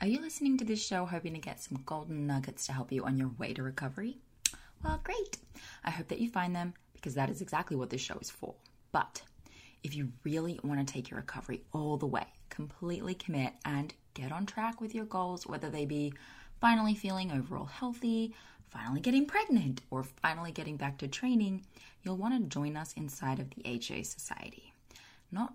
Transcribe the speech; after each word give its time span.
Are 0.00 0.08
you 0.08 0.20
listening 0.20 0.58
to 0.58 0.64
this 0.64 0.84
show 0.84 1.06
hoping 1.06 1.34
to 1.34 1.40
get 1.40 1.60
some 1.60 1.82
golden 1.86 2.26
nuggets 2.26 2.66
to 2.66 2.72
help 2.72 2.90
you 2.90 3.04
on 3.04 3.16
your 3.16 3.30
way 3.38 3.54
to 3.54 3.62
recovery? 3.62 4.18
Well, 4.82 5.00
great. 5.02 5.38
I 5.84 5.90
hope 5.90 6.08
that 6.08 6.20
you 6.20 6.28
find 6.28 6.54
them 6.54 6.74
because 6.92 7.14
that 7.14 7.30
is 7.30 7.40
exactly 7.40 7.76
what 7.76 7.90
this 7.90 8.00
show 8.00 8.18
is 8.20 8.28
for. 8.28 8.54
But 8.92 9.22
if 9.82 9.94
you 9.94 10.12
really 10.24 10.58
want 10.64 10.86
to 10.86 10.92
take 10.92 11.10
your 11.10 11.20
recovery 11.20 11.62
all 11.72 11.96
the 11.96 12.06
way, 12.06 12.26
completely 12.50 13.14
commit 13.14 13.54
and 13.64 13.94
get 14.14 14.32
on 14.32 14.46
track 14.46 14.80
with 14.80 14.94
your 14.94 15.04
goals, 15.04 15.46
whether 15.46 15.70
they 15.70 15.86
be 15.86 16.12
finally 16.60 16.94
feeling 16.94 17.30
overall 17.30 17.66
healthy, 17.66 18.34
finally 18.68 19.00
getting 19.00 19.26
pregnant, 19.26 19.80
or 19.90 20.02
finally 20.02 20.50
getting 20.50 20.76
back 20.76 20.98
to 20.98 21.08
training, 21.08 21.64
you'll 22.02 22.16
want 22.16 22.34
to 22.34 22.48
join 22.48 22.76
us 22.76 22.92
inside 22.94 23.38
of 23.38 23.48
the 23.50 23.62
HA 23.64 24.02
Society. 24.02 24.74
Not 25.30 25.54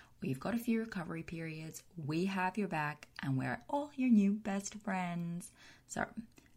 We've 0.21 0.39
got 0.39 0.53
a 0.53 0.59
few 0.59 0.79
recovery 0.79 1.23
periods. 1.23 1.81
We 2.05 2.25
have 2.25 2.55
your 2.55 2.67
back, 2.67 3.07
and 3.23 3.37
we're 3.37 3.59
all 3.67 3.89
your 3.95 4.09
new 4.09 4.33
best 4.33 4.75
friends. 4.75 5.51
So 5.87 6.05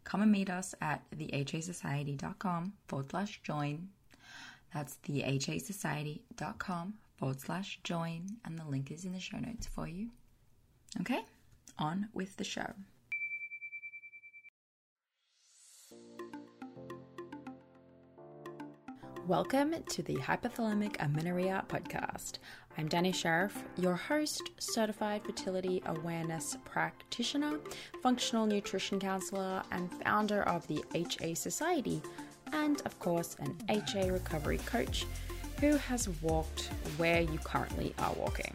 come 0.03 0.21
and 0.21 0.31
meet 0.31 0.51
us 0.51 0.75
at 0.81 1.01
thehasociety.com 1.09 2.73
forward 2.87 3.09
slash 3.09 3.41
join. 3.41 3.89
That's 4.71 4.97
thehasociety.com 5.07 6.93
forward 7.17 7.41
slash 7.41 7.79
join, 7.83 8.37
and 8.45 8.59
the 8.59 8.65
link 8.65 8.91
is 8.91 9.03
in 9.03 9.13
the 9.13 9.19
show 9.19 9.37
notes 9.37 9.65
for 9.65 9.87
you. 9.87 10.09
Okay, 11.01 11.21
on 11.79 12.09
with 12.13 12.37
the 12.37 12.43
show. 12.43 12.71
Welcome 19.27 19.73
to 19.89 20.03
the 20.03 20.17
Hypothalamic 20.17 20.97
Amenorrhea 20.99 21.65
podcast. 21.67 22.33
I'm 22.77 22.89
Dani 22.89 23.15
Sheriff, 23.15 23.63
your 23.77 23.95
host, 23.95 24.51
certified 24.59 25.23
fertility 25.23 25.81
awareness 25.85 26.57
practitioner, 26.65 27.59
functional 28.03 28.45
nutrition 28.45 28.99
counselor, 28.99 29.63
and 29.71 29.89
founder 30.03 30.43
of 30.43 30.67
the 30.67 30.83
HA 30.93 31.35
Society, 31.35 32.01
and 32.51 32.81
of 32.81 32.99
course, 32.99 33.37
an 33.39 33.55
HA 33.69 34.11
recovery 34.11 34.57
coach 34.65 35.05
who 35.61 35.77
has 35.77 36.09
walked 36.21 36.69
where 36.97 37.21
you 37.21 37.39
currently 37.45 37.95
are 37.99 38.11
walking. 38.13 38.51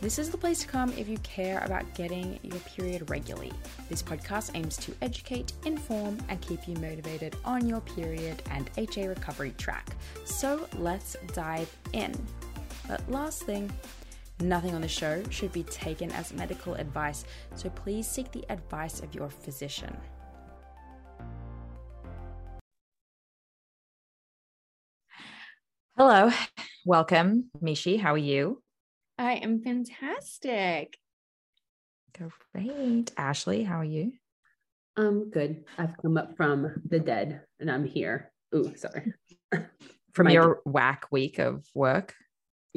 This 0.00 0.18
is 0.18 0.30
the 0.30 0.38
place 0.38 0.60
to 0.60 0.66
come 0.66 0.92
if 0.92 1.08
you 1.08 1.18
care 1.18 1.58
about 1.64 1.94
getting 1.94 2.40
your 2.42 2.58
period 2.60 3.08
regularly. 3.08 3.52
This 3.88 4.02
podcast 4.02 4.52
aims 4.54 4.76
to 4.78 4.94
educate, 5.00 5.52
inform, 5.64 6.18
and 6.28 6.40
keep 6.40 6.66
you 6.66 6.74
motivated 6.76 7.36
on 7.44 7.68
your 7.68 7.80
period 7.82 8.42
and 8.50 8.68
HA 8.76 9.06
recovery 9.06 9.54
track. 9.58 9.90
So 10.24 10.68
let's 10.76 11.16
dive 11.34 11.72
in. 11.92 12.14
But 12.88 13.08
last 13.10 13.42
thing, 13.42 13.70
nothing 14.40 14.74
on 14.74 14.80
the 14.80 14.88
show 14.88 15.22
should 15.28 15.52
be 15.52 15.62
taken 15.64 16.10
as 16.12 16.32
medical 16.32 16.72
advice, 16.74 17.26
so 17.54 17.68
please 17.68 18.08
seek 18.08 18.32
the 18.32 18.44
advice 18.48 19.00
of 19.00 19.14
your 19.14 19.28
physician. 19.28 19.94
Hello, 25.98 26.30
welcome, 26.86 27.50
Mishi. 27.62 28.00
How 28.00 28.14
are 28.14 28.18
you? 28.18 28.62
I 29.18 29.32
am 29.34 29.60
fantastic. 29.60 30.96
Great. 32.54 33.12
Ashley, 33.16 33.64
how 33.64 33.80
are 33.80 33.84
you? 33.84 34.12
I'm 34.96 35.28
good. 35.30 35.64
I've 35.76 35.96
come 36.00 36.16
up 36.16 36.36
from 36.36 36.82
the 36.88 36.98
dead 36.98 37.42
and 37.60 37.70
I'm 37.70 37.84
here. 37.84 38.32
Ooh, 38.54 38.72
sorry. 38.76 39.12
From 40.14 40.24
my, 40.24 40.32
your 40.32 40.60
whack 40.64 41.06
week 41.12 41.38
of 41.38 41.64
work? 41.74 42.14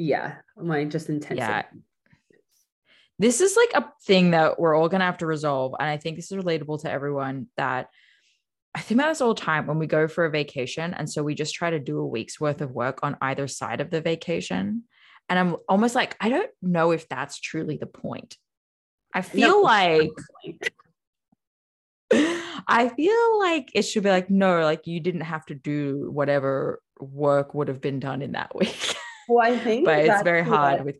Yeah, 0.02 0.34
my 0.56 0.84
just 0.84 1.08
intense. 1.08 1.38
Yeah. 1.38 1.62
This 3.20 3.40
is 3.40 3.56
like 3.56 3.84
a 3.84 3.92
thing 4.04 4.32
that 4.32 4.58
we're 4.58 4.74
all 4.74 4.88
going 4.88 4.98
to 4.98 5.06
have 5.06 5.18
to 5.18 5.26
resolve. 5.26 5.74
And 5.78 5.88
I 5.88 5.96
think 5.96 6.16
this 6.16 6.32
is 6.32 6.42
relatable 6.42 6.82
to 6.82 6.90
everyone 6.90 7.46
that 7.56 7.88
I 8.74 8.80
think 8.80 8.98
about 8.98 9.10
this 9.10 9.20
all 9.20 9.32
the 9.32 9.40
time 9.40 9.68
when 9.68 9.78
we 9.78 9.86
go 9.86 10.08
for 10.08 10.24
a 10.24 10.30
vacation. 10.30 10.92
And 10.92 11.08
so 11.08 11.22
we 11.22 11.36
just 11.36 11.54
try 11.54 11.70
to 11.70 11.78
do 11.78 12.00
a 12.00 12.06
week's 12.06 12.40
worth 12.40 12.60
of 12.62 12.72
work 12.72 12.98
on 13.04 13.16
either 13.22 13.46
side 13.46 13.80
of 13.80 13.90
the 13.90 14.00
vacation. 14.00 14.84
And 15.28 15.38
I'm 15.38 15.56
almost 15.68 15.94
like, 15.94 16.16
I 16.20 16.30
don't 16.30 16.50
know 16.60 16.90
if 16.90 17.08
that's 17.08 17.38
truly 17.38 17.76
the 17.76 17.86
point. 17.86 18.36
I 19.14 19.22
feel 19.22 19.48
no, 19.48 19.60
like 19.60 20.10
I 22.66 22.88
feel 22.88 23.38
like 23.38 23.70
it 23.74 23.82
should 23.82 24.02
be 24.02 24.10
like, 24.10 24.30
no, 24.30 24.62
like 24.62 24.88
you 24.88 24.98
didn't 24.98 25.20
have 25.20 25.46
to 25.46 25.54
do 25.54 26.10
whatever 26.10 26.82
work 26.98 27.54
would 27.54 27.68
have 27.68 27.80
been 27.80 28.00
done 28.00 28.20
in 28.20 28.32
that 28.32 28.52
week. 28.56 28.96
Well, 29.28 29.46
I 29.46 29.58
think, 29.58 29.84
but 29.84 30.04
it's 30.04 30.22
very 30.22 30.42
hard 30.42 30.84
with. 30.84 30.96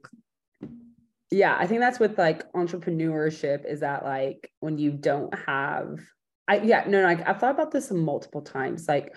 Yeah, 1.30 1.56
I 1.58 1.66
think 1.66 1.80
that's 1.80 1.98
with 1.98 2.18
like 2.18 2.50
entrepreneurship 2.52 3.64
is 3.64 3.80
that 3.80 4.04
like 4.04 4.50
when 4.60 4.78
you 4.78 4.90
don't 4.90 5.34
have, 5.46 5.98
I 6.46 6.58
yeah 6.58 6.84
no 6.86 7.00
no 7.02 7.08
I, 7.08 7.22
I've 7.26 7.40
thought 7.40 7.54
about 7.54 7.70
this 7.70 7.90
multiple 7.90 8.42
times 8.42 8.86
like 8.86 9.14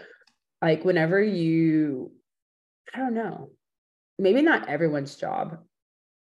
like 0.61 0.85
whenever 0.85 1.21
you, 1.21 2.11
I 2.93 2.99
don't 2.99 3.13
know, 3.13 3.49
maybe 4.17 4.41
not 4.41 4.69
everyone's 4.69 5.15
job, 5.15 5.59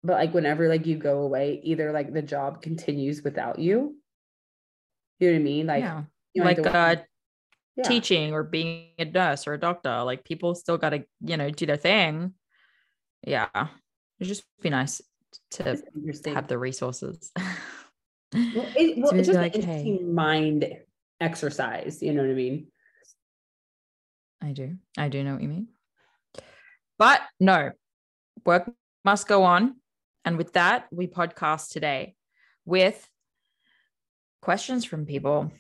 but 0.04 0.13
like 0.13 0.34
whenever 0.34 0.68
like 0.68 0.86
you 0.86 0.98
go 0.98 1.22
away, 1.22 1.60
either 1.63 1.92
like 1.92 2.13
the 2.13 2.22
job 2.22 2.62
continues 2.62 3.22
without 3.22 3.60
you. 3.60 3.95
You 5.19 5.27
know 5.27 5.34
what 5.34 5.39
I 5.39 5.44
mean? 5.44 5.68
Like, 5.68 5.84
yeah. 5.84 6.04
you 6.34 6.42
know, 6.42 6.50
like 6.50 6.66
uh, 6.66 6.95
yeah. 7.75 7.84
teaching 7.84 8.34
or 8.34 8.44
being 8.44 8.88
a 8.98 9.06
nurse 9.06 9.45
or 9.45 9.54
a 9.54 9.60
doctor. 9.60 10.01
Like 10.04 10.24
people 10.24 10.56
still 10.56 10.77
got 10.77 10.92
to, 10.92 11.04
you 11.24 11.38
know, 11.38 11.50
do 11.51 11.66
their 11.66 11.77
thing. 11.77 12.34
Yeah, 13.24 13.50
it'd 13.54 14.28
just 14.28 14.44
be 14.62 14.70
nice 14.70 15.02
to 15.52 15.82
have 16.28 16.48
the 16.48 16.58
resources. 16.58 17.32
well, 18.34 18.68
it, 18.76 18.98
well 18.98 19.14
it's 19.14 19.28
just 19.28 19.40
like, 19.40 19.56
an 19.56 19.62
interesting 19.62 19.98
hey. 19.98 20.04
mind 20.04 20.78
exercise. 21.20 22.02
You 22.02 22.14
know 22.14 22.22
what 22.22 22.32
I 22.32 22.36
mean? 22.36 22.68
I 24.42 24.54
do. 24.54 24.78
I 24.98 25.10
do 25.10 25.24
know 25.24 25.34
what 25.34 25.44
you 25.44 25.50
mean. 25.50 25.68
But 26.98 27.22
no, 27.40 27.72
work 28.46 28.72
must 29.06 29.28
go 29.28 29.44
on. 29.44 29.76
And 30.26 30.38
with 30.38 30.54
that, 30.54 30.88
we 30.92 31.08
podcast 31.08 31.70
today 31.72 32.16
with 32.66 33.08
questions 34.42 34.86
from 34.86 35.06
people. 35.06 35.52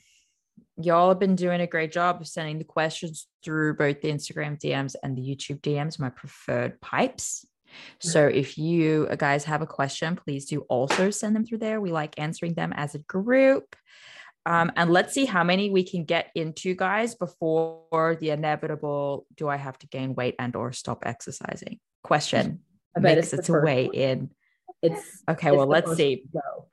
Y'all 0.77 1.09
have 1.09 1.19
been 1.19 1.35
doing 1.35 1.61
a 1.61 1.67
great 1.67 1.91
job 1.91 2.21
of 2.21 2.27
sending 2.27 2.57
the 2.57 2.63
questions 2.63 3.27
through 3.43 3.75
both 3.75 4.01
the 4.01 4.11
Instagram 4.11 4.59
DMs 4.59 4.95
and 5.03 5.15
the 5.15 5.21
YouTube 5.21 5.61
DMs, 5.61 5.99
my 5.99 6.09
preferred 6.09 6.79
pipes. 6.81 7.45
So 7.99 8.27
if 8.27 8.57
you 8.57 9.07
guys 9.17 9.45
have 9.45 9.61
a 9.61 9.67
question, 9.67 10.15
please 10.15 10.45
do 10.45 10.61
also 10.61 11.11
send 11.11 11.35
them 11.35 11.45
through 11.45 11.59
there. 11.59 11.79
We 11.81 11.91
like 11.91 12.19
answering 12.19 12.53
them 12.53 12.73
as 12.73 12.95
a 12.95 12.99
group. 12.99 13.75
Um, 14.45 14.71
and 14.75 14.89
let's 14.89 15.13
see 15.13 15.25
how 15.25 15.43
many 15.43 15.69
we 15.69 15.83
can 15.83 16.03
get 16.03 16.31
into, 16.33 16.73
guys, 16.73 17.13
before 17.13 18.17
the 18.19 18.31
inevitable 18.31 19.27
"Do 19.35 19.47
I 19.47 19.57
have 19.57 19.77
to 19.79 19.87
gain 19.87 20.15
weight 20.15 20.35
and 20.39 20.55
or 20.55 20.71
stop 20.71 21.03
exercising?" 21.05 21.79
question 22.03 22.61
makes 22.99 23.33
its 23.33 23.49
a 23.49 23.53
way 23.53 23.85
in. 23.85 24.31
It's 24.81 25.23
okay. 25.29 25.49
it's 25.49 25.57
well, 25.57 25.67
let's 25.67 25.95
see. 25.95 26.23
Go. 26.33 26.67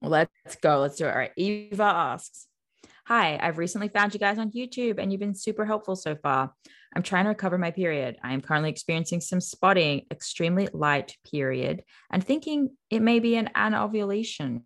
Let's 0.00 0.56
go. 0.62 0.80
Let's 0.80 0.96
do 0.96 1.06
it. 1.06 1.10
All 1.10 1.18
right. 1.18 1.32
Eva 1.36 1.82
asks, 1.84 2.46
Hi, 3.06 3.38
I've 3.40 3.58
recently 3.58 3.88
found 3.88 4.14
you 4.14 4.20
guys 4.20 4.38
on 4.38 4.50
YouTube 4.50 4.98
and 4.98 5.12
you've 5.12 5.20
been 5.20 5.34
super 5.34 5.66
helpful 5.66 5.94
so 5.94 6.16
far. 6.16 6.54
I'm 6.94 7.02
trying 7.02 7.24
to 7.24 7.30
recover 7.30 7.58
my 7.58 7.72
period. 7.72 8.16
I 8.22 8.32
am 8.32 8.40
currently 8.40 8.70
experiencing 8.70 9.20
some 9.20 9.40
spotting, 9.40 10.06
extremely 10.10 10.68
light 10.72 11.16
period, 11.30 11.82
and 12.10 12.22
thinking 12.22 12.70
it 12.88 13.02
may 13.02 13.18
be 13.18 13.36
an 13.36 13.50
anovulation 13.54 14.64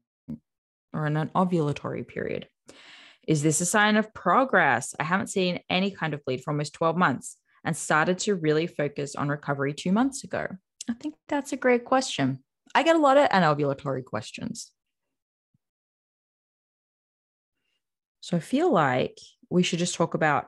or 0.92 1.08
anovulatory 1.08 2.06
period. 2.06 2.48
Is 3.26 3.42
this 3.42 3.60
a 3.60 3.66
sign 3.66 3.96
of 3.96 4.12
progress? 4.14 4.94
I 4.98 5.04
haven't 5.04 5.28
seen 5.28 5.60
any 5.70 5.90
kind 5.90 6.14
of 6.14 6.24
bleed 6.24 6.42
for 6.42 6.50
almost 6.50 6.74
12 6.74 6.96
months 6.96 7.36
and 7.64 7.76
started 7.76 8.18
to 8.20 8.34
really 8.34 8.66
focus 8.66 9.14
on 9.14 9.28
recovery 9.28 9.72
two 9.74 9.92
months 9.92 10.24
ago. 10.24 10.46
I 10.88 10.94
think 10.94 11.14
that's 11.28 11.52
a 11.52 11.56
great 11.56 11.84
question. 11.84 12.42
I 12.74 12.82
get 12.82 12.96
a 12.96 13.00
lot 13.00 13.16
of 13.16 13.28
anovulatory 13.28 14.04
questions. 14.04 14.70
So 18.20 18.36
I 18.36 18.40
feel 18.40 18.72
like 18.72 19.18
we 19.50 19.62
should 19.62 19.78
just 19.78 19.94
talk 19.94 20.14
about 20.14 20.46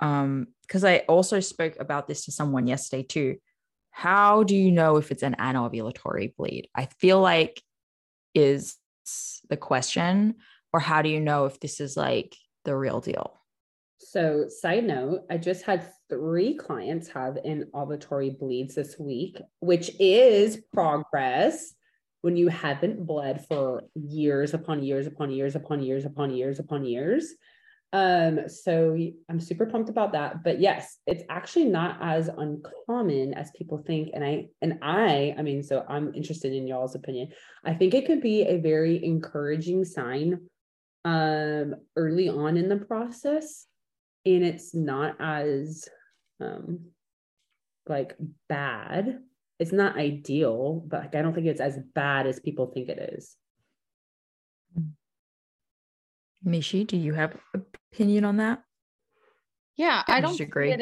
um 0.00 0.48
because 0.66 0.84
I 0.84 0.98
also 1.08 1.40
spoke 1.40 1.76
about 1.78 2.06
this 2.06 2.24
to 2.24 2.32
someone 2.32 2.66
yesterday 2.66 3.02
too. 3.02 3.36
How 3.90 4.42
do 4.42 4.56
you 4.56 4.72
know 4.72 4.96
if 4.96 5.10
it's 5.10 5.22
an 5.22 5.36
anovulatory 5.38 6.34
bleed? 6.34 6.68
I 6.74 6.86
feel 6.98 7.20
like 7.20 7.62
is 8.34 8.76
the 9.48 9.56
question 9.56 10.36
or 10.72 10.80
how 10.80 11.02
do 11.02 11.08
you 11.08 11.20
know 11.20 11.46
if 11.46 11.60
this 11.60 11.80
is 11.80 11.96
like 11.96 12.34
the 12.64 12.76
real 12.76 13.00
deal? 13.00 13.40
So, 13.98 14.48
side 14.48 14.84
note, 14.84 15.20
I 15.30 15.38
just 15.38 15.64
had 15.64 15.88
three 16.10 16.54
clients 16.54 17.08
have 17.08 17.38
anovulatory 17.46 18.38
bleeds 18.38 18.74
this 18.74 18.98
week, 18.98 19.40
which 19.60 19.90
is 19.98 20.58
progress 20.72 21.74
when 22.22 22.36
you 22.36 22.48
haven't 22.48 23.06
bled 23.06 23.46
for 23.46 23.82
years 23.94 24.54
upon 24.54 24.82
years 24.82 25.06
upon 25.06 25.30
years 25.30 25.56
upon 25.56 25.82
years 25.82 26.04
upon 26.04 26.30
years 26.30 26.58
upon 26.58 26.84
years. 26.84 27.34
Um, 27.94 28.48
so 28.48 28.98
I'm 29.30 29.38
super 29.38 29.66
pumped 29.66 29.88
about 29.88 30.12
that. 30.12 30.42
But 30.42 30.60
yes, 30.60 30.98
it's 31.06 31.22
actually 31.30 31.66
not 31.66 31.96
as 32.02 32.28
uncommon 32.28 33.34
as 33.34 33.52
people 33.56 33.78
think. 33.86 34.10
And 34.12 34.24
I 34.24 34.48
and 34.60 34.80
I, 34.82 35.32
I 35.38 35.42
mean, 35.42 35.62
so 35.62 35.84
I'm 35.88 36.12
interested 36.12 36.52
in 36.52 36.66
y'all's 36.66 36.96
opinion. 36.96 37.28
I 37.64 37.72
think 37.72 37.94
it 37.94 38.04
could 38.04 38.20
be 38.20 38.42
a 38.42 38.58
very 38.58 39.02
encouraging 39.04 39.84
sign 39.84 40.40
um 41.04 41.76
early 41.94 42.28
on 42.28 42.56
in 42.56 42.68
the 42.68 42.78
process. 42.78 43.66
And 44.26 44.44
it's 44.44 44.74
not 44.74 45.14
as 45.20 45.88
um 46.40 46.86
like 47.86 48.16
bad 48.48 49.20
it's 49.60 49.72
not 49.72 49.96
ideal, 49.96 50.82
but 50.86 51.00
like, 51.00 51.14
I 51.14 51.22
don't 51.22 51.32
think 51.32 51.46
it's 51.46 51.60
as 51.60 51.78
bad 51.94 52.26
as 52.26 52.40
people 52.40 52.66
think 52.66 52.88
it 52.88 53.14
is. 53.14 53.36
Mishi, 56.44 56.86
do 56.86 56.96
you 56.96 57.14
have 57.14 57.36
opinion 57.94 58.24
on 58.24 58.38
that? 58.38 58.62
Yeah, 59.76 60.02
I, 60.06 60.20
don't 60.20 60.38
agree. 60.38 60.76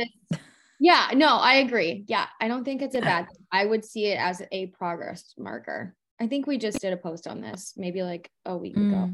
yeah, 0.81 1.11
no, 1.15 1.29
I 1.29 1.57
agree. 1.57 2.05
Yeah, 2.09 2.27
I 2.41 2.49
don't 2.49 2.65
think 2.65 2.83
it's 2.83 2.95
a 2.95 3.01
bad 3.01 3.27
thing. 3.27 3.47
I 3.51 3.65
would 3.65 3.85
see 3.85 4.07
it 4.07 4.19
as 4.19 4.43
a 4.51 4.67
progress 4.67 5.35
marker. 5.39 5.95
I 6.21 6.27
think 6.27 6.47
we 6.47 6.59
just 6.59 6.81
did 6.81 6.93
a 6.93 6.97
post 6.97 7.27
on 7.27 7.41
this 7.41 7.75
maybe 7.77 8.03
like 8.03 8.31
a 8.45 8.57
week 8.57 8.77
mm. 8.77 8.89
ago. 8.89 9.13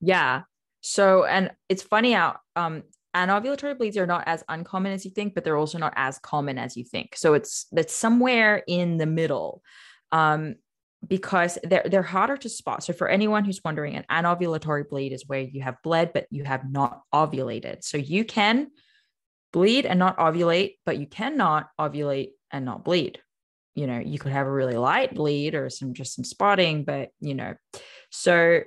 Yeah. 0.00 0.42
So, 0.80 1.24
and 1.24 1.50
it's 1.68 1.82
funny 1.82 2.14
out. 2.14 2.38
Um, 2.54 2.82
anovulatory 3.14 3.78
bleeds 3.78 3.96
are 3.96 4.06
not 4.06 4.24
as 4.26 4.44
uncommon 4.48 4.92
as 4.92 5.04
you 5.04 5.10
think, 5.10 5.34
but 5.34 5.44
they're 5.44 5.56
also 5.56 5.78
not 5.78 5.94
as 5.96 6.18
common 6.18 6.58
as 6.58 6.76
you 6.76 6.84
think. 6.84 7.16
So 7.16 7.34
it's 7.34 7.66
that's 7.72 7.94
somewhere 7.94 8.62
in 8.66 8.98
the 8.98 9.06
middle. 9.06 9.62
Um, 10.12 10.56
because 11.06 11.58
they're 11.62 11.86
they're 11.88 12.02
harder 12.02 12.36
to 12.38 12.48
spot. 12.48 12.82
So 12.82 12.92
for 12.92 13.08
anyone 13.08 13.44
who's 13.44 13.60
wondering, 13.64 13.96
an 13.96 14.04
anovulatory 14.10 14.88
bleed 14.88 15.12
is 15.12 15.26
where 15.26 15.40
you 15.40 15.62
have 15.62 15.76
bled 15.82 16.12
but 16.12 16.26
you 16.30 16.44
have 16.44 16.70
not 16.70 17.02
ovulated. 17.14 17.84
So 17.84 17.96
you 17.98 18.24
can 18.24 18.68
bleed 19.52 19.86
and 19.86 19.98
not 19.98 20.18
ovulate, 20.18 20.74
but 20.84 20.98
you 20.98 21.06
cannot 21.06 21.68
ovulate 21.78 22.30
and 22.50 22.64
not 22.64 22.84
bleed. 22.84 23.20
You 23.74 23.86
know, 23.86 23.98
you 23.98 24.18
could 24.18 24.32
have 24.32 24.46
a 24.46 24.52
really 24.52 24.76
light 24.76 25.14
bleed 25.14 25.54
or 25.54 25.68
some 25.70 25.94
just 25.94 26.14
some 26.14 26.24
spotting, 26.24 26.84
but 26.84 27.10
you 27.20 27.34
know, 27.34 27.54
so 28.10 28.60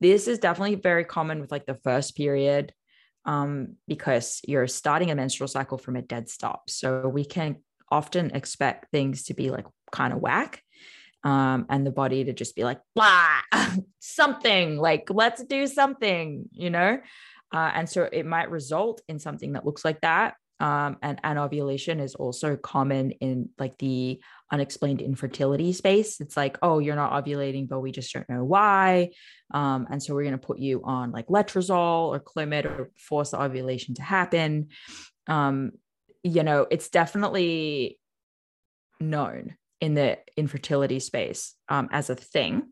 this 0.00 0.28
is 0.28 0.38
definitely 0.38 0.74
very 0.76 1.04
common 1.04 1.40
with 1.40 1.50
like 1.50 1.66
the 1.66 1.78
first 1.82 2.16
period 2.16 2.72
um, 3.24 3.76
because 3.88 4.40
you're 4.46 4.66
starting 4.68 5.10
a 5.10 5.14
menstrual 5.14 5.48
cycle 5.48 5.78
from 5.78 5.96
a 5.96 6.02
dead 6.02 6.28
stop. 6.28 6.68
So 6.68 7.08
we 7.08 7.24
can 7.24 7.56
often 7.90 8.30
expect 8.34 8.90
things 8.90 9.24
to 9.24 9.34
be 9.34 9.50
like 9.50 9.66
kind 9.92 10.12
of 10.12 10.20
whack. 10.20 10.62
Um, 11.26 11.66
and 11.68 11.84
the 11.84 11.90
body 11.90 12.22
to 12.22 12.32
just 12.32 12.54
be 12.54 12.62
like, 12.62 12.80
blah, 12.94 13.40
something 13.98 14.76
like, 14.76 15.08
let's 15.10 15.42
do 15.42 15.66
something, 15.66 16.48
you 16.52 16.70
know? 16.70 17.00
Uh, 17.52 17.70
and 17.74 17.88
so 17.88 18.08
it 18.12 18.26
might 18.26 18.50
result 18.50 19.00
in 19.08 19.18
something 19.18 19.54
that 19.54 19.66
looks 19.66 19.84
like 19.84 20.00
that 20.02 20.34
um, 20.58 20.96
and 21.02 21.20
anovulation 21.22 22.00
is 22.00 22.14
also 22.14 22.56
common 22.56 23.10
in 23.12 23.50
like 23.58 23.76
the 23.78 24.20
unexplained 24.50 25.02
infertility 25.02 25.72
space. 25.72 26.20
It's 26.20 26.36
like, 26.36 26.58
oh, 26.62 26.78
you're 26.78 26.96
not 26.96 27.12
ovulating, 27.12 27.68
but 27.68 27.80
we 27.80 27.92
just 27.92 28.12
don't 28.12 28.28
know 28.28 28.44
why. 28.44 29.10
Um, 29.52 29.86
and 29.90 30.02
so 30.02 30.14
we're 30.14 30.22
going 30.22 30.32
to 30.32 30.46
put 30.46 30.58
you 30.58 30.82
on 30.84 31.12
like 31.12 31.26
letrozole 31.26 32.08
or 32.08 32.20
Clomid 32.20 32.64
or 32.64 32.90
force 32.96 33.32
the 33.32 33.42
ovulation 33.42 33.94
to 33.96 34.02
happen. 34.02 34.68
Um, 35.26 35.72
you 36.22 36.42
know, 36.42 36.66
it's 36.70 36.88
definitely 36.88 37.98
known 38.98 39.56
in 39.80 39.94
the 39.94 40.18
infertility 40.36 41.00
space 41.00 41.54
um, 41.68 41.88
as 41.92 42.10
a 42.10 42.16
thing. 42.16 42.68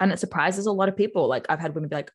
And 0.00 0.12
it 0.12 0.18
surprises 0.18 0.66
a 0.66 0.72
lot 0.72 0.88
of 0.88 0.96
people. 0.96 1.28
Like 1.28 1.46
I've 1.48 1.60
had 1.60 1.74
women 1.74 1.88
be 1.88 1.96
like, 1.96 2.12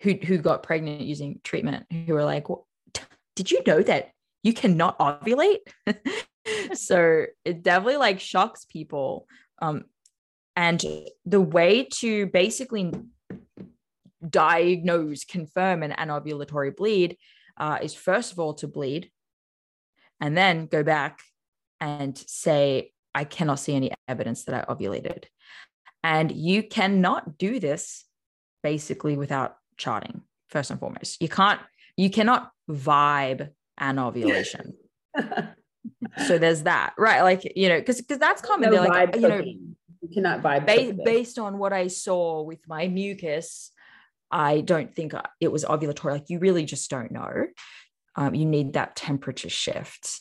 who, 0.00 0.14
who 0.14 0.38
got 0.38 0.62
pregnant 0.62 1.02
using 1.02 1.40
treatment 1.44 1.86
who 2.06 2.16
are 2.16 2.24
like, 2.24 2.48
well, 2.48 2.66
did 3.36 3.50
you 3.50 3.62
know 3.66 3.82
that 3.82 4.12
you 4.42 4.52
cannot 4.52 4.98
ovulate. 4.98 5.58
so 6.74 7.26
it 7.44 7.62
definitely 7.62 7.96
like 7.96 8.20
shocks 8.20 8.64
people. 8.64 9.26
Um, 9.60 9.84
and 10.56 10.84
the 11.24 11.40
way 11.40 11.84
to 11.84 12.26
basically 12.26 12.92
diagnose, 14.28 15.24
confirm 15.24 15.82
an 15.82 15.92
anovulatory 15.92 16.74
bleed 16.76 17.16
uh, 17.56 17.78
is 17.80 17.94
first 17.94 18.32
of 18.32 18.38
all 18.38 18.54
to 18.54 18.68
bleed 18.68 19.10
and 20.20 20.36
then 20.36 20.66
go 20.66 20.82
back 20.82 21.20
and 21.80 22.16
say, 22.16 22.92
I 23.14 23.24
cannot 23.24 23.60
see 23.60 23.74
any 23.74 23.92
evidence 24.08 24.44
that 24.44 24.54
I 24.68 24.72
ovulated. 24.72 25.24
And 26.02 26.32
you 26.32 26.62
cannot 26.62 27.38
do 27.38 27.60
this 27.60 28.04
basically 28.62 29.16
without 29.16 29.56
charting, 29.76 30.22
first 30.48 30.70
and 30.70 30.80
foremost. 30.80 31.20
You 31.20 31.28
can't, 31.28 31.60
you 31.96 32.10
cannot 32.10 32.50
vibe 32.68 33.50
an 33.78 33.98
ovulation. 33.98 34.74
so 36.26 36.38
there's 36.38 36.62
that, 36.64 36.94
right? 36.98 37.22
Like, 37.22 37.56
you 37.56 37.68
know, 37.68 37.78
because 37.78 38.00
because 38.00 38.18
that's 38.18 38.42
common. 38.42 38.70
No 38.70 38.82
They're 38.82 38.88
like, 38.88 39.16
you 39.16 39.28
know, 39.28 39.38
you 39.38 40.08
cannot 40.12 40.42
vibe 40.42 40.66
ba- 40.66 41.02
based 41.04 41.38
on 41.38 41.58
what 41.58 41.72
I 41.72 41.88
saw 41.88 42.42
with 42.42 42.60
my 42.66 42.88
mucus. 42.88 43.70
I 44.30 44.62
don't 44.62 44.94
think 44.94 45.12
it 45.40 45.52
was 45.52 45.64
ovulatory. 45.64 46.12
Like 46.12 46.30
you 46.30 46.38
really 46.38 46.64
just 46.64 46.90
don't 46.90 47.12
know. 47.12 47.46
Um, 48.16 48.34
you 48.34 48.46
need 48.46 48.74
that 48.74 48.96
temperature 48.96 49.50
shift 49.50 50.20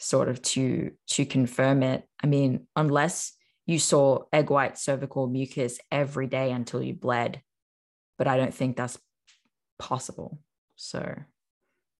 sort 0.00 0.28
of 0.28 0.40
to 0.42 0.90
to 1.08 1.24
confirm 1.24 1.82
it. 1.82 2.04
I 2.22 2.26
mean, 2.26 2.66
unless 2.74 3.32
you 3.66 3.78
saw 3.78 4.24
egg 4.32 4.50
white 4.50 4.78
cervical 4.78 5.28
mucus 5.28 5.78
every 5.92 6.26
day 6.26 6.50
until 6.50 6.82
you 6.82 6.94
bled, 6.94 7.42
but 8.18 8.26
I 8.26 8.36
don't 8.36 8.54
think 8.54 8.76
that's 8.76 8.98
possible. 9.78 10.40
So 10.76 11.14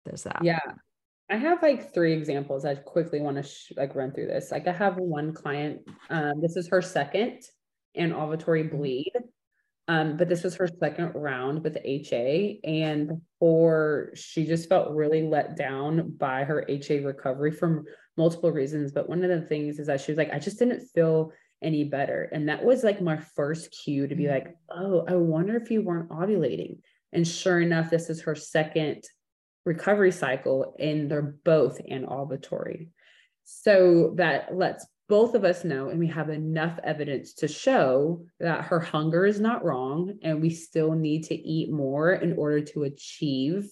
there's 0.04 0.24
that. 0.24 0.40
Yeah. 0.42 0.58
I 1.30 1.36
have 1.36 1.62
like 1.62 1.94
three 1.94 2.12
examples. 2.12 2.64
I 2.64 2.74
quickly 2.74 3.20
want 3.20 3.36
to 3.36 3.44
sh- 3.44 3.72
like 3.76 3.94
run 3.94 4.10
through 4.10 4.26
this. 4.26 4.50
Like 4.50 4.66
I 4.66 4.72
have 4.72 4.96
one 4.96 5.32
client. 5.32 5.82
Um, 6.08 6.40
this 6.40 6.56
is 6.56 6.68
her 6.68 6.82
second 6.82 7.42
anovulatory 7.96 8.68
bleed, 8.68 9.12
um, 9.90 10.16
but 10.16 10.28
this 10.28 10.44
was 10.44 10.54
her 10.54 10.68
second 10.68 11.16
round 11.16 11.64
with 11.64 11.76
HA, 11.84 12.60
and 12.62 13.08
before 13.08 14.12
she 14.14 14.46
just 14.46 14.68
felt 14.68 14.94
really 14.94 15.22
let 15.22 15.56
down 15.56 16.12
by 16.16 16.44
her 16.44 16.64
HA 16.68 17.00
recovery 17.00 17.50
from 17.50 17.84
multiple 18.16 18.52
reasons. 18.52 18.92
But 18.92 19.08
one 19.08 19.24
of 19.24 19.30
the 19.30 19.44
things 19.48 19.80
is 19.80 19.88
that 19.88 20.00
she 20.00 20.12
was 20.12 20.16
like, 20.16 20.32
I 20.32 20.38
just 20.38 20.60
didn't 20.60 20.86
feel 20.94 21.32
any 21.60 21.82
better. 21.82 22.28
And 22.30 22.48
that 22.48 22.64
was 22.64 22.84
like 22.84 23.02
my 23.02 23.16
first 23.34 23.76
cue 23.82 24.06
to 24.06 24.14
be 24.14 24.24
mm-hmm. 24.24 24.32
like, 24.32 24.56
oh, 24.70 25.04
I 25.08 25.16
wonder 25.16 25.56
if 25.56 25.72
you 25.72 25.82
weren't 25.82 26.10
ovulating. 26.10 26.78
And 27.12 27.26
sure 27.26 27.60
enough, 27.60 27.90
this 27.90 28.08
is 28.10 28.22
her 28.22 28.36
second 28.36 29.02
recovery 29.66 30.12
cycle, 30.12 30.76
and 30.78 31.10
they're 31.10 31.34
both 31.44 31.84
anovulatory. 31.84 32.90
So 33.42 34.12
that 34.18 34.56
lets 34.56 34.86
both 35.10 35.34
of 35.34 35.42
us 35.42 35.64
know, 35.64 35.88
and 35.88 35.98
we 35.98 36.06
have 36.06 36.30
enough 36.30 36.78
evidence 36.84 37.34
to 37.34 37.48
show 37.48 38.24
that 38.38 38.64
her 38.66 38.78
hunger 38.78 39.26
is 39.26 39.40
not 39.40 39.64
wrong, 39.64 40.14
and 40.22 40.40
we 40.40 40.50
still 40.50 40.92
need 40.92 41.24
to 41.24 41.34
eat 41.34 41.72
more 41.72 42.12
in 42.12 42.34
order 42.38 42.60
to 42.60 42.84
achieve 42.84 43.68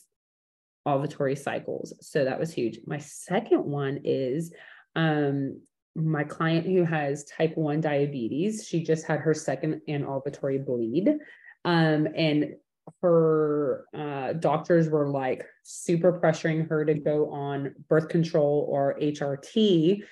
ovulatory 0.86 1.38
cycles. 1.38 1.94
So 2.00 2.24
that 2.24 2.40
was 2.40 2.52
huge. 2.52 2.80
My 2.86 2.98
second 2.98 3.64
one 3.64 4.00
is 4.02 4.52
um, 4.96 5.60
my 5.94 6.24
client 6.24 6.66
who 6.66 6.82
has 6.82 7.24
type 7.26 7.56
1 7.56 7.80
diabetes. 7.82 8.66
She 8.66 8.82
just 8.82 9.06
had 9.06 9.20
her 9.20 9.32
second 9.32 9.80
anovulatory 9.88 10.66
bleed. 10.66 11.08
Um, 11.64 12.08
and 12.16 12.54
her 13.02 13.84
uh, 13.94 14.32
doctors 14.32 14.88
were 14.88 15.08
like 15.08 15.46
super 15.62 16.18
pressuring 16.18 16.68
her 16.68 16.84
to 16.84 16.94
go 16.94 17.30
on 17.30 17.74
birth 17.88 18.08
control 18.08 18.66
or 18.68 18.98
HRT. 19.00 20.02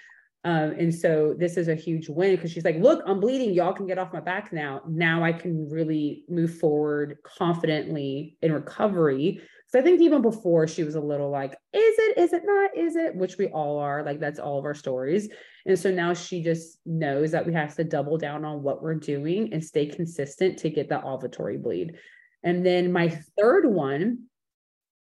Um, 0.46 0.70
and 0.78 0.94
so 0.94 1.34
this 1.36 1.56
is 1.56 1.66
a 1.66 1.74
huge 1.74 2.08
win 2.08 2.36
because 2.36 2.52
she's 2.52 2.64
like, 2.64 2.78
look, 2.78 3.02
I'm 3.04 3.18
bleeding. 3.18 3.52
Y'all 3.52 3.72
can 3.72 3.88
get 3.88 3.98
off 3.98 4.12
my 4.12 4.20
back 4.20 4.52
now. 4.52 4.80
Now 4.88 5.24
I 5.24 5.32
can 5.32 5.68
really 5.68 6.22
move 6.28 6.56
forward 6.60 7.18
confidently 7.24 8.38
in 8.42 8.52
recovery. 8.52 9.42
So 9.66 9.80
I 9.80 9.82
think 9.82 10.00
even 10.00 10.22
before 10.22 10.68
she 10.68 10.84
was 10.84 10.94
a 10.94 11.00
little 11.00 11.30
like, 11.30 11.50
is 11.72 11.96
it, 11.98 12.18
is 12.18 12.32
it 12.32 12.42
not, 12.44 12.76
is 12.76 12.94
it, 12.94 13.16
which 13.16 13.38
we 13.38 13.48
all 13.48 13.80
are, 13.80 14.04
like 14.04 14.20
that's 14.20 14.38
all 14.38 14.60
of 14.60 14.64
our 14.64 14.74
stories. 14.74 15.28
And 15.66 15.76
so 15.76 15.90
now 15.90 16.14
she 16.14 16.44
just 16.44 16.78
knows 16.86 17.32
that 17.32 17.44
we 17.44 17.52
have 17.52 17.74
to 17.74 17.82
double 17.82 18.16
down 18.16 18.44
on 18.44 18.62
what 18.62 18.84
we're 18.84 18.94
doing 18.94 19.52
and 19.52 19.64
stay 19.64 19.86
consistent 19.86 20.58
to 20.60 20.70
get 20.70 20.88
that 20.90 21.02
ovulatory 21.02 21.60
bleed. 21.60 21.96
And 22.44 22.64
then 22.64 22.92
my 22.92 23.08
third 23.36 23.66
one, 23.66 24.26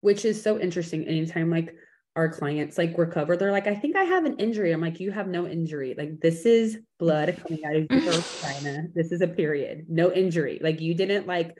which 0.02 0.24
is 0.24 0.40
so 0.40 0.60
interesting, 0.60 1.04
anytime 1.08 1.50
like 1.50 1.74
our 2.14 2.28
clients 2.28 2.76
like 2.76 2.96
recover, 2.98 3.36
they're 3.36 3.52
like, 3.52 3.66
I 3.66 3.74
think 3.74 3.96
I 3.96 4.04
have 4.04 4.24
an 4.24 4.36
injury. 4.36 4.72
I'm 4.72 4.80
like, 4.80 5.00
you 5.00 5.10
have 5.10 5.28
no 5.28 5.46
injury. 5.46 5.94
Like 5.96 6.20
this 6.20 6.44
is 6.44 6.78
blood 6.98 7.36
coming 7.42 7.64
out 7.64 7.76
of 7.76 7.86
your 7.90 8.12
vagina. 8.20 8.88
This 8.94 9.12
is 9.12 9.20
a 9.22 9.28
period, 9.28 9.86
no 9.88 10.12
injury. 10.12 10.60
Like 10.62 10.80
you 10.80 10.94
didn't 10.94 11.26
like, 11.26 11.56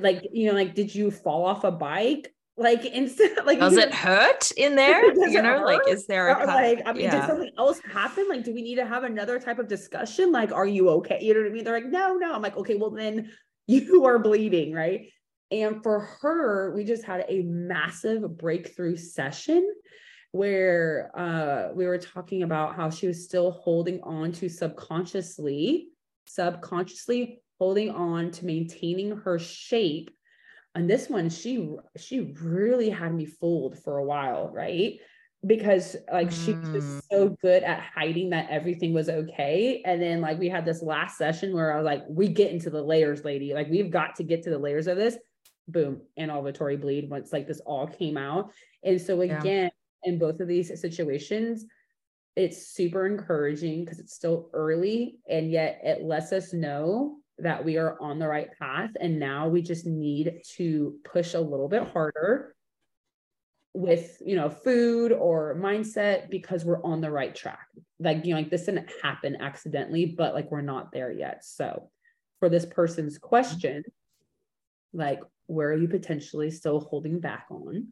like, 0.00 0.22
you 0.32 0.46
know, 0.46 0.54
like, 0.54 0.74
did 0.74 0.94
you 0.94 1.10
fall 1.10 1.44
off 1.44 1.64
a 1.64 1.72
bike? 1.72 2.32
Like 2.56 2.84
instead, 2.94 3.44
like 3.44 3.58
does 3.58 3.76
it 3.76 3.92
hurt 3.92 4.50
in 4.56 4.76
there? 4.76 5.12
you 5.28 5.42
know, 5.42 5.58
hurt? 5.58 5.66
like 5.66 5.88
is 5.88 6.06
there 6.06 6.28
a 6.28 6.46
like 6.46 6.82
I 6.86 6.92
mean, 6.92 7.02
yeah. 7.02 7.20
did 7.20 7.26
something 7.26 7.50
else 7.58 7.80
happen? 7.92 8.26
Like, 8.28 8.44
do 8.44 8.54
we 8.54 8.62
need 8.62 8.76
to 8.76 8.86
have 8.86 9.04
another 9.04 9.40
type 9.40 9.58
of 9.58 9.68
discussion? 9.68 10.32
Like, 10.32 10.52
are 10.52 10.66
you 10.66 10.88
okay? 10.90 11.18
You 11.20 11.34
know 11.34 11.40
what 11.40 11.50
I 11.50 11.52
mean? 11.52 11.64
They're 11.64 11.74
like, 11.74 11.86
no, 11.86 12.14
no. 12.14 12.32
I'm 12.32 12.42
like, 12.42 12.56
okay, 12.56 12.76
well 12.76 12.90
then 12.90 13.30
you 13.66 14.04
are 14.04 14.18
bleeding, 14.18 14.72
right? 14.72 15.08
And 15.50 15.82
for 15.82 16.00
her, 16.00 16.74
we 16.74 16.84
just 16.84 17.04
had 17.04 17.24
a 17.28 17.42
massive 17.42 18.36
breakthrough 18.36 18.96
session 18.96 19.72
where 20.32 21.10
uh, 21.16 21.72
we 21.74 21.86
were 21.86 21.98
talking 21.98 22.42
about 22.42 22.74
how 22.74 22.90
she 22.90 23.06
was 23.06 23.24
still 23.24 23.52
holding 23.52 24.00
on 24.02 24.32
to 24.32 24.48
subconsciously, 24.48 25.88
subconsciously 26.26 27.42
holding 27.58 27.90
on 27.90 28.30
to 28.32 28.44
maintaining 28.44 29.16
her 29.18 29.38
shape. 29.38 30.10
And 30.74 30.90
this 30.90 31.08
one, 31.08 31.30
she 31.30 31.70
she 31.96 32.34
really 32.42 32.90
had 32.90 33.14
me 33.14 33.24
fooled 33.24 33.78
for 33.82 33.96
a 33.96 34.04
while, 34.04 34.50
right? 34.52 34.98
Because 35.46 35.96
like 36.12 36.28
mm. 36.28 36.44
she 36.44 36.52
was 36.52 36.84
mm. 36.84 37.02
so 37.10 37.28
good 37.40 37.62
at 37.62 37.80
hiding 37.94 38.30
that 38.30 38.50
everything 38.50 38.92
was 38.92 39.08
okay. 39.08 39.80
And 39.86 40.02
then 40.02 40.20
like 40.20 40.38
we 40.38 40.48
had 40.48 40.66
this 40.66 40.82
last 40.82 41.16
session 41.16 41.54
where 41.54 41.72
I 41.72 41.76
was 41.76 41.86
like, 41.86 42.02
we 42.08 42.28
get 42.28 42.50
into 42.50 42.68
the 42.68 42.82
layers, 42.82 43.24
lady. 43.24 43.54
Like 43.54 43.70
we've 43.70 43.90
got 43.90 44.16
to 44.16 44.24
get 44.24 44.42
to 44.42 44.50
the 44.50 44.58
layers 44.58 44.86
of 44.86 44.98
this 44.98 45.16
boom, 45.68 46.00
anovulatory 46.18 46.80
bleed 46.80 47.10
once 47.10 47.32
like 47.32 47.46
this 47.46 47.60
all 47.60 47.86
came 47.86 48.16
out. 48.16 48.52
And 48.84 49.00
so 49.00 49.20
again, 49.20 49.70
yeah. 50.04 50.10
in 50.10 50.18
both 50.18 50.40
of 50.40 50.48
these 50.48 50.68
situations, 50.80 51.66
it's 52.36 52.68
super 52.68 53.06
encouraging 53.06 53.84
because 53.84 53.98
it's 53.98 54.14
still 54.14 54.50
early 54.52 55.18
and 55.28 55.50
yet 55.50 55.80
it 55.82 56.02
lets 56.02 56.32
us 56.32 56.52
know 56.52 57.16
that 57.38 57.64
we 57.64 57.76
are 57.76 58.00
on 58.00 58.18
the 58.18 58.28
right 58.28 58.48
path. 58.58 58.90
And 59.00 59.18
now 59.18 59.48
we 59.48 59.62
just 59.62 59.86
need 59.86 60.40
to 60.56 60.96
push 61.04 61.34
a 61.34 61.40
little 61.40 61.68
bit 61.68 61.88
harder 61.88 62.56
with 63.76 64.22
you 64.24 64.34
know 64.34 64.48
food 64.48 65.12
or 65.12 65.54
mindset 65.60 66.30
because 66.30 66.64
we're 66.64 66.82
on 66.82 67.02
the 67.02 67.10
right 67.10 67.34
track 67.34 67.68
like 68.00 68.24
you 68.24 68.32
know 68.32 68.40
like 68.40 68.48
this 68.48 68.64
didn't 68.64 68.88
happen 69.02 69.36
accidentally 69.38 70.06
but 70.06 70.32
like 70.32 70.50
we're 70.50 70.62
not 70.62 70.90
there 70.92 71.12
yet 71.12 71.44
so 71.44 71.90
for 72.40 72.48
this 72.48 72.64
person's 72.64 73.18
mm-hmm. 73.18 73.28
question 73.28 73.84
like 74.94 75.20
where 75.46 75.70
are 75.70 75.76
you 75.76 75.88
potentially 75.88 76.50
still 76.50 76.80
holding 76.80 77.20
back 77.20 77.46
on? 77.50 77.88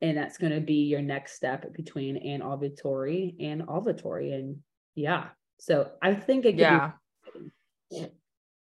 And 0.00 0.16
that's 0.16 0.38
going 0.38 0.52
to 0.52 0.60
be 0.60 0.84
your 0.84 1.02
next 1.02 1.34
step 1.34 1.72
between 1.72 2.16
anovulatory 2.26 3.34
and 3.40 3.62
ovulatory. 3.62 4.34
And 4.34 4.58
yeah, 4.94 5.28
so 5.58 5.90
I 6.02 6.14
think 6.14 6.44
it 6.44 6.56
yeah. 6.56 6.92
Be- 7.90 8.10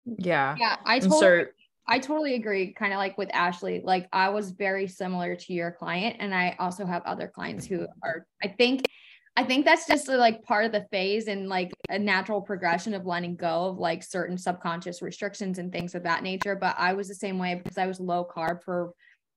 yeah. 0.06 0.56
Yeah. 0.58 0.76
I 0.84 0.98
totally, 0.98 1.46
I 1.86 1.98
totally 1.98 2.34
agree. 2.34 2.72
Kind 2.72 2.92
of 2.92 2.98
like 2.98 3.18
with 3.18 3.30
Ashley, 3.32 3.82
like 3.84 4.08
I 4.12 4.28
was 4.28 4.50
very 4.50 4.86
similar 4.86 5.34
to 5.36 5.52
your 5.52 5.72
client. 5.72 6.16
And 6.20 6.34
I 6.34 6.56
also 6.58 6.84
have 6.84 7.02
other 7.04 7.28
clients 7.28 7.66
who 7.66 7.86
are, 8.04 8.26
I 8.42 8.48
think 8.48 8.86
I 9.34 9.44
think 9.44 9.64
that's 9.64 9.86
just 9.86 10.08
uh, 10.08 10.18
like 10.18 10.42
part 10.42 10.66
of 10.66 10.72
the 10.72 10.86
phase 10.90 11.26
and 11.26 11.48
like 11.48 11.72
a 11.88 11.98
natural 11.98 12.42
progression 12.42 12.92
of 12.92 13.06
letting 13.06 13.34
go 13.34 13.66
of 13.66 13.78
like 13.78 14.02
certain 14.02 14.36
subconscious 14.36 15.00
restrictions 15.00 15.58
and 15.58 15.72
things 15.72 15.94
of 15.94 16.02
that 16.02 16.22
nature. 16.22 16.54
But 16.54 16.76
I 16.78 16.92
was 16.92 17.08
the 17.08 17.14
same 17.14 17.38
way 17.38 17.54
because 17.54 17.78
I 17.78 17.86
was 17.86 17.98
low 17.98 18.26
carb 18.30 18.62
for 18.62 18.92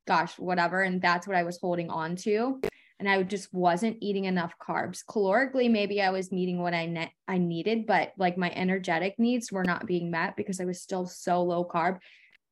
gosh, 0.05 0.37
whatever. 0.37 0.83
And 0.83 1.01
that's 1.01 1.27
what 1.27 1.35
I 1.35 1.43
was 1.43 1.57
holding 1.59 1.89
on 1.89 2.15
to. 2.17 2.61
And 2.99 3.09
I 3.09 3.21
just 3.23 3.53
wasn't 3.53 3.97
eating 4.01 4.25
enough 4.25 4.53
carbs. 4.61 5.03
Calorically, 5.03 5.69
maybe 5.69 6.01
I 6.01 6.11
was 6.11 6.31
meeting 6.31 6.59
what 6.59 6.73
I 6.73 6.85
ne- 6.85 7.13
I 7.27 7.37
needed, 7.37 7.85
but 7.85 8.13
like 8.17 8.37
my 8.37 8.51
energetic 8.51 9.15
needs 9.17 9.51
were 9.51 9.65
not 9.65 9.85
being 9.85 10.11
met 10.11 10.37
because 10.37 10.61
I 10.61 10.65
was 10.65 10.81
still 10.81 11.05
so 11.05 11.43
low 11.43 11.65
carb 11.65 11.99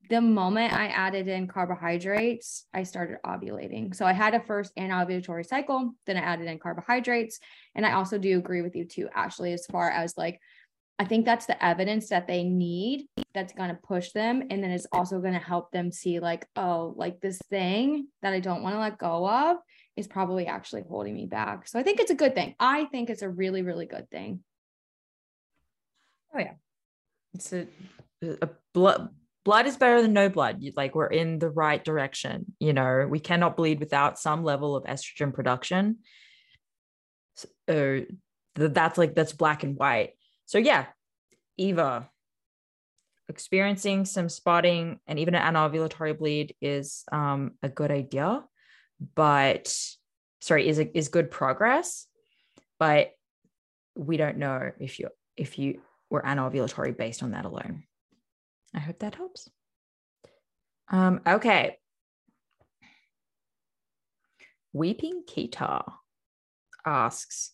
the 0.09 0.21
moment 0.21 0.73
I 0.73 0.87
added 0.87 1.27
in 1.27 1.47
carbohydrates, 1.47 2.65
I 2.73 2.83
started 2.83 3.17
ovulating. 3.25 3.95
So 3.95 4.05
I 4.05 4.13
had 4.13 4.33
a 4.33 4.41
first 4.41 4.75
anovulatory 4.75 5.45
cycle, 5.45 5.93
then 6.05 6.17
I 6.17 6.21
added 6.21 6.47
in 6.47 6.59
carbohydrates. 6.59 7.39
And 7.75 7.85
I 7.85 7.93
also 7.93 8.17
do 8.17 8.37
agree 8.37 8.61
with 8.61 8.75
you 8.75 8.85
too, 8.85 9.09
Ashley, 9.15 9.53
as 9.53 9.65
far 9.65 9.89
as 9.89 10.17
like, 10.17 10.39
I 10.99 11.05
think 11.05 11.25
that's 11.25 11.47
the 11.47 11.63
evidence 11.63 12.09
that 12.09 12.27
they 12.27 12.43
need 12.43 13.07
that's 13.33 13.53
going 13.53 13.69
to 13.69 13.75
push 13.75 14.11
them. 14.11 14.43
And 14.49 14.63
then 14.63 14.71
it's 14.71 14.87
also 14.91 15.19
going 15.19 15.33
to 15.33 15.39
help 15.39 15.71
them 15.71 15.91
see, 15.91 16.19
like, 16.19 16.47
oh, 16.55 16.93
like 16.95 17.19
this 17.19 17.39
thing 17.49 18.07
that 18.21 18.33
I 18.33 18.39
don't 18.39 18.61
want 18.61 18.75
to 18.75 18.79
let 18.79 18.99
go 18.99 19.27
of 19.27 19.57
is 19.95 20.07
probably 20.07 20.45
actually 20.47 20.83
holding 20.87 21.15
me 21.15 21.25
back. 21.25 21.67
So 21.67 21.79
I 21.79 21.83
think 21.83 21.99
it's 21.99 22.11
a 22.11 22.15
good 22.15 22.35
thing. 22.35 22.55
I 22.59 22.85
think 22.85 23.09
it's 23.09 23.21
a 23.21 23.29
really, 23.29 23.63
really 23.63 23.85
good 23.85 24.09
thing. 24.11 24.43
Oh, 26.35 26.39
yeah. 26.39 26.53
It's 27.33 27.53
a, 27.53 27.67
a 28.21 28.49
blood 28.73 29.09
blood 29.43 29.65
is 29.67 29.77
better 29.77 30.01
than 30.01 30.13
no 30.13 30.29
blood. 30.29 30.63
Like 30.75 30.95
we're 30.95 31.07
in 31.07 31.39
the 31.39 31.49
right 31.49 31.83
direction. 31.83 32.55
You 32.59 32.73
know, 32.73 33.07
we 33.09 33.19
cannot 33.19 33.57
bleed 33.57 33.79
without 33.79 34.19
some 34.19 34.43
level 34.43 34.75
of 34.75 34.85
estrogen 34.85 35.33
production. 35.33 35.99
So, 37.35 37.49
uh, 37.67 38.13
that's 38.55 38.97
like 38.97 39.15
that's 39.15 39.33
black 39.33 39.63
and 39.63 39.75
white. 39.75 40.11
So 40.45 40.57
yeah, 40.57 40.85
Eva, 41.57 42.09
experiencing 43.29 44.05
some 44.05 44.29
spotting 44.29 44.99
and 45.07 45.19
even 45.19 45.35
an 45.35 45.53
anovulatory 45.53 46.17
bleed 46.17 46.55
is 46.61 47.03
um, 47.11 47.51
a 47.63 47.69
good 47.69 47.91
idea, 47.91 48.43
but 49.15 49.75
sorry, 50.41 50.67
is 50.67 50.79
a, 50.79 50.97
is 50.97 51.07
good 51.07 51.31
progress, 51.31 52.05
but 52.79 53.11
we 53.95 54.17
don't 54.17 54.37
know 54.37 54.71
if 54.79 54.99
you 54.99 55.09
if 55.35 55.57
you 55.57 55.81
were 56.09 56.21
anovulatory 56.21 56.95
based 56.95 57.23
on 57.23 57.31
that 57.31 57.45
alone. 57.45 57.83
I 58.75 58.79
hope 58.79 58.99
that 58.99 59.15
helps. 59.15 59.49
Um, 60.89 61.21
okay. 61.25 61.77
Weeping 64.73 65.23
Kita 65.27 65.83
asks, 66.85 67.51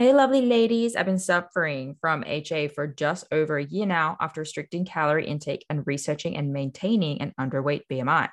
Hey, 0.00 0.14
lovely 0.14 0.40
ladies. 0.40 0.96
I've 0.96 1.04
been 1.04 1.18
suffering 1.18 1.94
from 2.00 2.24
HA 2.26 2.68
for 2.68 2.86
just 2.86 3.26
over 3.30 3.58
a 3.58 3.64
year 3.64 3.84
now 3.84 4.16
after 4.18 4.40
restricting 4.40 4.86
calorie 4.86 5.26
intake 5.26 5.66
and 5.68 5.86
researching 5.86 6.38
and 6.38 6.54
maintaining 6.54 7.20
an 7.20 7.34
underweight 7.38 7.82
BMI. 7.92 8.30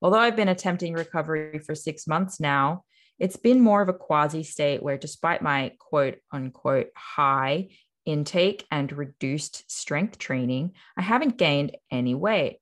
Although 0.00 0.20
I've 0.20 0.36
been 0.36 0.48
attempting 0.48 0.94
recovery 0.94 1.58
for 1.58 1.74
six 1.74 2.06
months 2.06 2.38
now, 2.38 2.84
it's 3.18 3.36
been 3.36 3.60
more 3.60 3.82
of 3.82 3.88
a 3.88 3.92
quasi 3.92 4.44
state 4.44 4.80
where, 4.80 4.96
despite 4.96 5.42
my 5.42 5.72
quote 5.80 6.18
unquote 6.32 6.90
high 6.96 7.70
intake 8.10 8.66
and 8.70 8.90
reduced 8.92 9.70
strength 9.70 10.18
training, 10.18 10.72
I 10.96 11.02
haven't 11.02 11.38
gained 11.38 11.76
any 11.90 12.14
weight. 12.14 12.58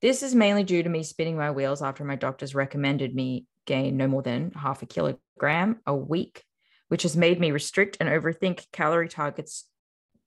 This 0.00 0.22
is 0.22 0.34
mainly 0.34 0.64
due 0.64 0.82
to 0.82 0.88
me 0.88 1.02
spinning 1.02 1.36
my 1.36 1.50
wheels 1.50 1.82
after 1.82 2.04
my 2.04 2.16
doctors 2.16 2.54
recommended 2.54 3.14
me 3.14 3.46
gain 3.66 3.96
no 3.96 4.06
more 4.06 4.22
than 4.22 4.52
half 4.52 4.82
a 4.82 4.86
kilogram 4.86 5.80
a 5.86 5.94
week, 5.94 6.44
which 6.88 7.02
has 7.02 7.16
made 7.16 7.40
me 7.40 7.50
restrict 7.50 7.96
and 8.00 8.08
overthink 8.08 8.66
calorie 8.72 9.08
targets 9.08 9.64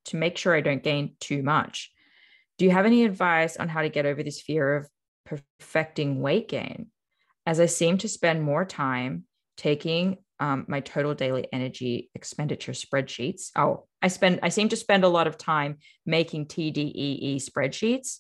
to 0.06 0.18
make 0.18 0.38
sure 0.38 0.56
I 0.56 0.62
don't 0.62 0.84
gain 0.84 1.16
too 1.20 1.42
much. 1.44 1.92
Do 2.58 2.66
you 2.66 2.72
have 2.72 2.86
any 2.86 3.06
advice 3.06 3.58
on 3.58 3.70
how 3.70 3.82
to 3.82 3.90
get 3.90 4.06
over 4.06 4.24
this 4.24 4.42
fear 4.42 4.76
of 4.76 4.90
perfecting 5.26 6.22
weight 6.22 6.48
gain? 6.48 6.88
As 7.46 7.60
I 7.60 7.66
seem 7.66 7.98
to 8.00 8.08
spend 8.08 8.44
more 8.44 8.66
time 8.66 9.24
taking 9.58 10.18
um, 10.42 10.66
my 10.68 10.80
total 10.80 11.14
daily 11.14 11.48
energy 11.54 12.10
expenditure 12.16 12.72
spreadsheets. 12.72 13.52
Oh, 13.56 13.86
I 14.02 14.08
spend, 14.08 14.40
I 14.42 14.50
seem 14.50 14.70
to 14.70 14.76
spend 14.76 15.04
a 15.04 15.08
lot 15.08 15.28
of 15.28 15.38
time 15.38 15.78
making 16.06 16.48
TDEE 16.48 17.38
spreadsheets 17.38 18.18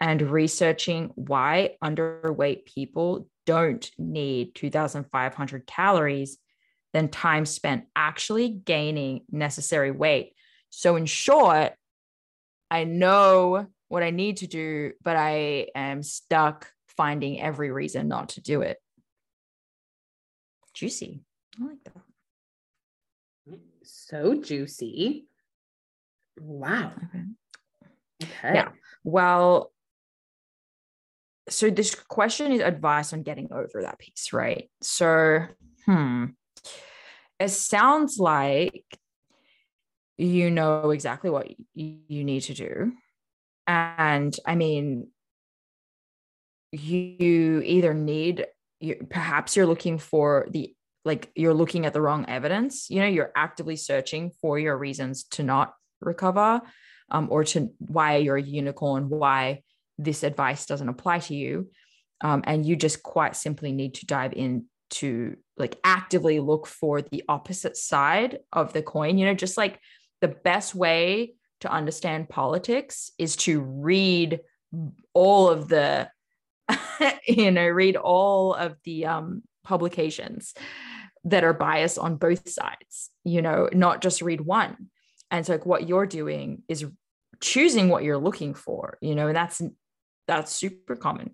and 0.00 0.22
researching 0.22 1.10
why 1.16 1.76
underweight 1.82 2.66
people 2.66 3.28
don't 3.46 3.90
need 3.98 4.54
2,500 4.54 5.66
calories 5.66 6.38
than 6.92 7.08
time 7.08 7.44
spent 7.44 7.86
actually 7.96 8.48
gaining 8.48 9.22
necessary 9.30 9.90
weight. 9.90 10.34
So, 10.70 10.94
in 10.94 11.06
short, 11.06 11.72
I 12.70 12.84
know 12.84 13.66
what 13.88 14.04
I 14.04 14.10
need 14.10 14.38
to 14.38 14.46
do, 14.46 14.92
but 15.02 15.16
I 15.16 15.68
am 15.74 16.04
stuck 16.04 16.70
finding 16.96 17.40
every 17.40 17.72
reason 17.72 18.06
not 18.06 18.30
to 18.30 18.40
do 18.40 18.62
it. 18.62 18.78
Juicy. 20.74 21.22
I 21.60 21.64
like 21.64 21.84
that. 21.84 22.02
So 23.82 24.34
juicy. 24.34 25.26
Wow. 26.40 26.92
Okay. 26.96 27.24
okay. 28.22 28.54
Yeah. 28.54 28.68
Well, 29.04 29.72
so 31.48 31.70
this 31.70 31.94
question 31.94 32.52
is 32.52 32.60
advice 32.60 33.12
on 33.12 33.22
getting 33.22 33.52
over 33.52 33.82
that 33.82 33.98
piece, 33.98 34.32
right? 34.32 34.68
So, 34.80 35.46
hmm. 35.84 36.26
It 37.38 37.50
sounds 37.50 38.18
like 38.18 38.84
you 40.16 40.50
know 40.50 40.90
exactly 40.90 41.28
what 41.28 41.48
you 41.74 42.24
need 42.24 42.40
to 42.44 42.54
do. 42.54 42.92
And 43.66 44.34
I 44.46 44.54
mean, 44.54 45.08
you 46.72 47.62
either 47.64 47.92
need 47.94 48.46
you, 48.80 49.06
perhaps 49.10 49.56
you're 49.56 49.66
looking 49.66 49.98
for 49.98 50.46
the 50.50 50.74
like 51.06 51.30
you're 51.34 51.54
looking 51.54 51.86
at 51.86 51.92
the 51.92 52.00
wrong 52.00 52.24
evidence 52.28 52.90
you 52.90 53.00
know 53.00 53.06
you're 53.06 53.32
actively 53.36 53.76
searching 53.76 54.30
for 54.42 54.58
your 54.58 54.76
reasons 54.76 55.24
to 55.24 55.42
not 55.42 55.74
recover 56.00 56.60
um, 57.10 57.28
or 57.30 57.44
to 57.44 57.70
why 57.78 58.16
you're 58.16 58.36
a 58.36 58.42
unicorn 58.42 59.08
why 59.08 59.62
this 59.98 60.22
advice 60.22 60.66
doesn't 60.66 60.88
apply 60.88 61.18
to 61.18 61.34
you 61.34 61.70
um, 62.20 62.42
and 62.46 62.66
you 62.66 62.76
just 62.76 63.02
quite 63.02 63.36
simply 63.36 63.72
need 63.72 63.94
to 63.94 64.06
dive 64.06 64.32
in 64.32 64.66
to 64.88 65.36
like 65.56 65.78
actively 65.84 66.40
look 66.40 66.66
for 66.66 67.02
the 67.02 67.24
opposite 67.28 67.76
side 67.76 68.38
of 68.52 68.72
the 68.72 68.82
coin. 68.82 69.18
You 69.18 69.26
know 69.26 69.34
just 69.34 69.56
like 69.56 69.80
the 70.20 70.28
best 70.28 70.74
way 70.74 71.34
to 71.60 71.70
understand 71.70 72.28
politics 72.28 73.10
is 73.18 73.36
to 73.36 73.60
read 73.60 74.40
all 75.14 75.48
of 75.48 75.68
the 75.68 76.08
you 77.26 77.50
know 77.50 77.66
read 77.66 77.96
all 77.96 78.54
of 78.54 78.76
the 78.84 79.06
um, 79.06 79.42
publications 79.64 80.54
that 81.26 81.44
are 81.44 81.52
biased 81.52 81.98
on 81.98 82.16
both 82.16 82.48
sides 82.48 83.10
you 83.24 83.42
know 83.42 83.68
not 83.72 84.00
just 84.02 84.22
read 84.22 84.40
one. 84.40 84.88
And 85.30 85.44
so 85.44 85.52
like 85.52 85.66
what 85.66 85.88
you're 85.88 86.06
doing 86.06 86.62
is 86.68 86.86
choosing 87.40 87.88
what 87.88 88.04
you're 88.04 88.18
looking 88.18 88.54
for 88.54 88.96
you 89.00 89.14
know 89.14 89.28
and 89.28 89.36
that's 89.36 89.60
that's 90.26 90.52
super 90.52 90.96
common. 90.96 91.32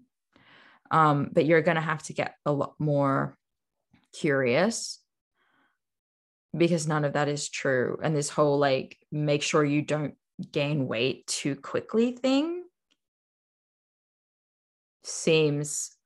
Um 0.90 1.30
but 1.32 1.46
you're 1.46 1.62
to 1.62 1.80
have 1.80 2.02
to 2.04 2.12
get 2.12 2.34
a 2.44 2.52
lot 2.52 2.74
more 2.78 3.36
curious 4.12 4.98
because 6.56 6.86
none 6.86 7.04
of 7.04 7.14
that 7.14 7.28
is 7.28 7.48
true. 7.48 7.98
And 8.02 8.14
this 8.14 8.28
whole 8.28 8.58
like 8.58 8.98
make 9.10 9.42
sure 9.42 9.64
you 9.64 9.82
don't 9.82 10.14
gain 10.50 10.86
weight 10.86 11.26
too 11.26 11.56
quickly 11.56 12.12
thing 12.12 12.64
seems 15.04 15.96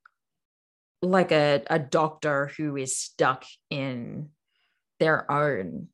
like 1.11 1.33
a, 1.33 1.63
a 1.69 1.79
doctor 1.79 2.51
who 2.57 2.77
is 2.77 2.97
stuck 2.97 3.45
in 3.71 4.31
their 4.99 5.31
own 5.31 5.89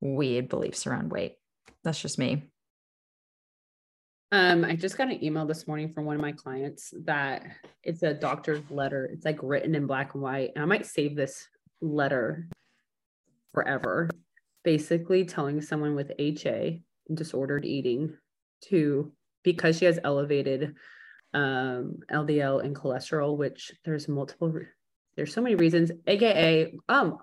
weird 0.00 0.48
beliefs 0.48 0.86
around 0.86 1.10
weight. 1.10 1.36
That's 1.84 2.00
just 2.00 2.18
me. 2.18 2.42
Um, 4.32 4.64
I 4.64 4.76
just 4.76 4.96
got 4.96 5.10
an 5.10 5.24
email 5.24 5.44
this 5.44 5.66
morning 5.66 5.92
from 5.92 6.04
one 6.04 6.14
of 6.14 6.22
my 6.22 6.32
clients 6.32 6.94
that 7.04 7.44
it's 7.82 8.02
a 8.02 8.14
doctor's 8.14 8.62
letter. 8.70 9.10
It's 9.12 9.24
like 9.24 9.40
written 9.42 9.74
in 9.74 9.86
black 9.86 10.14
and 10.14 10.22
white. 10.22 10.52
And 10.54 10.62
I 10.62 10.66
might 10.66 10.86
save 10.86 11.16
this 11.16 11.48
letter 11.80 12.48
forever. 13.52 14.08
Basically 14.62 15.24
telling 15.24 15.60
someone 15.60 15.96
with 15.96 16.12
HA, 16.18 16.82
disordered 17.12 17.64
eating, 17.64 18.16
to 18.66 19.10
because 19.42 19.78
she 19.78 19.86
has 19.86 19.98
elevated 20.04 20.74
um, 21.34 21.98
LDL 22.10 22.64
and 22.64 22.74
cholesterol, 22.74 23.36
which 23.36 23.72
there's 23.84 24.08
multiple, 24.08 24.52
there's 25.16 25.32
so 25.32 25.40
many 25.40 25.54
reasons, 25.54 25.90
AKA, 26.06 26.74
um, 26.88 27.18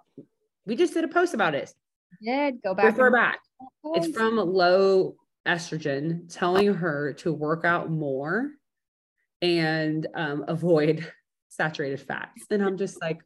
we 0.65 0.75
just 0.75 0.93
did 0.93 1.03
a 1.03 1.07
post 1.07 1.33
about 1.33 1.55
it. 1.55 1.73
Did 2.21 2.61
go 2.61 2.73
back. 2.73 2.85
Refer 2.85 3.11
back. 3.11 3.39
It's 3.95 4.15
from 4.15 4.35
low 4.35 5.15
estrogen 5.47 6.31
telling 6.33 6.73
her 6.73 7.13
to 7.13 7.33
work 7.33 7.63
out 7.63 7.89
more 7.89 8.51
and 9.41 10.05
um, 10.13 10.45
avoid 10.47 11.11
saturated 11.49 12.01
fats. 12.01 12.45
And 12.51 12.61
I'm 12.63 12.77
just 12.77 13.01
like, 13.01 13.19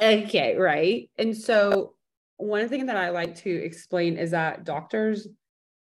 okay, 0.00 0.56
right. 0.56 1.10
And 1.18 1.36
so, 1.36 1.94
one 2.38 2.68
thing 2.68 2.86
that 2.86 2.96
I 2.96 3.10
like 3.10 3.36
to 3.36 3.50
explain 3.50 4.18
is 4.18 4.32
that 4.32 4.64
doctors 4.64 5.26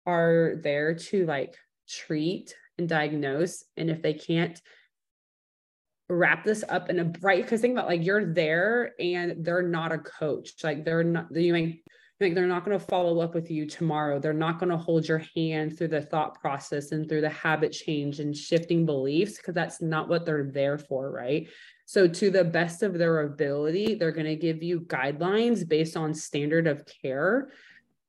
are 0.06 0.54
there 0.62 0.94
to 0.94 1.24
like 1.24 1.54
treat 1.88 2.54
and 2.83 2.88
diagnose. 2.88 3.64
And 3.77 3.88
if 3.88 4.03
they 4.03 4.14
can't 4.14 4.61
wrap 6.09 6.45
this 6.45 6.64
up 6.68 6.90
in 6.90 6.99
a 6.99 7.05
bright, 7.05 7.45
because 7.45 7.61
think 7.61 7.73
about 7.73 7.88
like 7.88 8.05
you're 8.05 8.33
there 8.33 8.92
and 9.01 9.45
they're 9.45 9.62
not 9.62 9.92
a 9.92 9.99
coach. 9.99 10.51
Like 10.62 10.85
they're 10.85 11.05
not, 11.05 11.35
you 11.35 11.53
might 11.53 11.83
like 12.21 12.35
they're 12.35 12.47
not 12.47 12.64
going 12.64 12.79
to 12.79 12.85
follow 12.87 13.21
up 13.21 13.35
with 13.35 13.51
you 13.51 13.66
tomorrow. 13.66 14.18
They're 14.18 14.33
not 14.33 14.59
going 14.59 14.71
to 14.71 14.77
hold 14.77 15.09
your 15.09 15.23
hand 15.35 15.77
through 15.77 15.88
the 15.88 16.03
thought 16.03 16.40
process 16.40 16.92
and 16.92 17.09
through 17.09 17.23
the 17.23 17.29
habit 17.31 17.73
change 17.73 18.21
and 18.21 18.37
shifting 18.37 18.87
beliefs 18.87 19.37
because 19.37 19.55
that's 19.55 19.83
not 19.83 20.09
what 20.09 20.25
they're 20.25 20.51
there 20.53 20.79
for, 20.79 21.11
right? 21.11 21.49
So, 21.85 22.07
to 22.07 22.31
the 22.31 22.45
best 22.45 22.83
of 22.83 22.97
their 22.97 23.23
ability, 23.23 23.97
they're 23.97 24.12
going 24.12 24.27
to 24.27 24.37
give 24.37 24.62
you 24.62 24.81
guidelines 24.83 25.68
based 25.68 25.97
on 25.97 26.14
standard 26.14 26.68
of 26.68 26.87
care 26.87 27.51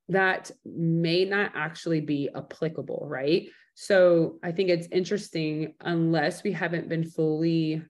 that 0.09 0.51
may 0.65 1.25
not 1.25 1.51
actually 1.55 2.01
be 2.01 2.29
applicable, 2.35 3.05
right? 3.09 3.47
So 3.75 4.39
I 4.43 4.51
think 4.51 4.69
it's 4.69 4.87
interesting, 4.91 5.73
unless 5.81 6.43
we 6.43 6.51
haven't 6.51 6.89
been 6.89 7.03
fully 7.03 7.83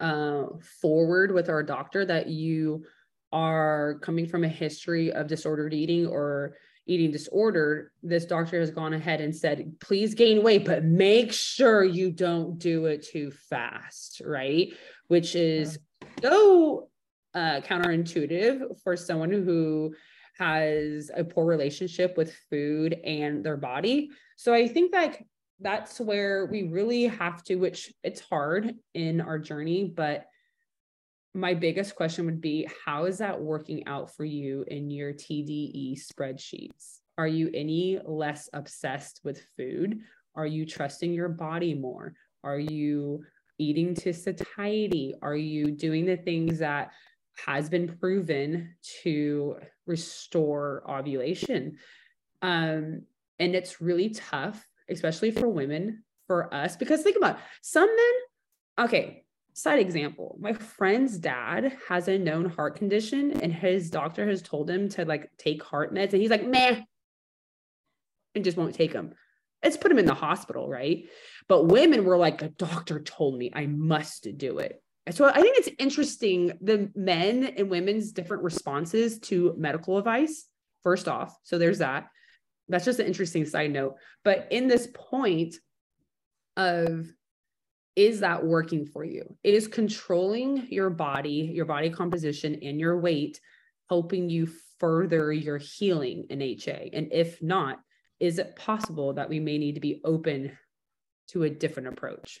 uh, 0.00 0.44
forward 0.80 1.32
with 1.32 1.48
our 1.48 1.62
doctor 1.62 2.04
that 2.04 2.28
you 2.28 2.84
are 3.32 3.98
coming 4.02 4.26
from 4.26 4.44
a 4.44 4.48
history 4.48 5.12
of 5.12 5.26
disordered 5.26 5.72
eating 5.72 6.06
or 6.06 6.56
eating 6.86 7.12
disorder, 7.12 7.92
this 8.02 8.24
doctor 8.24 8.58
has 8.58 8.70
gone 8.70 8.92
ahead 8.92 9.20
and 9.20 9.34
said, 9.34 9.72
please 9.80 10.14
gain 10.14 10.42
weight, 10.42 10.64
but 10.64 10.84
make 10.84 11.32
sure 11.32 11.84
you 11.84 12.10
don't 12.10 12.58
do 12.58 12.86
it 12.86 13.06
too 13.06 13.30
fast, 13.30 14.20
right? 14.24 14.72
Which 15.06 15.36
is 15.36 15.78
so 16.20 16.88
uh, 17.34 17.60
counterintuitive 17.60 18.82
for 18.82 18.96
someone 18.96 19.30
who 19.30 19.94
has 20.38 21.10
a 21.14 21.24
poor 21.24 21.46
relationship 21.46 22.16
with 22.16 22.34
food 22.50 22.94
and 23.04 23.44
their 23.44 23.56
body. 23.56 24.10
So 24.36 24.54
I 24.54 24.66
think 24.66 24.94
like 24.94 25.26
that's 25.60 26.00
where 26.00 26.46
we 26.46 26.64
really 26.64 27.04
have 27.04 27.42
to, 27.44 27.56
which 27.56 27.92
it's 28.02 28.20
hard 28.20 28.74
in 28.94 29.20
our 29.20 29.38
journey, 29.38 29.92
but 29.94 30.26
my 31.34 31.54
biggest 31.54 31.96
question 31.96 32.26
would 32.26 32.40
be 32.40 32.68
how 32.84 33.06
is 33.06 33.18
that 33.18 33.40
working 33.40 33.86
out 33.86 34.14
for 34.14 34.24
you 34.24 34.64
in 34.68 34.90
your 34.90 35.12
TDEE 35.12 35.98
spreadsheets? 35.98 36.98
Are 37.16 37.26
you 37.26 37.50
any 37.54 37.98
less 38.04 38.50
obsessed 38.52 39.20
with 39.24 39.42
food? 39.56 40.00
Are 40.34 40.46
you 40.46 40.66
trusting 40.66 41.12
your 41.12 41.28
body 41.28 41.74
more? 41.74 42.14
Are 42.44 42.58
you 42.58 43.24
eating 43.58 43.94
to 43.94 44.12
satiety? 44.12 45.14
Are 45.22 45.36
you 45.36 45.70
doing 45.70 46.04
the 46.04 46.16
things 46.16 46.58
that 46.58 46.92
has 47.46 47.68
been 47.68 47.96
proven 47.98 48.74
to 49.02 49.56
restore 49.86 50.82
ovulation. 50.88 51.78
Um, 52.40 53.02
and 53.38 53.54
it's 53.54 53.80
really 53.80 54.10
tough, 54.10 54.66
especially 54.88 55.30
for 55.30 55.48
women, 55.48 56.04
for 56.26 56.52
us, 56.54 56.76
because 56.76 57.02
think 57.02 57.16
about 57.16 57.38
some 57.60 57.88
men, 57.88 58.86
okay, 58.86 59.24
side 59.54 59.78
example, 59.78 60.36
my 60.40 60.52
friend's 60.52 61.18
dad 61.18 61.76
has 61.88 62.08
a 62.08 62.18
known 62.18 62.46
heart 62.46 62.76
condition 62.76 63.32
and 63.42 63.52
his 63.52 63.90
doctor 63.90 64.26
has 64.26 64.42
told 64.42 64.68
him 64.68 64.88
to 64.90 65.04
like 65.04 65.30
take 65.38 65.62
heart 65.62 65.92
meds 65.92 66.12
and 66.12 66.22
he's 66.22 66.30
like, 66.30 66.46
meh, 66.46 66.80
and 68.34 68.44
just 68.44 68.56
won't 68.56 68.74
take 68.74 68.92
them. 68.92 69.14
let's 69.62 69.76
put 69.76 69.92
him 69.92 69.98
in 69.98 70.06
the 70.06 70.14
hospital, 70.14 70.68
right? 70.68 71.04
But 71.48 71.66
women 71.66 72.04
were 72.04 72.16
like, 72.16 72.42
a 72.42 72.48
doctor 72.48 73.00
told 73.00 73.36
me 73.36 73.50
I 73.52 73.66
must 73.66 74.26
do 74.36 74.58
it. 74.58 74.81
So 75.10 75.28
I 75.28 75.40
think 75.40 75.58
it's 75.58 75.70
interesting 75.78 76.52
the 76.60 76.90
men 76.94 77.44
and 77.56 77.68
women's 77.68 78.12
different 78.12 78.44
responses 78.44 79.18
to 79.20 79.54
medical 79.58 79.98
advice, 79.98 80.46
first 80.82 81.08
off. 81.08 81.36
So 81.42 81.58
there's 81.58 81.78
that. 81.78 82.06
That's 82.68 82.84
just 82.84 83.00
an 83.00 83.06
interesting 83.06 83.44
side 83.44 83.72
note. 83.72 83.96
But 84.24 84.46
in 84.50 84.68
this 84.68 84.88
point 84.94 85.56
of 86.56 87.08
is 87.96 88.20
that 88.20 88.44
working 88.44 88.86
for 88.86 89.04
you? 89.04 89.36
It 89.42 89.54
is 89.54 89.68
controlling 89.68 90.68
your 90.70 90.88
body, 90.88 91.50
your 91.52 91.66
body 91.66 91.90
composition, 91.90 92.58
and 92.62 92.80
your 92.80 92.98
weight, 92.98 93.40
helping 93.88 94.30
you 94.30 94.48
further 94.78 95.32
your 95.32 95.58
healing 95.58 96.26
in 96.30 96.40
HA. 96.40 96.90
And 96.92 97.12
if 97.12 97.42
not, 97.42 97.80
is 98.18 98.38
it 98.38 98.56
possible 98.56 99.12
that 99.14 99.28
we 99.28 99.40
may 99.40 99.58
need 99.58 99.74
to 99.74 99.80
be 99.80 100.00
open 100.04 100.56
to 101.28 101.42
a 101.42 101.50
different 101.50 101.88
approach? 101.88 102.40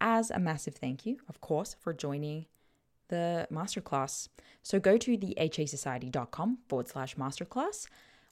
as 0.00 0.30
a 0.30 0.38
massive 0.38 0.74
thank 0.74 1.06
you, 1.06 1.18
of 1.28 1.40
course, 1.40 1.76
for 1.80 1.92
joining 1.92 2.46
the 3.08 3.46
masterclass. 3.52 4.28
So 4.62 4.80
go 4.80 4.96
to 4.96 5.16
thehasociety.com 5.16 6.58
forward 6.68 6.88
slash 6.88 7.16
masterclass 7.16 7.86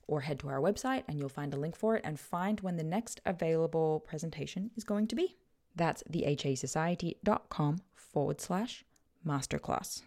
or 0.06 0.22
head 0.22 0.38
to 0.40 0.48
our 0.48 0.60
website 0.60 1.04
and 1.08 1.18
you'll 1.18 1.28
find 1.28 1.54
a 1.54 1.56
link 1.56 1.76
for 1.76 1.96
it 1.96 2.02
and 2.04 2.18
find 2.18 2.60
when 2.60 2.76
the 2.76 2.84
next 2.84 3.20
available 3.24 4.00
presentation 4.00 4.70
is 4.76 4.84
going 4.84 5.06
to 5.08 5.14
be. 5.14 5.36
That's 5.76 6.02
thehasociety.com 6.04 7.80
forward 7.94 8.40
slash 8.40 8.84
masterclass. 9.26 10.02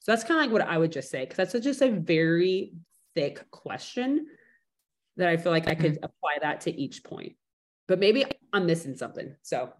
So 0.00 0.12
that's 0.12 0.24
kind 0.24 0.40
of 0.40 0.46
like 0.46 0.52
what 0.52 0.62
I 0.62 0.78
would 0.78 0.92
just 0.92 1.10
say, 1.10 1.24
because 1.24 1.36
that's 1.36 1.64
just 1.64 1.82
a 1.82 1.90
very 1.90 2.72
thick 3.14 3.50
question 3.50 4.26
that 5.16 5.28
I 5.28 5.36
feel 5.36 5.52
like 5.52 5.68
I 5.68 5.74
could 5.74 5.96
mm-hmm. 5.96 6.04
apply 6.04 6.38
that 6.40 6.62
to 6.62 6.70
each 6.70 7.04
point. 7.04 7.34
But 7.86 7.98
maybe 7.98 8.24
I'm 8.52 8.66
missing 8.66 8.96
something. 8.96 9.34
So 9.42 9.72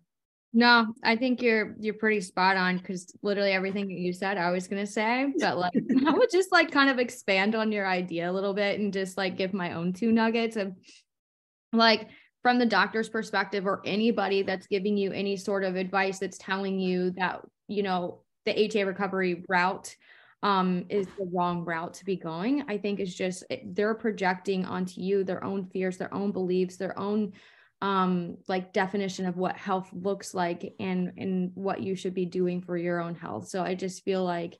no, 0.52 0.94
I 1.04 1.14
think 1.14 1.42
you're 1.42 1.76
you're 1.78 1.94
pretty 1.94 2.20
spot 2.20 2.56
on 2.56 2.78
because 2.78 3.14
literally 3.22 3.52
everything 3.52 3.86
that 3.86 3.98
you 3.98 4.12
said 4.12 4.36
I 4.36 4.50
was 4.50 4.66
gonna 4.66 4.86
say, 4.86 5.32
but 5.38 5.58
like 5.58 5.72
I 6.06 6.10
would 6.10 6.30
just 6.30 6.50
like 6.50 6.72
kind 6.72 6.90
of 6.90 6.98
expand 6.98 7.54
on 7.54 7.70
your 7.70 7.86
idea 7.86 8.30
a 8.30 8.32
little 8.32 8.54
bit 8.54 8.80
and 8.80 8.92
just 8.92 9.16
like 9.16 9.36
give 9.36 9.54
my 9.54 9.74
own 9.74 9.92
two 9.92 10.10
nuggets 10.10 10.56
of 10.56 10.74
like 11.72 12.08
from 12.42 12.58
the 12.58 12.66
doctor's 12.66 13.08
perspective 13.08 13.66
or 13.66 13.80
anybody 13.84 14.42
that's 14.42 14.66
giving 14.66 14.96
you 14.96 15.12
any 15.12 15.36
sort 15.36 15.62
of 15.62 15.76
advice 15.76 16.18
that's 16.18 16.38
telling 16.38 16.80
you 16.80 17.12
that 17.12 17.42
you 17.68 17.84
know 17.84 18.22
the 18.44 18.58
HA 18.58 18.84
recovery 18.84 19.44
route 19.48 19.94
um, 20.42 20.86
is 20.88 21.06
the 21.18 21.28
wrong 21.32 21.64
route 21.64 21.94
to 21.94 22.04
be 22.04 22.16
going. 22.16 22.64
I 22.66 22.78
think 22.78 22.98
is 22.98 23.14
just 23.14 23.44
they're 23.66 23.94
projecting 23.94 24.64
onto 24.64 25.00
you 25.00 25.22
their 25.22 25.44
own 25.44 25.66
fears, 25.66 25.96
their 25.96 26.12
own 26.12 26.32
beliefs, 26.32 26.76
their 26.76 26.98
own 26.98 27.32
um 27.82 28.36
like 28.46 28.72
definition 28.72 29.26
of 29.26 29.36
what 29.36 29.56
health 29.56 29.88
looks 29.92 30.34
like 30.34 30.74
and 30.78 31.12
and 31.16 31.52
what 31.54 31.82
you 31.82 31.94
should 31.94 32.14
be 32.14 32.26
doing 32.26 32.60
for 32.60 32.76
your 32.76 33.00
own 33.00 33.14
health. 33.14 33.48
So 33.48 33.62
I 33.62 33.74
just 33.74 34.04
feel 34.04 34.24
like 34.24 34.58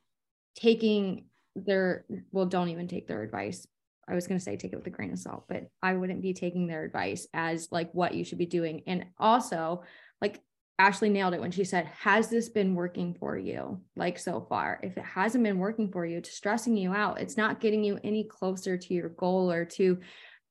taking 0.57 1.27
their 1.57 2.05
well 2.33 2.47
don't 2.47 2.69
even 2.69 2.89
take 2.89 3.07
their 3.07 3.23
advice 3.23 3.67
I 4.11 4.15
was 4.15 4.27
going 4.27 4.39
to 4.39 4.45
say 4.45 4.57
take 4.57 4.73
it 4.73 4.77
with 4.77 4.87
a 4.87 4.91
grain 4.91 5.13
of 5.13 5.19
salt, 5.19 5.45
but 5.49 5.69
I 5.83 5.95
wouldn't 5.95 6.23
be 6.23 6.35
taking 6.35 6.67
their 6.67 6.85
advice 6.85 7.29
as 7.33 7.69
like 7.71 7.93
what 7.93 8.15
you 8.15 8.25
should 8.25 8.39
be 8.39 8.47
doing. 8.47 8.83
And 8.87 9.07
also, 9.19 9.85
like 10.21 10.41
Ashley 10.81 11.11
nailed 11.11 11.35
it 11.35 11.41
when 11.41 11.53
she 11.53 11.65
said, 11.65 11.87
Has 11.87 12.29
this 12.29 12.49
been 12.49 12.75
working 12.75 13.15
for 13.15 13.39
you 13.39 13.81
like 13.95 14.19
so 14.19 14.45
far? 14.49 14.81
If 14.83 14.97
it 14.97 15.05
hasn't 15.05 15.45
been 15.45 15.59
working 15.59 15.93
for 15.93 16.05
you, 16.05 16.19
it's 16.19 16.35
stressing 16.35 16.77
you 16.77 16.93
out. 16.93 17.21
It's 17.21 17.37
not 17.37 17.61
getting 17.61 17.85
you 17.85 18.01
any 18.03 18.25
closer 18.25 18.77
to 18.77 18.95
your 18.95 19.11
goal 19.11 19.51
or 19.51 19.65
to 19.67 20.01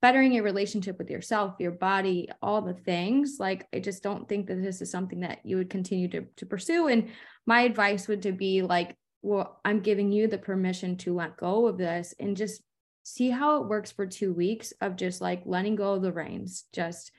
bettering 0.02 0.32
your 0.32 0.44
relationship 0.44 0.98
with 0.98 1.10
yourself, 1.10 1.56
your 1.60 1.72
body, 1.72 2.30
all 2.42 2.62
the 2.62 2.74
things. 2.74 3.38
Like, 3.40 3.68
I 3.74 3.80
just 3.80 4.02
don't 4.02 4.28
think 4.30 4.48
that 4.48 4.62
this 4.62 4.82
is 4.82 4.92
something 4.92 5.22
that 5.22 5.40
you 5.44 5.58
would 5.58 5.70
continue 5.70 6.08
to, 6.10 6.26
to 6.38 6.46
pursue. 6.46 6.88
And 6.88 7.10
my 7.46 7.62
advice 7.62 8.08
would 8.08 8.22
to 8.24 8.32
be 8.32 8.62
like, 8.62 8.96
well, 9.22 9.60
I'm 9.66 9.82
giving 9.82 10.12
you 10.12 10.28
the 10.28 10.38
permission 10.38 10.96
to 10.98 11.14
let 11.14 11.38
go 11.38 11.68
of 11.68 11.78
this 11.78 12.14
and 12.20 12.38
just 12.38 12.62
see 13.04 13.30
how 13.30 13.62
it 13.62 13.68
works 13.68 13.92
for 13.92 14.06
two 14.06 14.34
weeks 14.34 14.72
of 14.82 14.96
just 14.96 15.20
like 15.20 15.42
letting 15.46 15.76
go 15.76 15.94
of 15.94 16.02
the 16.02 16.14
reins, 16.14 16.66
just 16.72 17.12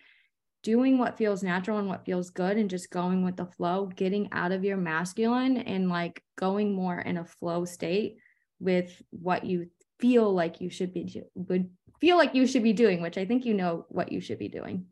doing 0.62 0.98
what 0.98 1.18
feels 1.18 1.42
natural 1.42 1.78
and 1.78 1.88
what 1.88 2.04
feels 2.04 2.30
good 2.30 2.56
and 2.56 2.70
just 2.70 2.90
going 2.90 3.24
with 3.24 3.36
the 3.36 3.46
flow, 3.46 3.86
getting 3.86 4.28
out 4.32 4.52
of 4.52 4.64
your 4.64 4.76
masculine 4.76 5.56
and 5.58 5.88
like 5.88 6.22
going 6.36 6.72
more 6.72 6.98
in 6.98 7.16
a 7.16 7.24
flow 7.24 7.64
state 7.64 8.16
with 8.58 9.02
what 9.10 9.44
you 9.44 9.68
feel 9.98 10.32
like 10.32 10.60
you 10.60 10.70
should 10.70 10.92
be 10.92 11.22
would 11.34 11.68
feel 12.00 12.16
like 12.16 12.34
you 12.34 12.46
should 12.46 12.62
be 12.62 12.72
doing, 12.72 13.02
which 13.02 13.18
I 13.18 13.24
think 13.24 13.44
you 13.44 13.54
know 13.54 13.86
what 13.88 14.12
you 14.12 14.20
should 14.20 14.38
be 14.38 14.48
doing. 14.48 14.86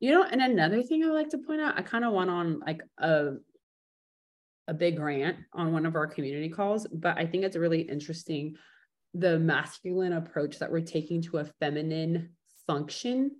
You 0.00 0.10
know, 0.12 0.24
and 0.24 0.40
another 0.40 0.82
thing 0.82 1.02
I 1.02 1.06
would 1.06 1.14
like 1.14 1.30
to 1.30 1.38
point 1.38 1.60
out, 1.60 1.78
I 1.78 1.82
kind 1.82 2.04
of 2.04 2.12
went 2.12 2.30
on 2.30 2.60
like 2.60 2.82
a 2.98 3.34
a 4.68 4.74
big 4.74 4.98
rant 4.98 5.36
on 5.52 5.72
one 5.72 5.86
of 5.86 5.96
our 5.96 6.06
community 6.06 6.48
calls, 6.48 6.86
but 6.92 7.18
I 7.18 7.26
think 7.26 7.44
it's 7.44 7.56
really 7.56 7.82
interesting 7.82 8.56
the 9.14 9.38
masculine 9.38 10.14
approach 10.14 10.58
that 10.58 10.70
we're 10.70 10.80
taking 10.80 11.22
to 11.22 11.38
a 11.38 11.44
feminine 11.44 12.30
function, 12.66 13.30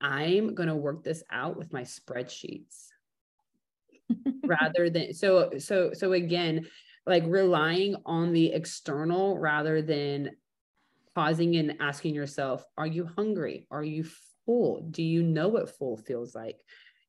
I'm 0.00 0.54
going 0.54 0.68
to 0.68 0.76
work 0.76 1.02
this 1.02 1.22
out 1.30 1.56
with 1.56 1.72
my 1.72 1.82
spreadsheets 1.82 2.86
rather 4.44 4.90
than 4.90 5.14
so 5.14 5.52
so 5.58 5.92
so 5.92 6.12
again 6.12 6.66
like 7.06 7.22
relying 7.26 7.96
on 8.04 8.32
the 8.32 8.52
external 8.52 9.38
rather 9.38 9.82
than 9.82 10.30
pausing 11.14 11.56
and 11.56 11.76
asking 11.80 12.14
yourself 12.14 12.64
are 12.76 12.86
you 12.86 13.08
hungry? 13.16 13.66
Are 13.70 13.84
you 13.84 14.04
full? 14.46 14.86
Do 14.90 15.02
you 15.02 15.22
know 15.22 15.48
what 15.48 15.76
full 15.76 15.96
feels 15.96 16.34
like? 16.34 16.60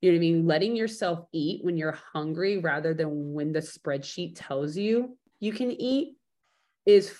You 0.02 0.12
know 0.12 0.16
what 0.16 0.20
i 0.20 0.22
mean? 0.22 0.48
Letting 0.48 0.76
yourself 0.76 1.26
eat 1.32 1.64
when 1.64 1.78
you're 1.78 1.98
hungry 2.14 2.58
rather 2.58 2.94
than 2.94 3.34
when 3.34 3.52
the 3.52 3.60
spreadsheet 3.60 4.34
tells 4.36 4.76
you 4.76 5.18
you 5.40 5.52
can 5.52 5.72
eat 5.72 6.16
is 6.86 7.14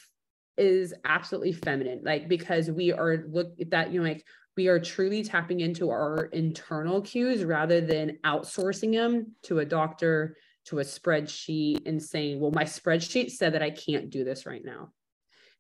is 0.58 0.94
absolutely 1.06 1.54
feminine. 1.54 2.02
Like 2.04 2.28
because 2.28 2.70
we 2.70 2.92
are 2.92 3.26
look 3.30 3.54
at 3.60 3.72
that 3.72 3.92
you 3.92 4.02
know 4.02 4.08
like 4.08 4.26
we 4.58 4.68
are 4.68 4.80
truly 4.80 5.24
tapping 5.24 5.62
into 5.62 5.90
our 5.90 6.26
internal 6.34 7.02
cues 7.02 7.44
rather 7.44 7.82
than 7.82 8.18
outsourcing 8.26 8.94
them 8.94 9.34
to 9.44 9.60
a 9.60 9.66
doctor 9.66 10.36
to 10.66 10.80
a 10.80 10.84
spreadsheet 10.84 11.88
and 11.88 12.02
saying 12.02 12.40
well 12.40 12.52
my 12.52 12.64
spreadsheet 12.64 13.32
said 13.32 13.54
that 13.54 13.64
i 13.64 13.70
can't 13.72 14.10
do 14.10 14.24
this 14.24 14.46
right 14.46 14.64
now 14.64 14.92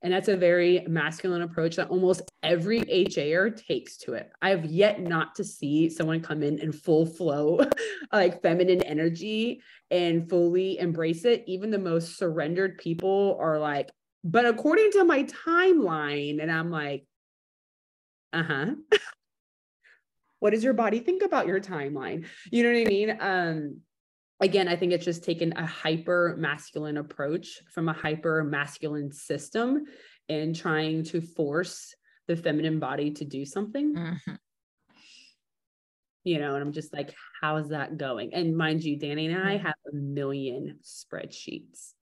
and 0.04 0.12
that's 0.12 0.28
a 0.28 0.38
very 0.38 0.84
masculine 0.88 1.44
approach 1.44 1.76
that 1.76 1.90
almost 1.90 2.24
every 2.42 2.80
HAer 2.80 3.52
takes 3.52 3.98
to 3.98 4.14
it. 4.14 4.32
I 4.42 4.50
have 4.50 4.66
yet 4.66 5.00
not 5.00 5.36
to 5.36 5.44
see 5.44 5.90
someone 5.90 6.22
come 6.22 6.42
in 6.42 6.60
in 6.60 6.72
full 6.72 7.06
flow, 7.06 7.62
like 8.12 8.42
feminine 8.42 8.82
energy 8.82 9.62
and 9.92 10.28
fully 10.28 10.80
embrace 10.80 11.24
it. 11.26 11.44
Even 11.46 11.70
the 11.70 11.78
most 11.78 12.18
surrendered 12.18 12.80
people 12.80 13.38
are 13.40 13.60
like, 13.60 13.92
but 14.24 14.46
according 14.46 14.92
to 14.94 15.04
my 15.04 15.24
timeline, 15.24 16.42
and 16.42 16.52
I'm 16.52 16.72
like, 16.72 17.06
uh 18.34 18.44
huh. 18.44 18.66
what 20.40 20.52
does 20.52 20.64
your 20.64 20.74
body 20.74 21.00
think 21.00 21.22
about 21.22 21.46
your 21.46 21.60
timeline? 21.60 22.26
You 22.52 22.64
know 22.64 22.72
what 22.72 22.88
I 22.88 22.90
mean? 22.90 23.18
Um, 23.20 23.82
again, 24.42 24.68
I 24.68 24.76
think 24.76 24.92
it's 24.92 25.06
just 25.06 25.24
taken 25.24 25.54
a 25.54 25.66
hyper 25.66 26.36
masculine 26.38 26.98
approach 26.98 27.62
from 27.72 27.88
a 27.88 27.94
hyper 27.94 28.44
masculine 28.44 29.12
system 29.12 29.86
and 30.28 30.56
trying 30.56 31.04
to 31.06 31.22
force 31.22 31.96
the 32.28 32.36
feminine 32.36 32.80
body 32.80 33.12
to 33.12 33.26
do 33.26 33.46
something. 33.46 33.96
Mm-hmm. 33.96 34.34
You 36.24 36.40
know, 36.40 36.54
and 36.56 36.64
I'm 36.64 36.72
just 36.72 36.94
like, 36.94 37.16
how 37.42 37.58
is 37.58 37.70
that 37.70 37.98
going? 37.98 38.34
And 38.34 38.56
mind 38.56 38.84
you, 38.84 38.98
Dani 38.98 39.34
and 39.34 39.42
I 39.42 39.58
have 39.58 39.76
a 39.92 39.96
million 39.96 40.80
spreadsheets. 40.84 41.94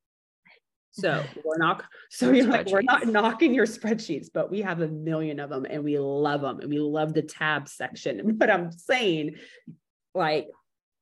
So 0.92 1.24
we're 1.46 1.58
not 1.58 1.84
so 2.10 2.32
you're 2.32 2.46
like 2.46 2.68
we're 2.68 2.82
not 2.82 3.08
knocking 3.08 3.54
your 3.54 3.66
spreadsheets, 3.66 4.28
but 4.34 4.52
we 4.52 4.62
have 4.62 4.82
a 4.82 4.88
million 4.88 5.40
of 5.40 5.50
them 5.50 5.66
and 5.70 5.84
we 5.84 5.98
love 6.00 6.42
them 6.42 6.60
and 6.60 6.70
we 6.70 6.80
love 6.80 7.14
the 7.14 7.22
tab 7.22 7.68
section. 7.68 8.22
But 8.38 8.50
I'm 8.50 8.72
saying, 8.72 9.36
like, 10.14 10.48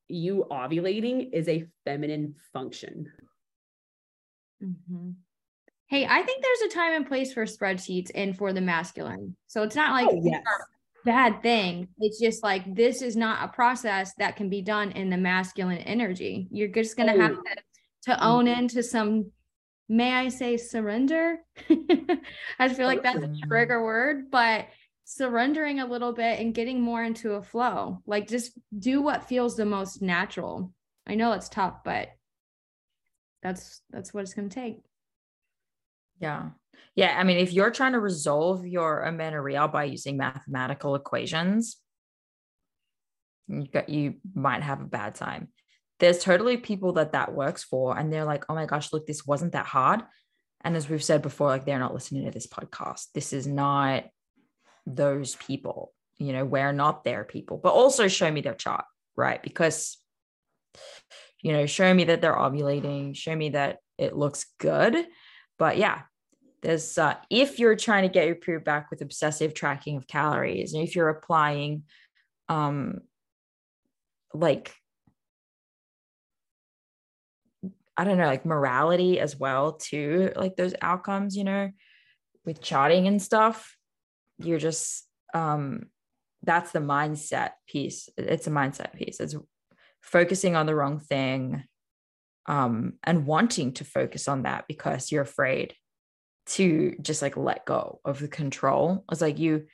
you 0.07 0.45
ovulating 0.51 1.29
is 1.33 1.47
a 1.47 1.65
feminine 1.85 2.35
function. 2.53 3.11
Mm-hmm. 4.63 5.11
Hey, 5.87 6.05
I 6.05 6.21
think 6.21 6.43
there's 6.43 6.71
a 6.71 6.75
time 6.75 6.93
and 6.93 7.07
place 7.07 7.33
for 7.33 7.45
spreadsheets 7.45 8.11
and 8.13 8.37
for 8.37 8.51
the 8.51 8.61
masculine. 8.61 9.35
So 9.47 9.63
it's 9.63 9.75
not 9.75 9.93
like 9.93 10.09
oh, 10.11 10.21
yes. 10.23 10.43
bad 11.05 11.41
thing. 11.41 11.87
It's 11.99 12.19
just 12.19 12.43
like 12.43 12.75
this 12.75 13.01
is 13.01 13.15
not 13.15 13.43
a 13.43 13.53
process 13.53 14.13
that 14.15 14.35
can 14.35 14.49
be 14.49 14.61
done 14.61 14.91
in 14.91 15.09
the 15.09 15.17
masculine 15.17 15.77
energy. 15.79 16.47
You're 16.51 16.67
just 16.67 16.97
gonna 16.97 17.15
oh. 17.15 17.21
have 17.21 17.31
to, 17.31 17.55
to 18.03 18.23
own 18.23 18.45
mm-hmm. 18.45 18.59
into 18.59 18.83
some 18.83 19.31
may 19.89 20.11
I 20.13 20.29
say 20.29 20.57
surrender? 20.57 21.37
I 22.59 22.69
feel 22.69 22.87
like 22.87 23.03
that's 23.03 23.23
a 23.23 23.33
trigger 23.47 23.83
word, 23.83 24.29
but 24.31 24.67
surrendering 25.09 25.79
a 25.79 25.85
little 25.85 26.11
bit 26.11 26.39
and 26.39 26.53
getting 26.53 26.81
more 26.81 27.01
into 27.01 27.33
a 27.33 27.41
flow. 27.41 28.01
Like 28.05 28.27
just 28.27 28.51
do 28.77 29.01
what 29.01 29.29
feels 29.29 29.55
the 29.55 29.65
most 29.65 30.01
natural. 30.01 30.73
I 31.07 31.15
know 31.15 31.31
it's 31.31 31.47
tough, 31.47 31.83
but 31.85 32.09
that's 33.41 33.81
that's 33.89 34.13
what 34.13 34.21
it's 34.21 34.33
going 34.33 34.49
to 34.49 34.55
take. 34.55 34.79
Yeah. 36.19 36.49
Yeah, 36.93 37.15
I 37.17 37.23
mean 37.23 37.37
if 37.37 37.53
you're 37.53 37.71
trying 37.71 37.93
to 37.93 37.99
resolve 37.99 38.67
your 38.67 39.03
amenorrhea 39.03 39.67
by 39.69 39.85
using 39.85 40.17
mathematical 40.17 40.95
equations, 40.95 41.77
you 43.47 43.65
got 43.67 43.87
you 43.87 44.15
might 44.35 44.61
have 44.61 44.81
a 44.81 44.85
bad 44.85 45.15
time 45.15 45.47
there's 45.99 46.19
totally 46.19 46.57
people 46.57 46.93
that 46.93 47.13
that 47.13 47.33
works 47.33 47.63
for 47.63 47.97
and 47.97 48.11
they're 48.11 48.25
like 48.25 48.43
oh 48.49 48.55
my 48.55 48.65
gosh 48.65 48.91
look 48.91 49.07
this 49.07 49.25
wasn't 49.25 49.53
that 49.53 49.65
hard 49.65 50.01
and 50.65 50.75
as 50.75 50.89
we've 50.89 51.03
said 51.03 51.21
before 51.21 51.47
like 51.47 51.65
they're 51.65 51.79
not 51.79 51.93
listening 51.93 52.25
to 52.25 52.31
this 52.31 52.45
podcast 52.45 53.05
this 53.13 53.31
is 53.31 53.47
not 53.47 54.03
those 54.87 55.35
people 55.35 55.93
you 56.17 56.33
know 56.33 56.45
we're 56.45 56.71
not 56.71 57.03
their 57.03 57.23
people 57.23 57.59
but 57.61 57.73
also 57.73 58.07
show 58.07 58.31
me 58.31 58.41
their 58.41 58.53
chart 58.53 58.85
right 59.15 59.43
because 59.43 59.97
you 61.41 61.51
know 61.51 61.65
show 61.65 61.93
me 61.93 62.05
that 62.05 62.21
they're 62.21 62.33
ovulating 62.33 63.15
show 63.15 63.35
me 63.35 63.49
that 63.49 63.79
it 63.97 64.15
looks 64.15 64.45
good 64.59 64.95
but 65.59 65.77
yeah 65.77 66.01
there's 66.63 66.97
uh, 66.97 67.15
if 67.29 67.59
you're 67.59 67.75
trying 67.75 68.03
to 68.03 68.09
get 68.09 68.25
your 68.25 68.35
period 68.35 68.63
back 68.63 68.89
with 68.89 69.01
obsessive 69.01 69.53
tracking 69.53 69.97
of 69.97 70.07
calories 70.07 70.73
and 70.73 70.83
if 70.83 70.95
you're 70.95 71.09
applying 71.09 71.83
um 72.49 72.99
like 74.33 74.73
I 77.99 78.03
don't 78.03 78.19
know, 78.19 78.27
like 78.27 78.45
morality 78.45 79.19
as 79.19 79.35
well, 79.35 79.73
too, 79.73 80.31
like 80.35 80.55
those 80.55 80.75
outcomes, 80.83 81.35
you 81.35 81.43
know, 81.43 81.71
with 82.45 82.61
charting 82.61 83.07
and 83.07 83.19
stuff. 83.19 83.76
You're 84.39 84.59
just, 84.59 85.07
um, 85.33 85.87
that's 86.43 86.71
the 86.71 86.79
mindset 86.79 87.51
piece. 87.67 88.09
It's 88.17 88.47
a 88.47 88.51
mindset 88.51 88.93
piece. 88.93 89.19
It's 89.19 89.35
focusing 90.01 90.55
on 90.55 90.65
the 90.65 90.75
wrong 90.75 90.99
thing 90.99 91.63
um, 92.45 92.93
and 93.03 93.25
wanting 93.25 93.73
to 93.73 93.83
focus 93.83 94.27
on 94.27 94.43
that 94.43 94.65
because 94.67 95.11
you're 95.11 95.23
afraid 95.23 95.73
to 96.47 96.95
just 97.01 97.21
like 97.21 97.35
let 97.35 97.65
go 97.65 97.99
of 98.05 98.19
the 98.19 98.27
control. 98.27 99.03
It's 99.11 99.21
like 99.21 99.39
you, 99.39 99.65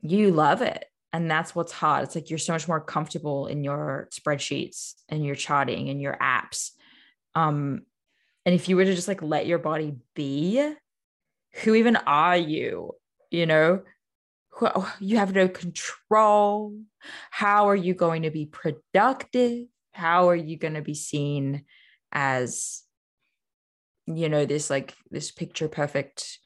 you 0.00 0.32
love 0.32 0.62
it 0.62 0.84
and 1.12 1.30
that's 1.30 1.54
what's 1.54 1.72
hard 1.72 2.04
it's 2.04 2.14
like 2.14 2.30
you're 2.30 2.38
so 2.38 2.52
much 2.52 2.66
more 2.66 2.80
comfortable 2.80 3.46
in 3.46 3.64
your 3.64 4.08
spreadsheets 4.12 4.94
and 5.08 5.24
your 5.24 5.34
charting 5.34 5.88
and 5.88 6.00
your 6.00 6.16
apps 6.20 6.70
um 7.34 7.82
and 8.44 8.54
if 8.54 8.68
you 8.68 8.76
were 8.76 8.84
to 8.84 8.94
just 8.94 9.08
like 9.08 9.22
let 9.22 9.46
your 9.46 9.58
body 9.58 9.94
be 10.14 10.74
who 11.62 11.74
even 11.74 11.96
are 11.96 12.36
you 12.36 12.92
you 13.32 13.46
know 13.46 13.82
you 15.00 15.16
have 15.16 15.34
no 15.34 15.48
control 15.48 16.76
how 17.30 17.68
are 17.68 17.76
you 17.76 17.94
going 17.94 18.22
to 18.22 18.30
be 18.30 18.46
productive 18.46 19.66
how 19.92 20.28
are 20.28 20.36
you 20.36 20.56
going 20.56 20.74
to 20.74 20.82
be 20.82 20.94
seen 20.94 21.64
as 22.12 22.82
you 24.06 24.28
know 24.28 24.44
this 24.44 24.68
like 24.68 24.94
this 25.10 25.30
picture 25.30 25.68
perfect 25.68 26.38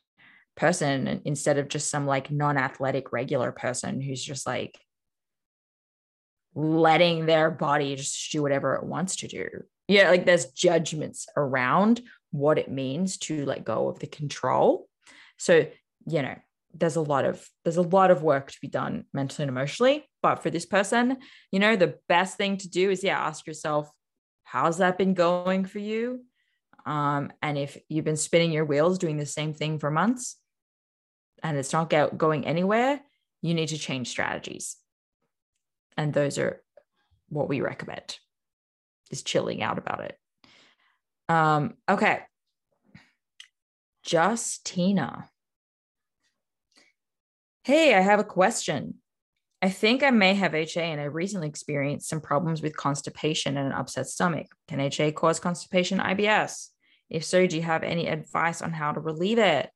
person 0.57 1.21
instead 1.25 1.59
of 1.59 1.69
just 1.69 1.91
some 1.91 2.07
like 2.07 2.31
non-athletic 2.31 3.13
regular 3.13 3.53
person 3.53 4.01
who's 4.01 4.23
just 4.23 4.47
like 4.47 4.79
letting 6.55 7.27
their 7.27 7.51
body 7.51 7.95
just 7.95 8.33
do 8.33 8.43
whatever 8.43 8.75
it 8.75 8.85
wants 8.85 9.17
to 9.17 9.29
do. 9.29 9.47
Yeah, 9.89 10.09
like 10.09 10.25
there's 10.25 10.47
judgments 10.47 11.27
around 11.37 12.01
what 12.33 12.59
it 12.59 12.71
means 12.71 13.19
to 13.19 13.45
let 13.45 13.65
go 13.65 13.89
of 13.89 13.99
the 13.99 14.07
control. 14.07 14.89
So, 15.37 15.67
you 16.07 16.23
know, 16.23 16.35
there's 16.79 16.97
a 16.97 17.01
lot 17.01 17.25
of 17.25 17.47
there's 17.65 17.77
a 17.77 17.83
lot 17.83 18.11
of 18.11 18.23
work 18.23 18.51
to 18.51 18.59
be 18.61 18.69
done 18.69 19.05
mentally 19.13 19.45
and 19.45 19.51
emotionally, 19.51 20.09
but 20.23 20.43
for 20.43 20.51
this 20.51 20.67
person, 20.67 21.19
you 21.51 21.59
know, 21.59 21.77
the 21.77 21.99
best 22.09 22.37
thing 22.37 22.57
to 22.59 22.69
do 22.69 22.91
is 22.91 23.03
yeah, 23.03 23.19
ask 23.19 23.47
yourself 23.47 23.91
how's 24.45 24.79
that 24.79 24.99
been 24.99 25.15
going 25.15 25.65
for 25.65 25.79
you? 25.81 26.25
Um, 26.85 27.33
and 27.43 27.59
if 27.59 27.77
you've 27.89 28.05
been 28.05 28.17
spinning 28.17 28.53
your 28.53 28.65
wheels 28.65 28.99
doing 28.99 29.17
the 29.17 29.27
same 29.27 29.55
thing 29.55 29.79
for 29.79 29.91
months, 29.91 30.37
and 31.43 31.57
it's 31.57 31.73
not 31.73 31.91
go- 31.91 32.11
going 32.11 32.47
anywhere, 32.47 33.01
you 33.43 33.55
need 33.55 33.69
to 33.69 33.79
change 33.79 34.09
strategies. 34.09 34.77
And 35.97 36.13
those 36.13 36.39
are 36.39 36.63
what 37.29 37.49
we 37.49 37.61
recommend 37.61 38.19
is 39.11 39.23
chilling 39.23 39.63
out 39.63 39.79
about 39.79 40.01
it. 40.01 40.19
Um, 41.29 41.75
okay. 41.89 42.21
Justina. 44.09 45.29
Hey, 47.67 47.95
I 47.95 48.01
have 48.01 48.21
a 48.21 48.25
question. 48.25 48.95
I 49.61 49.71
think 49.71 50.05
I 50.05 50.13
may 50.13 50.35
have 50.35 50.55
HA 50.55 50.93
and 50.93 51.01
I 51.01 51.07
recently 51.07 51.49
experienced 51.49 52.09
some 52.09 52.21
problems 52.21 52.63
with 52.63 52.77
constipation 52.77 53.57
and 53.57 53.67
an 53.67 53.73
upset 53.73 54.07
stomach. 54.07 54.47
Can 54.69 54.79
HA 54.79 55.11
cause 55.11 55.41
constipation 55.41 55.99
IBS? 55.99 56.69
If 57.11 57.25
so, 57.25 57.45
do 57.49 57.57
you 57.57 57.63
have 57.63 57.83
any 57.83 58.07
advice 58.07 58.63
on 58.63 58.73
how 58.73 58.93
to 58.93 59.01
relieve 59.01 59.39
it? 59.39 59.69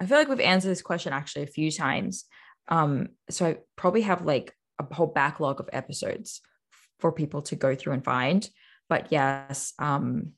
I 0.00 0.06
feel 0.06 0.18
like 0.18 0.26
we've 0.26 0.40
answered 0.40 0.70
this 0.70 0.82
question 0.82 1.12
actually 1.12 1.44
a 1.44 1.46
few 1.46 1.70
times. 1.70 2.24
Um, 2.66 3.10
so 3.30 3.46
I 3.46 3.58
probably 3.76 4.02
have 4.02 4.24
like 4.24 4.52
a 4.80 4.92
whole 4.92 5.06
backlog 5.06 5.60
of 5.60 5.70
episodes 5.72 6.40
for 6.98 7.12
people 7.12 7.42
to 7.42 7.54
go 7.54 7.76
through 7.76 7.92
and 7.92 8.04
find. 8.04 8.50
But 8.88 9.12
yes, 9.12 9.74
um, 9.78 10.32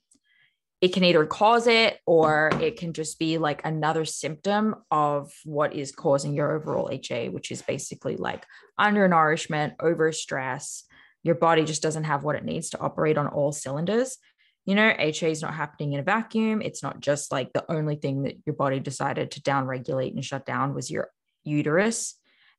it 0.85 0.93
can 0.93 1.03
either 1.03 1.25
cause 1.25 1.65
it 1.65 1.99
or 2.05 2.51
it 2.61 2.77
can 2.77 2.93
just 2.93 3.17
be 3.17 3.39
like 3.39 3.59
another 3.65 4.05
symptom 4.05 4.75
of 4.91 5.33
what 5.43 5.73
is 5.73 5.91
causing 5.91 6.35
your 6.35 6.51
overall 6.51 6.91
HA, 6.91 7.29
which 7.29 7.49
is 7.49 7.63
basically 7.63 8.17
like 8.17 8.45
undernourishment, 8.79 9.73
over 9.79 10.11
stress. 10.11 10.83
Your 11.23 11.33
body 11.33 11.65
just 11.65 11.81
doesn't 11.81 12.03
have 12.03 12.23
what 12.23 12.35
it 12.35 12.45
needs 12.45 12.69
to 12.69 12.79
operate 12.79 13.17
on 13.17 13.25
all 13.25 13.51
cylinders. 13.51 14.19
You 14.65 14.75
know, 14.75 14.93
HA 14.95 15.31
is 15.31 15.41
not 15.41 15.55
happening 15.55 15.93
in 15.93 16.01
a 16.01 16.03
vacuum. 16.03 16.61
It's 16.61 16.83
not 16.83 16.99
just 16.99 17.31
like 17.31 17.51
the 17.51 17.65
only 17.67 17.95
thing 17.95 18.21
that 18.21 18.35
your 18.45 18.55
body 18.55 18.79
decided 18.79 19.31
to 19.31 19.41
downregulate 19.41 20.13
and 20.13 20.23
shut 20.23 20.45
down 20.45 20.75
was 20.75 20.91
your 20.91 21.09
uterus. 21.43 22.13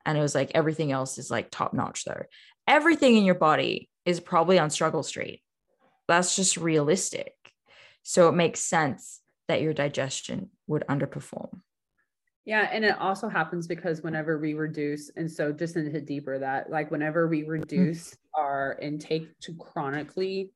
And 0.05 0.19
it 0.19 0.21
was 0.21 0.35
like 0.35 0.51
everything 0.53 0.91
else 0.91 1.17
is 1.19 1.31
like 1.31 1.53
top 1.53 1.75
notch 1.75 2.05
though. 2.05 2.25
Everything 2.67 3.17
in 3.17 3.25
your 3.25 3.37
body 3.37 3.89
is 4.05 4.19
probably 4.19 4.59
on 4.59 4.71
struggle 4.71 5.05
street. 5.05 5.43
That's 6.09 6.35
just 6.35 6.57
realistic 6.57 7.36
so 8.09 8.29
it 8.29 8.37
makes 8.37 8.61
sense 8.61 9.21
that 9.49 9.63
your 9.63 9.75
digestion 9.75 10.49
would 10.69 10.85
underperform. 10.89 11.59
Yeah, 12.45 12.69
and 12.71 12.85
it 12.85 12.97
also 13.01 13.29
happens 13.29 13.67
because 13.67 14.01
whenever 14.01 14.39
we 14.39 14.55
reduce, 14.55 15.11
and 15.17 15.29
so 15.29 15.51
just 15.51 15.75
to 15.75 15.91
hit 15.91 16.07
deeper 16.07 16.39
that, 16.39 16.71
like 16.71 16.93
whenever 16.93 17.27
we 17.27 17.43
reduce 17.43 18.11
mm-hmm. 18.11 18.41
our 18.41 18.79
intake 18.81 19.37
to 19.41 19.55
chronically 19.55 20.53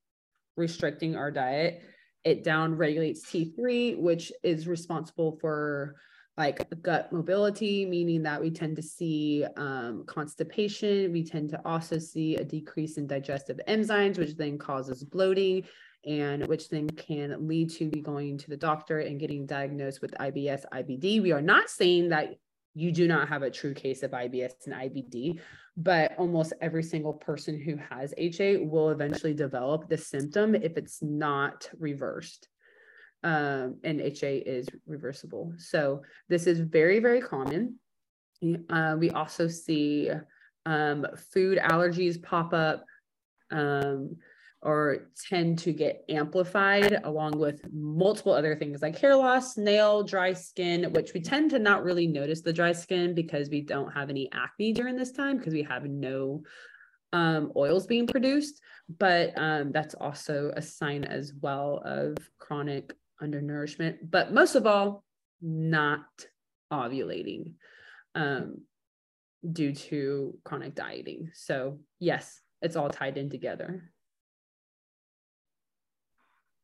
restricting 0.57 1.17
our 1.17 1.33
diet, 1.33 1.83
it 2.23 2.45
down 2.45 2.77
regulates 2.77 3.29
T3, 3.29 3.99
which 3.99 4.31
is 4.45 4.69
responsible 4.69 5.37
for 5.41 5.97
like 6.37 6.65
gut 6.83 7.13
mobility, 7.13 7.85
meaning 7.85 8.23
that 8.23 8.41
we 8.41 8.53
tend 8.53 8.77
to 8.77 8.83
see 8.83 9.45
um, 9.57 10.05
constipation. 10.07 11.13
We 11.13 11.25
tend 11.25 11.51
to 11.51 11.61
also 11.65 11.99
see 11.99 12.37
a 12.37 12.45
decrease 12.45 12.97
in 12.97 13.09
digestive 13.09 13.59
enzymes, 13.67 14.19
which 14.19 14.37
then 14.37 14.57
causes 14.57 15.03
bloating 15.03 15.65
and 16.07 16.47
which 16.47 16.69
then 16.69 16.89
can 16.91 17.47
lead 17.47 17.71
to 17.71 17.85
you 17.85 18.03
going 18.03 18.39
to 18.39 18.49
the 18.49 18.57
doctor 18.57 19.01
and 19.01 19.21
getting 19.21 19.47
diagnosed 19.47 20.01
with 20.01 20.13
IBS, 20.13 20.65
IBD. 20.73 21.23
We 21.23 21.33
are 21.33 21.43
not 21.43 21.69
saying 21.69 22.09
that 22.11 22.35
you 22.75 22.93
do 22.93 23.09
not 23.09 23.29
have 23.29 23.43
a 23.43 23.51
true 23.51 23.75
case 23.75 24.03
of 24.03 24.13
IBS 24.13 24.67
and 24.67 24.75
IBD, 24.75 25.41
but 25.77 26.13
almost 26.19 26.53
every 26.61 26.83
single 26.83 27.13
person 27.13 27.61
who 27.61 27.77
has 27.77 28.15
HA 28.17 28.59
will 28.59 28.91
eventually 28.91 29.35
develop 29.35 29.89
the 29.89 29.99
symptom 29.99 30.55
if 30.55 30.77
it's 30.77 31.03
not 31.03 31.69
reversed. 31.79 32.49
Um, 33.23 33.77
and 33.85 34.01
HA 34.01 34.39
is 34.39 34.67
reversible. 34.87 35.53
So 35.59 36.03
this 36.29 36.47
is 36.47 36.61
very, 36.61 37.01
very 37.01 37.21
common. 37.21 37.79
Uh, 38.71 38.97
we 38.99 39.11
also 39.11 39.49
see 39.49 40.11
um, 40.65 41.07
food 41.33 41.59
allergies 41.59 42.23
pop 42.23 42.55
up. 42.55 42.85
Um, 43.51 44.17
or 44.63 45.09
tend 45.29 45.59
to 45.59 45.73
get 45.73 46.05
amplified 46.11 47.01
along 47.05 47.39
with 47.39 47.63
multiple 47.73 48.33
other 48.33 48.55
things 48.55 48.83
like 48.83 48.99
hair 48.99 49.17
loss, 49.17 49.57
nail, 49.57 50.03
dry 50.03 50.35
skin, 50.35 50.93
which 50.93 51.15
we 51.15 51.21
tend 51.21 51.51
to 51.51 51.59
not 51.59 51.83
really 51.83 52.07
notice 52.07 52.43
the 52.43 52.53
dry 52.53 52.73
skin 52.73 53.15
because 53.15 53.49
we 53.49 53.63
don't 53.63 53.91
have 53.93 54.11
any 54.11 54.29
acne 54.33 54.73
during 54.73 54.97
this 54.97 55.13
time 55.13 55.39
because 55.39 55.55
we 55.55 55.63
have 55.63 55.85
no 55.85 56.43
um, 57.13 57.53
oils 57.57 57.87
being 57.87 58.07
produced. 58.07 58.61
But 58.99 59.33
um, 59.37 59.73
that's 59.73 59.95
also 59.95 60.53
a 60.55 60.61
sign 60.61 61.05
as 61.05 61.33
well 61.41 61.81
of 61.85 62.17
chronic 62.39 62.93
undernourishment. 63.23 64.11
But 64.11 64.33
most 64.33 64.57
of 64.57 64.67
all, 64.67 65.05
not 65.41 66.05
ovulating 66.71 67.55
um, 68.15 68.59
due 69.51 69.73
to 69.73 70.37
chronic 70.45 70.75
dieting. 70.75 71.31
So, 71.33 71.79
yes, 71.99 72.41
it's 72.61 72.77
all 72.77 72.91
tied 72.91 73.17
in 73.17 73.31
together. 73.31 73.91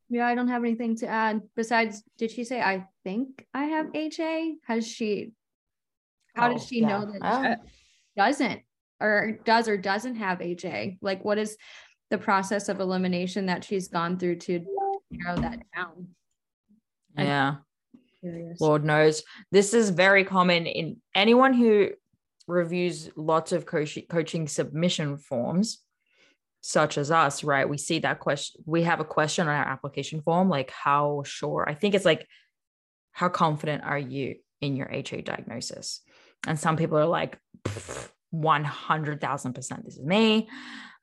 Yeah, 0.08 0.26
I 0.26 0.34
don't 0.34 0.48
have 0.48 0.62
anything 0.62 0.96
to 0.96 1.08
add. 1.08 1.42
Besides, 1.56 2.02
did 2.16 2.30
she 2.30 2.44
say 2.44 2.60
I 2.60 2.86
think 3.02 3.44
I 3.52 3.64
have 3.64 3.94
HA? 3.94 4.56
Has 4.66 4.86
she 4.86 5.32
how 6.36 6.50
oh, 6.50 6.52
does 6.52 6.66
she 6.66 6.80
yeah. 6.80 6.88
know 6.88 7.06
that 7.06 7.20
oh. 7.22 7.54
she 7.64 8.20
doesn't 8.20 8.60
or 9.00 9.38
does 9.44 9.68
or 9.68 9.76
doesn't 9.76 10.16
have 10.16 10.40
HA? 10.40 10.98
Like 11.00 11.24
what 11.24 11.38
is 11.38 11.56
the 12.10 12.18
process 12.18 12.68
of 12.68 12.78
elimination 12.78 13.46
that 13.46 13.64
she's 13.64 13.88
gone 13.88 14.18
through 14.18 14.36
to 14.36 14.64
narrow 15.10 15.40
that 15.40 15.60
down? 15.74 16.08
Yeah. 17.16 17.56
Lord 18.60 18.84
knows. 18.84 19.22
This 19.50 19.72
is 19.72 19.90
very 19.90 20.24
common 20.24 20.66
in 20.66 21.00
anyone 21.14 21.54
who 21.54 21.90
reviews 22.46 23.10
lots 23.16 23.52
of 23.52 23.66
coaching 23.66 24.48
submission 24.48 25.16
forms 25.16 25.78
such 26.66 26.98
as 26.98 27.12
us, 27.12 27.44
right? 27.44 27.68
We 27.68 27.78
see 27.78 28.00
that 28.00 28.18
question. 28.18 28.60
We 28.66 28.82
have 28.82 28.98
a 28.98 29.04
question 29.04 29.46
on 29.46 29.54
our 29.54 29.64
application 29.64 30.20
form, 30.20 30.48
like 30.48 30.70
how 30.72 31.22
sure. 31.24 31.64
I 31.68 31.74
think 31.74 31.94
it's 31.94 32.04
like, 32.04 32.26
how 33.12 33.28
confident 33.28 33.84
are 33.84 33.98
you 33.98 34.36
in 34.60 34.74
your 34.74 34.90
HA 34.90 35.22
diagnosis? 35.22 36.00
And 36.44 36.58
some 36.58 36.76
people 36.76 36.98
are 36.98 37.06
like, 37.06 37.38
100,000% 38.34 39.84
this 39.84 39.96
is 39.96 40.04
me. 40.04 40.48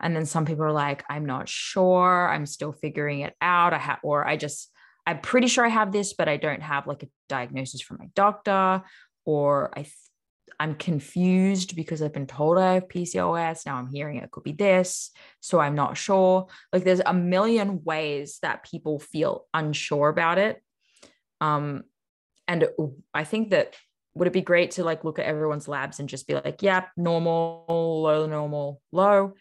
And 0.02 0.14
then 0.14 0.26
some 0.26 0.44
people 0.44 0.66
are 0.66 0.74
like, 0.74 1.06
I'm 1.10 1.26
not 1.26 1.48
sure. 1.48 2.30
I'm 2.30 2.46
still 2.46 2.74
figuring 2.74 3.22
it 3.22 3.34
out. 3.40 3.74
I 3.74 3.78
have, 3.78 4.00
or 4.04 4.28
I 4.28 4.36
just, 4.36 4.70
I'm 5.08 5.22
pretty 5.22 5.48
sure 5.48 5.66
I 5.66 5.70
have 5.70 5.94
this, 5.94 6.12
but 6.12 6.28
I 6.28 6.36
don't 6.36 6.62
have 6.62 6.88
like 6.88 7.04
a 7.04 7.10
diagnosis 7.30 7.80
from 7.80 8.00
my 8.02 8.10
doctor. 8.16 8.84
Or 9.26 9.72
I 9.80 9.86
I'm 10.60 10.76
confused 10.76 11.76
because 11.76 12.02
I've 12.02 12.14
been 12.14 12.28
told 12.28 12.58
I 12.58 12.76
have 12.76 12.88
PCOS. 12.88 13.66
Now 13.66 13.78
I'm 13.78 13.88
hearing 13.88 14.18
it 14.18 14.32
could 14.32 14.44
be 14.44 14.52
this. 14.52 15.12
So 15.40 15.60
I'm 15.60 15.76
not 15.76 15.98
sure. 15.98 16.48
Like 16.72 16.84
there's 16.84 17.02
a 17.06 17.14
million 17.14 17.84
ways 17.84 18.40
that 18.42 18.64
people 18.64 19.00
feel 19.00 19.46
unsure 19.54 20.10
about 20.10 20.38
it. 20.38 20.62
Um, 21.42 21.84
and 22.48 22.68
I 23.14 23.24
think 23.24 23.52
that 23.52 23.76
would 24.16 24.28
it 24.28 24.34
be 24.34 24.42
great 24.42 24.72
to 24.72 24.84
like 24.84 25.04
look 25.04 25.20
at 25.20 25.26
everyone's 25.26 25.68
labs 25.68 26.00
and 26.00 26.08
just 26.08 26.28
be 26.28 26.36
like, 26.36 26.62
yeah, 26.62 26.86
normal, 26.96 27.66
low, 27.68 28.26
normal, 28.26 28.82
low. 28.92 29.34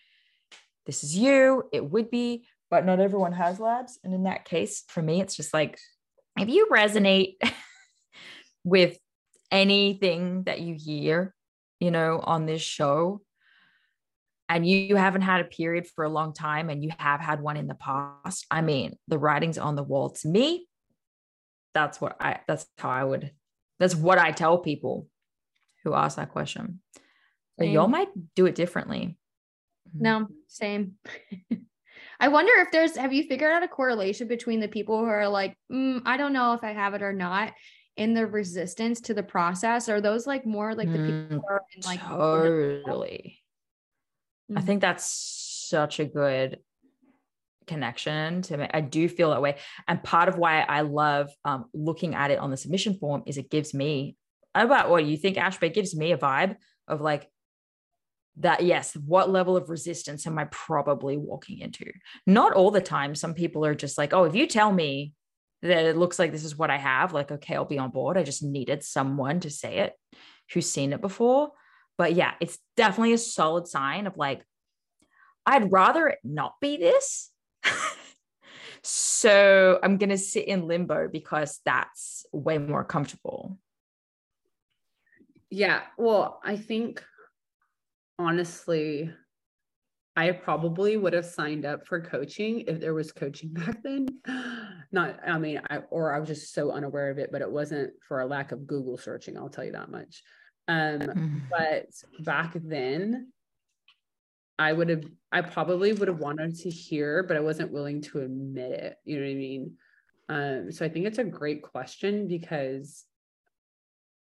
This 0.86 1.04
is 1.04 1.16
you. 1.16 1.64
It 1.72 1.84
would 1.84 2.10
be, 2.10 2.46
but 2.70 2.84
not 2.86 3.00
everyone 3.00 3.32
has 3.32 3.60
labs. 3.60 3.98
And 4.02 4.14
in 4.14 4.24
that 4.24 4.44
case, 4.44 4.84
for 4.88 5.02
me, 5.02 5.20
it's 5.20 5.36
just 5.36 5.52
like 5.52 5.78
if 6.38 6.48
you 6.48 6.68
resonate 6.72 7.34
with 8.64 8.96
anything 9.52 10.44
that 10.44 10.60
you 10.60 10.74
hear, 10.74 11.34
you 11.78 11.92
know, 11.92 12.18
on 12.22 12.46
this 12.46 12.62
show, 12.62 13.20
and 14.48 14.68
you, 14.68 14.76
you 14.76 14.96
haven't 14.96 15.22
had 15.22 15.40
a 15.40 15.44
period 15.44 15.86
for 15.86 16.04
a 16.04 16.10
long 16.10 16.34
time 16.34 16.68
and 16.68 16.84
you 16.84 16.90
have 16.98 17.20
had 17.20 17.40
one 17.40 17.56
in 17.56 17.68
the 17.68 17.74
past, 17.74 18.44
I 18.50 18.60
mean, 18.60 18.98
the 19.08 19.18
writing's 19.18 19.56
on 19.56 19.76
the 19.76 19.82
wall 19.82 20.10
to 20.10 20.28
me. 20.28 20.66
That's 21.72 22.00
what 22.02 22.16
I, 22.20 22.40
that's 22.46 22.66
how 22.76 22.90
I 22.90 23.02
would, 23.02 23.30
that's 23.78 23.94
what 23.94 24.18
I 24.18 24.30
tell 24.30 24.58
people 24.58 25.06
who 25.84 25.94
ask 25.94 26.16
that 26.16 26.32
question. 26.32 26.80
So 27.58 27.64
y'all 27.64 27.88
might 27.88 28.08
do 28.34 28.46
it 28.46 28.54
differently. 28.54 29.16
No, 29.94 30.26
same. 30.48 30.94
I 32.20 32.28
wonder 32.28 32.52
if 32.58 32.70
there's, 32.72 32.96
have 32.96 33.12
you 33.12 33.24
figured 33.24 33.52
out 33.52 33.62
a 33.62 33.68
correlation 33.68 34.28
between 34.28 34.60
the 34.60 34.68
people 34.68 34.98
who 34.98 35.06
are 35.06 35.28
like, 35.28 35.56
mm, 35.72 36.02
I 36.04 36.16
don't 36.18 36.32
know 36.32 36.52
if 36.52 36.62
I 36.62 36.72
have 36.72 36.92
it 36.94 37.02
or 37.02 37.12
not, 37.12 37.52
in 37.96 38.14
the 38.14 38.26
resistance 38.26 39.00
to 39.02 39.14
the 39.14 39.22
process? 39.22 39.88
Are 39.88 40.00
those 40.00 40.26
like 40.26 40.46
more 40.46 40.74
like 40.74 40.90
the 40.90 40.98
mm, 40.98 41.28
people 41.28 41.44
are 41.48 41.62
in 41.74 41.82
like 41.84 42.00
totally? 42.00 43.40
Mm-hmm. 44.50 44.58
I 44.58 44.60
think 44.62 44.80
that's 44.80 45.66
such 45.68 46.00
a 46.00 46.04
good 46.04 46.58
connection 47.66 48.42
to 48.42 48.56
me. 48.56 48.68
I 48.72 48.80
do 48.80 49.08
feel 49.08 49.30
that 49.30 49.42
way. 49.42 49.56
And 49.88 50.02
part 50.02 50.28
of 50.28 50.36
why 50.36 50.60
I 50.60 50.82
love 50.82 51.30
um, 51.44 51.66
looking 51.72 52.14
at 52.14 52.30
it 52.30 52.38
on 52.38 52.50
the 52.50 52.56
submission 52.56 52.94
form 52.94 53.22
is 53.26 53.38
it 53.38 53.50
gives 53.50 53.72
me 53.72 54.16
about 54.54 54.90
what 54.90 55.04
you 55.04 55.16
think, 55.16 55.38
Ash, 55.38 55.58
but 55.58 55.66
it 55.66 55.74
gives 55.74 55.96
me 55.96 56.12
a 56.12 56.18
vibe 56.18 56.56
of 56.88 57.00
like 57.00 57.28
that, 58.36 58.64
yes, 58.64 58.94
what 58.94 59.30
level 59.30 59.56
of 59.56 59.68
resistance 59.68 60.26
am 60.26 60.38
I 60.38 60.44
probably 60.50 61.16
walking 61.16 61.60
into? 61.60 61.86
Not 62.26 62.54
all 62.54 62.70
the 62.70 62.80
time. 62.80 63.14
Some 63.14 63.34
people 63.34 63.64
are 63.64 63.74
just 63.74 63.98
like, 63.98 64.12
oh, 64.12 64.24
if 64.24 64.34
you 64.34 64.46
tell 64.46 64.72
me 64.72 65.14
that 65.62 65.84
it 65.84 65.96
looks 65.96 66.18
like 66.18 66.32
this 66.32 66.44
is 66.44 66.58
what 66.58 66.70
I 66.70 66.78
have, 66.78 67.12
like, 67.12 67.30
okay, 67.30 67.54
I'll 67.54 67.64
be 67.64 67.78
on 67.78 67.90
board. 67.90 68.18
I 68.18 68.24
just 68.24 68.42
needed 68.42 68.82
someone 68.82 69.40
to 69.40 69.50
say 69.50 69.78
it 69.78 69.94
who's 70.52 70.68
seen 70.68 70.92
it 70.92 71.00
before. 71.00 71.52
But 71.96 72.14
yeah, 72.14 72.34
it's 72.40 72.58
definitely 72.76 73.12
a 73.12 73.18
solid 73.18 73.68
sign 73.68 74.06
of 74.06 74.16
like, 74.16 74.44
I'd 75.46 75.70
rather 75.70 76.08
it 76.08 76.18
not 76.24 76.54
be 76.60 76.76
this. 76.76 77.30
so 78.82 79.78
I'm 79.82 79.98
going 79.98 80.10
to 80.10 80.18
sit 80.18 80.46
in 80.46 80.66
limbo 80.66 81.08
because 81.08 81.60
that's 81.64 82.26
way 82.32 82.58
more 82.58 82.84
comfortable. 82.84 83.58
Yeah. 85.50 85.82
Well, 85.96 86.40
I 86.44 86.56
think 86.56 87.04
honestly, 88.18 89.12
I 90.14 90.30
probably 90.32 90.96
would 90.96 91.14
have 91.14 91.24
signed 91.24 91.64
up 91.64 91.86
for 91.86 92.00
coaching 92.00 92.64
if 92.66 92.80
there 92.80 92.94
was 92.94 93.12
coaching 93.12 93.48
back 93.52 93.82
then. 93.82 94.06
Not, 94.90 95.18
I 95.26 95.38
mean, 95.38 95.60
I 95.70 95.78
or 95.90 96.14
I 96.14 96.20
was 96.20 96.28
just 96.28 96.52
so 96.52 96.70
unaware 96.70 97.10
of 97.10 97.18
it, 97.18 97.30
but 97.32 97.40
it 97.40 97.50
wasn't 97.50 97.92
for 98.06 98.20
a 98.20 98.26
lack 98.26 98.52
of 98.52 98.66
Google 98.66 98.98
searching. 98.98 99.38
I'll 99.38 99.48
tell 99.48 99.64
you 99.64 99.72
that 99.72 99.90
much. 99.90 100.22
Um, 100.68 101.00
mm-hmm. 101.00 101.38
but 101.50 101.86
back 102.20 102.52
then, 102.54 103.32
I 104.58 104.72
would 104.72 104.90
have, 104.90 105.04
I 105.32 105.40
probably 105.40 105.92
would 105.92 106.08
have 106.08 106.18
wanted 106.18 106.56
to 106.60 106.70
hear, 106.70 107.22
but 107.22 107.36
I 107.36 107.40
wasn't 107.40 107.72
willing 107.72 108.02
to 108.02 108.20
admit 108.20 108.72
it. 108.72 108.96
You 109.04 109.16
know 109.16 109.24
what 109.24 109.30
I 109.30 109.34
mean? 109.34 109.72
Um, 110.28 110.72
so 110.72 110.84
I 110.84 110.88
think 110.88 111.06
it's 111.06 111.18
a 111.18 111.24
great 111.24 111.62
question 111.62 112.28
because 112.28 113.04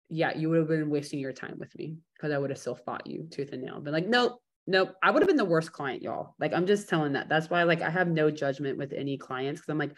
yeah, 0.09 0.37
you 0.37 0.49
would 0.49 0.59
have 0.59 0.69
been 0.69 0.91
wasting 0.91 1.21
your 1.21 1.33
time 1.33 1.57
with 1.59 1.77
me 1.77 1.97
because 2.15 2.33
I 2.33 2.39
would 2.39 2.51
have 2.51 2.59
still 2.59 2.75
fought 2.75 3.07
you 3.07 3.29
tooth 3.31 3.53
and 3.53 3.63
nail. 3.63 3.81
Been 3.81 3.93
like, 3.93 4.09
nope, 4.09 4.41
nope. 4.67 4.95
I 5.03 5.11
would 5.11 5.23
have 5.23 5.29
been 5.29 5.37
the 5.37 5.45
worst 5.45 5.73
client, 5.73 6.03
y'all. 6.03 6.35
Like, 6.39 6.53
I'm 6.53 6.67
just 6.67 6.89
telling 6.89 7.13
that. 7.13 7.29
That's 7.29 7.51
why, 7.51 7.63
like, 7.65 7.83
I 7.83 7.91
have 7.91 8.09
no 8.09 8.31
judgment 8.31 8.79
with 8.79 8.93
any 8.93 9.19
clients 9.19 9.61
because 9.61 9.73
I'm 9.73 9.79
like, 9.79 9.95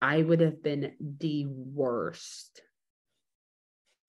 I 0.00 0.22
would 0.22 0.40
have 0.40 0.62
been 0.62 0.92
the 1.00 1.46
worst, 1.46 2.62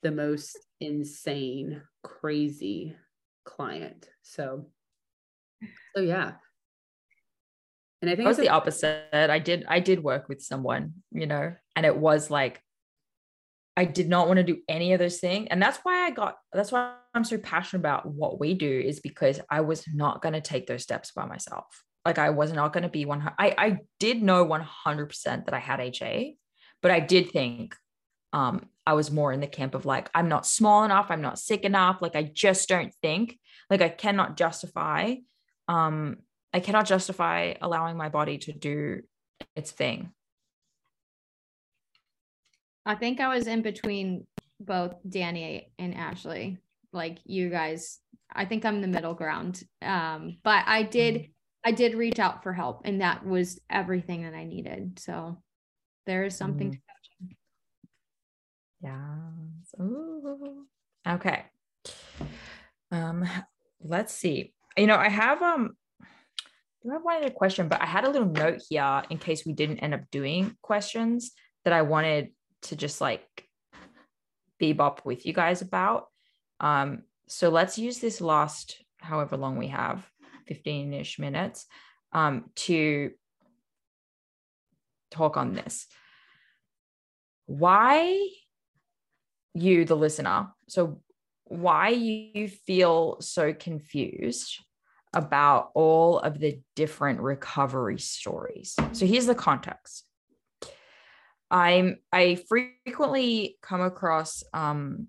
the 0.03 0.11
most 0.11 0.57
insane, 0.80 1.82
crazy 2.03 2.95
client. 3.43 4.07
So, 4.22 4.67
so 5.95 6.01
yeah. 6.01 6.34
And 8.01 8.09
I 8.09 8.15
think 8.15 8.26
it 8.26 8.30
was 8.30 8.38
the 8.38 8.49
opposite. 8.49 9.09
I 9.11 9.39
did, 9.39 9.65
I 9.67 9.80
did 9.80 10.03
work 10.03 10.30
with 10.30 10.41
someone, 10.41 10.93
you 11.11 11.26
know, 11.26 11.53
and 11.76 11.86
it 11.86 11.97
was 11.97 12.30
like 12.30 12.61
I 13.80 13.86
did 13.86 14.09
not 14.09 14.27
want 14.27 14.39
to 14.39 14.43
do 14.43 14.57
any 14.67 14.91
of 14.91 14.99
those 14.99 15.19
things. 15.19 15.47
And 15.49 15.61
that's 15.61 15.80
why 15.84 16.05
I 16.05 16.11
got, 16.11 16.36
that's 16.51 16.69
why 16.69 16.95
I'm 17.13 17.23
so 17.23 17.38
passionate 17.38 17.80
about 17.80 18.05
what 18.05 18.38
we 18.38 18.53
do 18.53 18.69
is 18.69 18.99
because 18.99 19.39
I 19.49 19.61
was 19.61 19.86
not 19.88 20.21
going 20.21 20.34
to 20.34 20.41
take 20.41 20.67
those 20.67 20.84
steps 20.84 21.13
by 21.13 21.25
myself. 21.25 21.65
Like 22.03 22.17
I 22.17 22.32
was 22.32 22.51
not 22.51 22.73
going 22.73 22.84
to 22.84 22.89
be 22.89 23.05
one. 23.05 23.32
I, 23.39 23.55
I 23.57 23.77
did 23.97 24.21
know 24.21 24.45
100% 24.45 25.45
that 25.45 25.53
I 25.53 25.59
had 25.59 25.80
HA, 25.80 26.36
but 26.82 26.91
I 26.91 26.99
did 26.99 27.32
think 27.32 27.73
um, 28.34 28.65
I 28.86 28.95
was 28.95 29.11
more 29.11 29.32
in 29.32 29.39
the 29.39 29.47
camp 29.47 29.75
of 29.75 29.86
like, 29.86 30.09
I'm 30.13 30.27
not 30.27 30.45
small 30.45 30.84
enough. 30.84 31.05
I'm 31.07 31.21
not 31.21 31.39
sick 31.39 31.63
enough. 31.63 32.01
Like 32.01 32.17
I 32.17 32.23
just 32.23 32.67
don't 32.67 32.93
think 33.01 33.39
like 33.69 33.82
I 33.82 33.88
cannot 33.88 34.36
justify, 34.36 35.15
um, 35.69 36.17
I 36.53 36.59
cannot 36.59 36.86
justify 36.86 37.53
allowing 37.61 37.95
my 37.95 38.09
body 38.09 38.39
to 38.39 38.51
do 38.51 39.03
its 39.55 39.71
thing. 39.71 40.11
I 42.89 42.95
think 42.95 43.19
I 43.19 43.27
was 43.27 43.45
in 43.45 43.61
between 43.61 44.25
both 44.59 44.95
Dani 45.07 45.67
and 45.77 45.93
Ashley. 45.93 46.57
Like 46.91 47.19
you 47.23 47.51
guys, 47.51 47.99
I 48.33 48.45
think 48.45 48.65
I'm 48.65 48.81
the 48.81 48.87
middle 48.87 49.13
ground. 49.13 49.61
Um, 49.83 50.37
but 50.43 50.63
I 50.65 50.81
did 50.81 51.15
mm-hmm. 51.15 51.31
I 51.63 51.71
did 51.71 51.93
reach 51.93 52.17
out 52.17 52.41
for 52.41 52.51
help 52.51 52.81
and 52.85 53.01
that 53.01 53.23
was 53.23 53.59
everything 53.69 54.23
that 54.23 54.33
I 54.33 54.43
needed. 54.43 54.97
So 54.97 55.37
there 56.07 56.23
is 56.25 56.35
something 56.35 56.81
Yeah. 58.81 59.19
Ooh. 59.79 60.65
Okay. 61.07 61.45
Um, 62.91 63.23
let's 63.81 64.15
see. 64.15 64.51
You 64.75 64.87
know, 64.87 64.95
I 64.95 65.09
have 65.09 65.43
um 65.43 65.77
I 66.01 66.93
have 66.93 67.03
one 67.03 67.17
other 67.17 67.29
question, 67.29 67.67
but 67.67 67.83
I 67.83 67.85
had 67.85 68.05
a 68.05 68.09
little 68.09 68.29
note 68.29 68.61
here 68.67 69.03
in 69.11 69.19
case 69.19 69.45
we 69.45 69.53
didn't 69.53 69.77
end 69.77 69.93
up 69.93 70.01
doing 70.11 70.55
questions 70.63 71.33
that 71.65 71.73
I 71.73 71.83
wanted 71.83 72.29
to 72.64 72.76
just 72.76 73.01
like 73.01 73.47
bebop 74.62 75.05
with 75.05 75.26
you 75.26 75.34
guys 75.34 75.62
about. 75.62 76.07
Um, 76.60 77.03
so 77.28 77.49
let's 77.49 77.78
use 77.78 77.99
this 77.99 78.22
last 78.22 78.84
however 78.97 79.38
long 79.38 79.57
we 79.57 79.68
have, 79.68 80.05
15 80.47 80.93
ish 80.93 81.20
minutes, 81.20 81.66
um, 82.12 82.49
to 82.55 83.12
talk 85.12 85.38
on 85.38 85.53
this. 85.53 85.88
Why 87.45 88.30
you, 89.53 89.86
the 89.86 89.95
listener, 89.95 90.49
so 90.68 91.01
why 91.45 91.89
you 91.89 92.47
feel 92.47 93.18
so 93.22 93.53
confused 93.53 94.60
about 95.14 95.72
all 95.74 96.20
of 96.20 96.39
the 96.39 96.62
different 96.76 97.20
recovery 97.20 97.97
stories. 97.97 98.76
So 98.91 99.07
here's 99.07 99.26
the 99.26 99.36
context. 99.36 100.05
I'm 101.51 101.97
I 102.11 102.35
frequently 102.47 103.57
come 103.61 103.81
across 103.81 104.43
um 104.53 105.07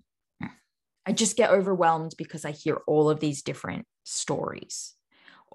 I 1.05 1.13
just 1.13 1.35
get 1.35 1.51
overwhelmed 1.51 2.13
because 2.17 2.45
I 2.45 2.51
hear 2.51 2.81
all 2.87 3.09
of 3.09 3.19
these 3.19 3.41
different 3.41 3.85
stories 4.03 4.93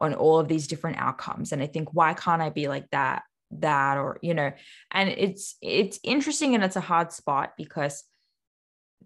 on 0.01 0.15
all 0.15 0.39
of 0.39 0.49
these 0.49 0.67
different 0.67 0.99
outcomes. 0.99 1.53
And 1.53 1.63
I 1.63 1.67
think 1.67 1.91
why 1.93 2.15
can't 2.15 2.43
I 2.43 2.51
be 2.51 2.69
like 2.69 2.91
that 2.91 3.23
that 3.53 3.97
or 3.97 4.19
you 4.23 4.35
know 4.35 4.51
and 4.91 5.09
it's 5.09 5.55
it's 5.63 6.01
interesting 6.03 6.57
and 6.57 6.65
it's 6.65 6.75
a 6.75 6.81
hard 6.81 7.13
spot 7.13 7.53
because 7.57 8.03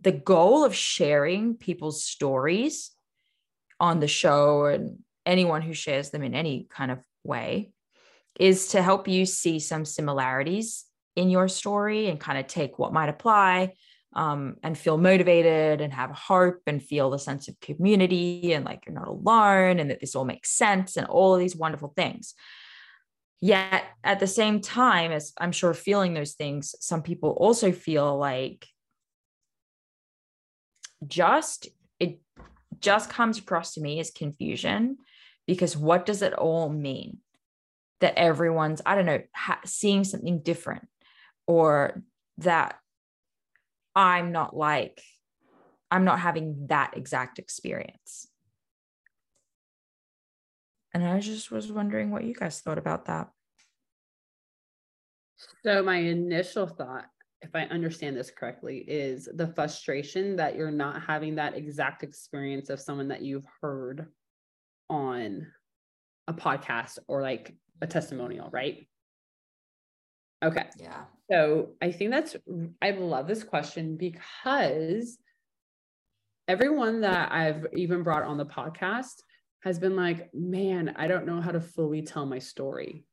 the 0.00 0.12
goal 0.12 0.64
of 0.64 0.74
sharing 0.74 1.56
people's 1.56 2.02
stories 2.02 2.90
on 3.78 4.00
the 4.00 4.08
show 4.08 4.64
and 4.64 4.98
anyone 5.26 5.60
who 5.60 5.74
shares 5.74 6.08
them 6.08 6.22
in 6.22 6.34
any 6.34 6.66
kind 6.70 6.90
of 6.90 6.98
way 7.22 7.70
is 8.38 8.68
to 8.68 8.80
help 8.80 9.08
you 9.08 9.26
see 9.26 9.58
some 9.58 9.84
similarities 9.84 10.86
in 11.16 11.30
your 11.30 11.48
story 11.48 12.08
and 12.08 12.20
kind 12.20 12.38
of 12.38 12.46
take 12.46 12.78
what 12.78 12.92
might 12.92 13.08
apply 13.08 13.74
um, 14.14 14.56
and 14.62 14.76
feel 14.76 14.98
motivated 14.98 15.80
and 15.80 15.92
have 15.92 16.10
hope 16.10 16.62
and 16.66 16.82
feel 16.82 17.10
the 17.10 17.18
sense 17.18 17.48
of 17.48 17.60
community 17.60 18.52
and 18.52 18.64
like 18.64 18.84
you're 18.86 18.94
not 18.94 19.08
alone 19.08 19.78
and 19.78 19.90
that 19.90 20.00
this 20.00 20.16
all 20.16 20.24
makes 20.24 20.50
sense 20.50 20.96
and 20.96 21.06
all 21.06 21.34
of 21.34 21.40
these 21.40 21.56
wonderful 21.56 21.92
things. 21.96 22.34
Yet 23.40 23.84
at 24.04 24.20
the 24.20 24.26
same 24.26 24.60
time, 24.60 25.12
as 25.12 25.32
I'm 25.38 25.52
sure 25.52 25.74
feeling 25.74 26.12
those 26.12 26.34
things, 26.34 26.74
some 26.80 27.02
people 27.02 27.30
also 27.30 27.72
feel 27.72 28.18
like 28.18 28.66
just 31.06 31.68
it 31.98 32.20
just 32.80 33.08
comes 33.08 33.38
across 33.38 33.74
to 33.74 33.80
me 33.80 33.98
as 34.00 34.10
confusion 34.10 34.98
because 35.46 35.76
what 35.76 36.04
does 36.04 36.20
it 36.20 36.34
all 36.34 36.68
mean? 36.68 37.18
That 38.00 38.18
everyone's, 38.18 38.82
I 38.84 38.94
don't 38.94 39.06
know, 39.06 39.22
ha- 39.34 39.60
seeing 39.64 40.04
something 40.04 40.42
different 40.42 40.88
or 41.50 42.00
that 42.38 42.78
I'm 43.96 44.30
not 44.30 44.56
like, 44.56 45.02
I'm 45.90 46.04
not 46.04 46.20
having 46.20 46.68
that 46.68 46.96
exact 46.96 47.40
experience. 47.40 48.28
And 50.94 51.04
I 51.04 51.18
just 51.18 51.50
was 51.50 51.72
wondering 51.72 52.12
what 52.12 52.22
you 52.22 52.34
guys 52.34 52.60
thought 52.60 52.78
about 52.78 53.06
that. 53.06 53.30
So, 55.64 55.82
my 55.82 55.96
initial 55.96 56.68
thought, 56.68 57.06
if 57.42 57.50
I 57.52 57.62
understand 57.62 58.16
this 58.16 58.30
correctly, 58.30 58.84
is 58.86 59.28
the 59.34 59.48
frustration 59.48 60.36
that 60.36 60.54
you're 60.54 60.70
not 60.70 61.02
having 61.02 61.34
that 61.34 61.56
exact 61.56 62.04
experience 62.04 62.70
of 62.70 62.78
someone 62.78 63.08
that 63.08 63.22
you've 63.22 63.46
heard 63.60 64.06
on 64.88 65.48
a 66.28 66.32
podcast 66.32 67.00
or 67.08 67.22
like 67.22 67.56
a 67.82 67.88
testimonial, 67.88 68.50
right? 68.52 68.86
Okay. 70.42 70.64
Yeah. 70.78 71.04
So 71.30 71.70
I 71.80 71.92
think 71.92 72.10
that's, 72.10 72.36
I 72.82 72.90
love 72.92 73.26
this 73.26 73.44
question 73.44 73.96
because 73.96 75.18
everyone 76.48 77.02
that 77.02 77.30
I've 77.30 77.66
even 77.74 78.02
brought 78.02 78.24
on 78.24 78.36
the 78.36 78.46
podcast 78.46 79.22
has 79.62 79.78
been 79.78 79.94
like, 79.94 80.30
man, 80.34 80.94
I 80.96 81.06
don't 81.06 81.26
know 81.26 81.40
how 81.40 81.52
to 81.52 81.60
fully 81.60 82.02
tell 82.02 82.26
my 82.26 82.38
story 82.38 83.04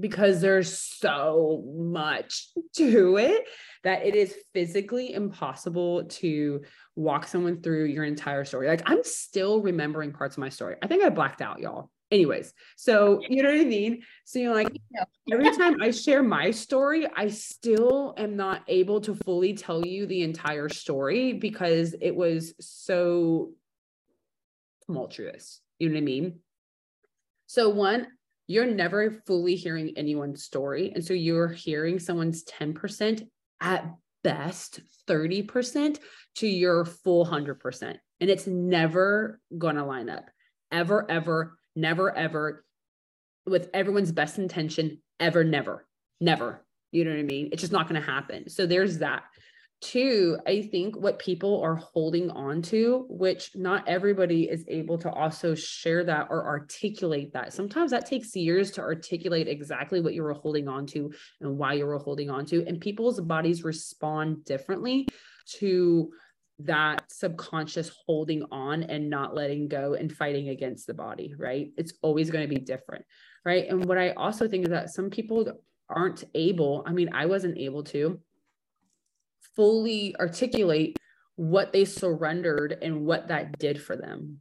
because 0.00 0.40
there's 0.40 0.76
so 0.76 1.62
much 1.76 2.48
to 2.76 3.16
it 3.18 3.44
that 3.84 4.04
it 4.04 4.16
is 4.16 4.34
physically 4.52 5.12
impossible 5.12 6.04
to 6.04 6.60
walk 6.96 7.26
someone 7.26 7.62
through 7.62 7.84
your 7.84 8.04
entire 8.04 8.44
story. 8.44 8.66
Like 8.66 8.82
I'm 8.86 9.04
still 9.04 9.62
remembering 9.62 10.12
parts 10.12 10.36
of 10.36 10.40
my 10.40 10.48
story. 10.48 10.76
I 10.82 10.88
think 10.88 11.04
I 11.04 11.08
blacked 11.08 11.40
out, 11.40 11.60
y'all 11.60 11.90
anyways 12.12 12.52
so 12.76 13.20
you 13.28 13.42
know 13.42 13.50
what 13.50 13.60
i 13.60 13.64
mean? 13.64 14.02
So 14.24 14.38
you're 14.38 14.54
like 14.54 14.76
every 15.32 15.56
time 15.56 15.82
i 15.82 15.90
share 15.90 16.22
my 16.22 16.52
story 16.52 17.06
i 17.16 17.26
still 17.28 18.14
am 18.16 18.36
not 18.36 18.62
able 18.68 19.00
to 19.00 19.14
fully 19.14 19.54
tell 19.54 19.84
you 19.84 20.06
the 20.06 20.22
entire 20.22 20.68
story 20.68 21.32
because 21.32 21.94
it 22.00 22.14
was 22.14 22.54
so 22.60 23.52
tumultuous. 24.86 25.60
You 25.78 25.88
know 25.88 25.94
what 25.94 25.98
i 25.98 26.04
mean? 26.04 26.38
So 27.46 27.68
one 27.70 28.06
you're 28.46 28.66
never 28.66 29.22
fully 29.26 29.54
hearing 29.54 29.94
anyone's 29.96 30.44
story. 30.44 30.92
And 30.94 31.04
so 31.04 31.14
you're 31.14 31.48
hearing 31.48 31.98
someone's 31.98 32.44
10% 32.44 33.26
at 33.60 33.86
best 34.24 34.80
30% 35.08 35.98
to 36.36 36.46
your 36.46 36.84
full 36.84 37.24
100% 37.24 37.96
and 38.20 38.30
it's 38.30 38.46
never 38.46 39.40
going 39.56 39.76
to 39.76 39.84
line 39.84 40.08
up. 40.08 40.26
Ever 40.70 41.10
ever 41.10 41.58
never 41.74 42.14
ever 42.16 42.64
with 43.46 43.68
everyone's 43.74 44.12
best 44.12 44.38
intention 44.38 45.02
ever 45.18 45.44
never 45.44 45.86
never. 46.22 46.64
You 46.92 47.04
know 47.04 47.10
what 47.10 47.20
i 47.20 47.24
mean? 47.24 47.50
It's 47.52 47.60
just 47.60 47.72
not 47.72 47.88
going 47.88 48.00
to 48.00 48.06
happen. 48.06 48.48
So 48.48 48.64
there's 48.64 48.98
that. 48.98 49.24
Two 49.80 50.38
i 50.46 50.62
think 50.62 50.96
what 50.96 51.18
people 51.18 51.60
are 51.60 51.74
holding 51.74 52.30
on 52.30 52.62
to 52.62 53.04
which 53.08 53.50
not 53.56 53.88
everybody 53.88 54.44
is 54.44 54.64
able 54.68 54.96
to 54.98 55.10
also 55.10 55.56
share 55.56 56.04
that 56.04 56.28
or 56.30 56.46
articulate 56.46 57.32
that. 57.32 57.52
Sometimes 57.52 57.90
that 57.90 58.06
takes 58.06 58.36
years 58.36 58.70
to 58.72 58.80
articulate 58.80 59.48
exactly 59.48 60.00
what 60.00 60.14
you 60.14 60.22
were 60.22 60.34
holding 60.34 60.68
on 60.68 60.86
to 60.86 61.12
and 61.40 61.58
why 61.58 61.72
you 61.72 61.84
were 61.84 61.98
holding 61.98 62.30
on 62.30 62.46
to 62.46 62.64
and 62.64 62.80
people's 62.80 63.20
bodies 63.20 63.64
respond 63.64 64.44
differently 64.44 65.08
to 65.58 66.12
that 66.64 67.10
subconscious 67.10 67.90
holding 68.06 68.44
on 68.50 68.82
and 68.84 69.08
not 69.08 69.34
letting 69.34 69.68
go 69.68 69.94
and 69.94 70.12
fighting 70.12 70.48
against 70.48 70.86
the 70.86 70.94
body, 70.94 71.34
right? 71.38 71.70
It's 71.76 71.94
always 72.02 72.30
going 72.30 72.48
to 72.48 72.54
be 72.54 72.60
different, 72.60 73.04
right? 73.44 73.68
And 73.68 73.84
what 73.84 73.98
I 73.98 74.10
also 74.10 74.48
think 74.48 74.64
is 74.64 74.70
that 74.70 74.90
some 74.90 75.10
people 75.10 75.60
aren't 75.88 76.24
able, 76.34 76.84
I 76.86 76.92
mean, 76.92 77.10
I 77.12 77.26
wasn't 77.26 77.58
able 77.58 77.84
to 77.84 78.20
fully 79.54 80.16
articulate 80.16 80.96
what 81.36 81.72
they 81.72 81.84
surrendered 81.84 82.78
and 82.82 83.04
what 83.04 83.28
that 83.28 83.58
did 83.58 83.82
for 83.82 83.96
them. 83.96 84.38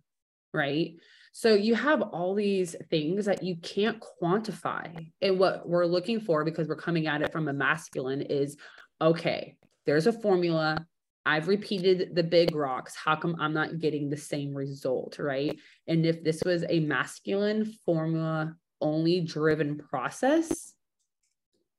Right. 0.54 0.96
So 1.34 1.54
you 1.54 1.76
have 1.76 2.02
all 2.02 2.36
these 2.36 2.76
things 2.90 3.26
that 3.26 3.42
you 3.42 3.56
can't 3.56 4.04
quantify. 4.22 5.12
And 5.22 5.40
what 5.40 5.68
we're 5.68 5.86
looking 5.86 6.20
for, 6.20 6.44
because 6.44 6.68
we're 6.68 6.76
coming 6.76 7.08
at 7.08 7.22
it 7.22 7.32
from 7.32 7.48
a 7.48 7.54
masculine, 7.54 8.22
is 8.22 8.58
okay, 9.00 9.56
there's 9.86 10.08
a 10.08 10.14
formula. 10.14 10.86
I've 11.26 11.48
repeated 11.48 12.16
the 12.16 12.24
big 12.24 12.56
rocks. 12.56 12.96
How 12.96 13.16
come 13.16 13.36
I'm 13.40 13.54
not 13.54 13.80
getting 13.80 14.10
the 14.10 14.18
same 14.18 14.54
result? 14.56 15.20
Right. 15.20 15.58
And 15.88 16.06
if 16.06 16.24
this 16.24 16.42
was 16.44 16.64
a 16.68 16.80
masculine 16.80 17.66
formula 17.86 18.56
only 18.82 19.22
driven 19.22 19.78
process, 19.78 20.74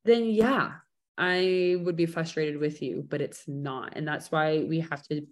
then 0.05 0.27
yeah, 0.27 0.75
I 1.19 1.77
would 1.81 1.97
be 1.97 2.07
frustrated 2.07 2.59
with 2.59 2.83
you, 2.83 3.05
but 3.09 3.21
it's 3.21 3.47
not. 3.49 3.93
And 3.97 4.07
that's 4.07 4.31
why 4.31 4.61
we 4.61 4.81
have 4.81 5.03
to 5.09 5.27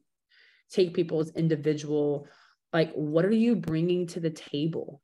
take 0.70 0.94
people's 0.94 1.30
individual 1.30 2.26
like 2.72 2.92
what 2.92 3.24
are 3.24 3.32
you 3.32 3.56
bringing 3.56 4.06
to 4.06 4.20
the 4.20 4.30
table 4.30 5.02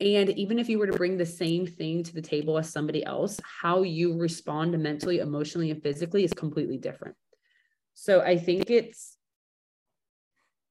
and 0.00 0.30
even 0.30 0.58
if 0.58 0.68
you 0.68 0.78
were 0.78 0.86
to 0.86 0.96
bring 0.96 1.16
the 1.16 1.26
same 1.26 1.66
thing 1.66 2.02
to 2.02 2.14
the 2.14 2.22
table 2.22 2.56
as 2.56 2.70
somebody 2.70 3.04
else 3.04 3.38
how 3.60 3.82
you 3.82 4.16
respond 4.16 4.76
mentally 4.78 5.18
emotionally 5.18 5.70
and 5.70 5.82
physically 5.82 6.24
is 6.24 6.32
completely 6.32 6.78
different 6.78 7.14
so 8.00 8.20
i 8.20 8.38
think 8.38 8.70
it's 8.70 9.16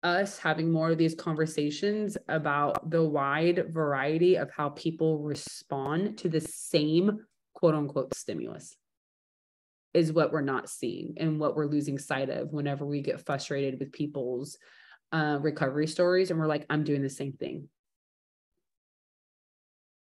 us 0.03 0.37
having 0.37 0.71
more 0.71 0.91
of 0.91 0.99
these 0.99 1.15
conversations 1.15 2.17
about 2.29 2.91
the 2.91 3.03
wide 3.03 3.73
variety 3.73 4.35
of 4.35 4.51
how 4.51 4.69
people 4.69 5.17
respond 5.17 6.19
to 6.19 6.29
the 6.29 6.39
same 6.39 7.19
quote 7.55 7.73
unquote 7.73 8.13
stimulus 8.13 8.77
is 9.95 10.13
what 10.13 10.31
we're 10.31 10.41
not 10.41 10.69
seeing 10.69 11.15
and 11.17 11.39
what 11.39 11.55
we're 11.55 11.65
losing 11.65 11.97
sight 11.97 12.29
of 12.29 12.53
whenever 12.53 12.85
we 12.85 13.01
get 13.01 13.25
frustrated 13.25 13.79
with 13.79 13.91
people's 13.91 14.59
uh, 15.11 15.39
recovery 15.41 15.87
stories 15.87 16.29
and 16.29 16.39
we're 16.39 16.45
like 16.45 16.67
i'm 16.69 16.83
doing 16.83 17.01
the 17.01 17.09
same 17.09 17.33
thing 17.33 17.67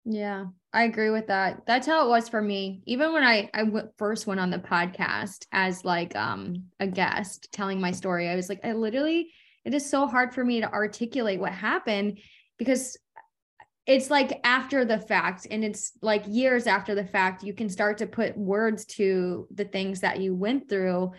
yeah 0.06 0.45
i 0.74 0.84
agree 0.84 1.10
with 1.10 1.28
that 1.28 1.66
that's 1.66 1.88
how 1.88 2.06
it 2.06 2.10
was 2.10 2.28
for 2.28 2.41
me 2.41 2.82
even 2.86 3.14
when 3.14 3.24
i 3.24 3.49
I 3.54 3.64
w- 3.64 3.89
first 3.97 4.28
went 4.28 4.39
on 4.39 4.49
the 4.49 4.60
podcast 4.60 5.45
as 5.51 5.86
like 5.86 6.16
um 6.16 6.64
a 6.80 6.88
guest 6.88 7.49
telling 7.54 7.80
my 7.80 7.91
story 7.91 8.28
i 8.28 8.36
was 8.36 8.49
like 8.49 8.60
i 8.64 8.74
literally 8.74 9.32
it 9.64 9.74
is 9.74 9.89
so 9.89 10.06
hard 10.06 10.34
for 10.34 10.43
me 10.43 10.60
to 10.60 10.72
articulate 10.72 11.39
what 11.39 11.54
happened 11.54 12.20
because 12.58 12.97
it's 13.86 14.10
like 14.10 14.39
after 14.43 14.84
the 14.84 14.99
fact 14.99 15.47
and 15.49 15.64
it's 15.64 15.93
like 16.01 16.24
years 16.28 16.68
after 16.68 16.95
the 16.95 17.06
fact 17.06 17.43
you 17.43 17.54
can 17.54 17.70
start 17.70 17.97
to 17.97 18.08
put 18.08 18.38
words 18.38 18.86
to 18.86 19.47
the 19.54 19.66
things 19.66 20.01
that 20.01 20.20
you 20.20 20.36
went 20.36 20.68
through 20.70 21.12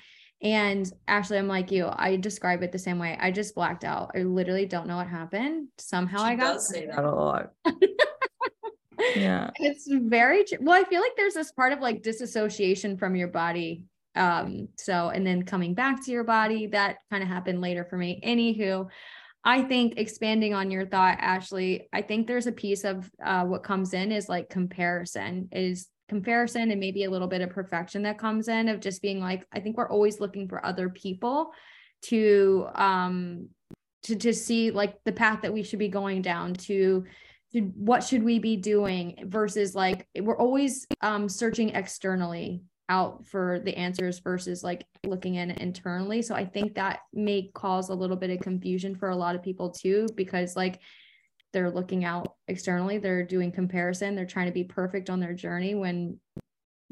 and 0.45 0.93
Ashley, 1.09 1.39
I'm 1.39 1.49
like 1.49 1.71
you. 1.71 1.89
I 1.91 2.17
describe 2.17 2.63
it 2.63 2.71
the 2.71 2.79
same 2.79 2.99
way. 2.99 3.17
I 3.19 3.31
just 3.31 3.55
blacked 3.55 3.83
out. 3.83 4.11
I 4.15 4.25
literally 4.25 4.67
don't 4.67 4.87
know 4.87 4.97
what 4.97 5.07
happened. 5.07 5.69
Somehow 5.79 6.19
she 6.19 6.33
I 6.33 6.35
got 6.35 6.53
does 6.55 6.69
say 6.69 6.85
that 6.87 7.03
a 7.03 7.11
lot. 7.11 7.53
yeah. 9.17 9.51
It's 9.57 9.87
very 9.91 10.45
well, 10.61 10.81
I 10.81 10.85
feel 10.85 11.01
like 11.01 11.17
there's 11.17 11.35
this 11.35 11.53
part 11.53 11.73
of 11.73 11.81
like 11.81 12.03
disassociation 12.03 12.97
from 12.97 13.17
your 13.17 13.29
body. 13.29 13.85
Um, 14.17 14.69
so 14.77 15.09
and 15.09 15.27
then 15.27 15.43
coming 15.43 15.75
back 15.75 16.05
to 16.05 16.13
your 16.13 16.25
body, 16.25 16.67
that 16.69 16.99
kind 17.11 17.23
of 17.23 17.29
happened 17.29 17.61
later 17.61 17.85
for 17.85 17.97
me. 17.97 18.21
Anywho, 18.25 18.89
I 19.45 19.63
think 19.63 19.95
expanding 19.97 20.55
on 20.55 20.71
your 20.71 20.87
thought, 20.87 21.19
Ashley, 21.21 21.89
I 21.93 22.03
think 22.03 22.27
there's 22.27 22.47
a 22.47 22.53
piece 22.53 22.85
of 22.85 23.11
uh, 23.25 23.45
what 23.45 23.63
comes 23.63 23.93
in 23.93 24.13
is 24.13 24.29
like 24.29 24.49
comparison 24.49 25.49
is 25.53 25.89
comparison 26.09 26.71
and 26.71 26.81
maybe 26.81 27.05
a 27.05 27.11
little 27.11 27.29
bit 27.29 27.41
of 27.41 27.51
perfection 27.51 28.03
that 28.03 28.19
comes 28.19 28.49
in 28.49 28.69
of 28.69 28.79
just 28.79 29.01
being 29.01 29.21
like 29.21 29.47
i 29.53 29.61
think 29.61 29.77
we're 29.77 29.89
always 29.89 30.21
looking 30.21 30.47
for 30.47 30.65
other 30.65 30.91
people 30.91 31.51
to 32.03 32.67
um 32.75 33.49
to 34.03 34.15
to 34.15 34.33
see 34.35 34.71
like 34.71 34.97
the 35.05 35.13
path 35.13 35.41
that 35.43 35.53
we 35.53 35.63
should 35.63 35.79
be 35.79 35.89
going 35.89 36.21
down 36.21 36.53
to 36.53 37.05
to 37.55 37.61
what 37.77 38.03
should 38.03 38.23
we 38.23 38.39
be 38.39 38.57
doing 38.57 39.17
versus 39.27 39.75
like 39.75 40.09
we're 40.21 40.37
always 40.37 40.87
um 41.01 41.29
searching 41.29 41.71
externally 41.71 42.63
out 42.89 43.25
for 43.25 43.61
the 43.65 43.75
answers 43.77 44.19
versus 44.19 44.63
like 44.63 44.85
looking 45.07 45.37
in 45.37 45.51
internally 45.53 46.21
so 46.21 46.35
i 46.35 46.45
think 46.45 46.75
that 46.75 47.01
may 47.15 47.51
cause 47.55 47.89
a 47.89 47.95
little 47.95 48.17
bit 48.17 48.31
of 48.31 48.41
confusion 48.41 48.95
for 48.95 49.09
a 49.09 49.17
lot 49.17 49.35
of 49.35 49.43
people 49.43 49.71
too 49.71 50.07
because 50.17 50.55
like 50.57 50.81
they're 51.53 51.71
looking 51.71 52.05
out 52.05 52.35
externally 52.49 52.99
they're 52.99 53.25
doing 53.25 53.51
comparison 53.51 54.15
they're 54.15 54.27
trying 54.27 54.47
to 54.47 54.53
be 54.53 54.65
perfect 54.65 55.09
on 55.09 55.21
their 55.21 55.33
journey 55.33 55.75
when 55.75 56.19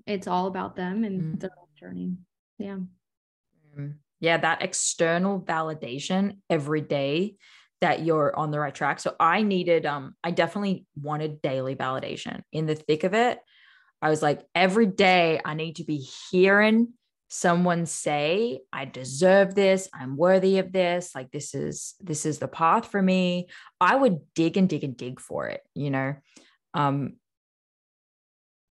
it's 0.06 0.26
all 0.26 0.46
about 0.46 0.76
them 0.76 1.04
and 1.04 1.36
mm. 1.36 1.40
their 1.40 1.50
journey 1.76 2.16
yeah 2.58 2.78
mm. 3.78 3.92
yeah 4.20 4.38
that 4.38 4.62
external 4.62 5.40
validation 5.40 6.38
every 6.48 6.80
day 6.80 7.34
that 7.82 8.04
you're 8.04 8.34
on 8.34 8.52
the 8.52 8.60
right 8.60 8.74
track. 8.74 9.00
So 9.00 9.14
i 9.20 9.42
needed 9.42 9.84
um 9.84 10.14
i 10.24 10.30
definitely 10.30 10.86
wanted 10.96 11.42
daily 11.42 11.76
validation. 11.76 12.40
In 12.52 12.64
the 12.66 12.74
thick 12.76 13.04
of 13.04 13.12
it 13.12 13.38
i 14.00 14.08
was 14.08 14.22
like 14.22 14.40
every 14.54 14.86
day 14.86 15.40
i 15.44 15.54
need 15.54 15.76
to 15.76 15.84
be 15.84 15.98
hearing 16.30 16.94
someone 17.28 17.84
say 17.86 18.60
i 18.72 18.84
deserve 18.84 19.54
this. 19.54 19.88
I'm 19.92 20.16
worthy 20.16 20.58
of 20.58 20.72
this. 20.72 21.14
Like 21.14 21.30
this 21.32 21.54
is 21.54 21.94
this 22.00 22.24
is 22.24 22.38
the 22.38 22.48
path 22.48 22.86
for 22.86 23.02
me. 23.02 23.48
I 23.80 23.96
would 23.96 24.20
dig 24.34 24.56
and 24.56 24.68
dig 24.68 24.84
and 24.84 24.96
dig 24.96 25.20
for 25.20 25.48
it 25.48 25.60
you 25.74 25.90
know? 25.90 26.14
Um 26.72 27.16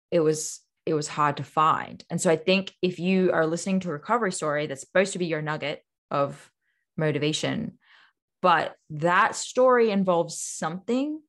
it 0.10 0.22
was 0.22 0.62
it 0.86 0.94
was 0.96 1.08
hard 1.08 1.38
to 1.38 1.44
find. 1.44 2.04
And 2.10 2.20
so 2.22 2.32
i 2.32 2.38
think 2.38 2.74
if 2.82 2.98
you 2.98 3.32
are 3.34 3.46
listening 3.46 3.82
to 3.82 3.90
a 3.90 3.94
recovery 3.94 4.32
story 4.32 4.68
that's 4.68 4.82
supposed 4.82 5.14
to 5.14 5.20
be 5.20 5.26
your 5.26 5.42
nugget 5.42 5.84
of 6.10 6.50
motivation 6.98 7.78
but 8.42 8.76
that 8.90 9.36
story 9.36 9.92
involves 9.92 10.42
something 10.42 11.22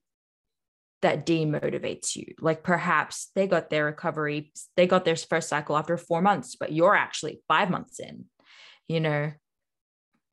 that 1.03 1.27
demotivates 1.27 2.17
you. 2.17 2.35
Like 2.41 2.63
perhaps 2.63 3.31
they 3.35 3.47
got 3.47 3.71
their 3.71 3.87
recovery, 3.87 4.53
they 4.77 4.87
got 4.87 5.05
their 5.05 5.17
first 5.17 5.49
cycle 5.49 5.77
after 5.77 5.97
four 5.97 6.23
months, 6.23 6.57
but 6.57 6.73
you're 6.73 6.95
actually 6.95 7.43
five 7.49 7.71
months 7.71 8.01
in, 8.01 8.27
you 8.89 9.01
know. 9.01 9.33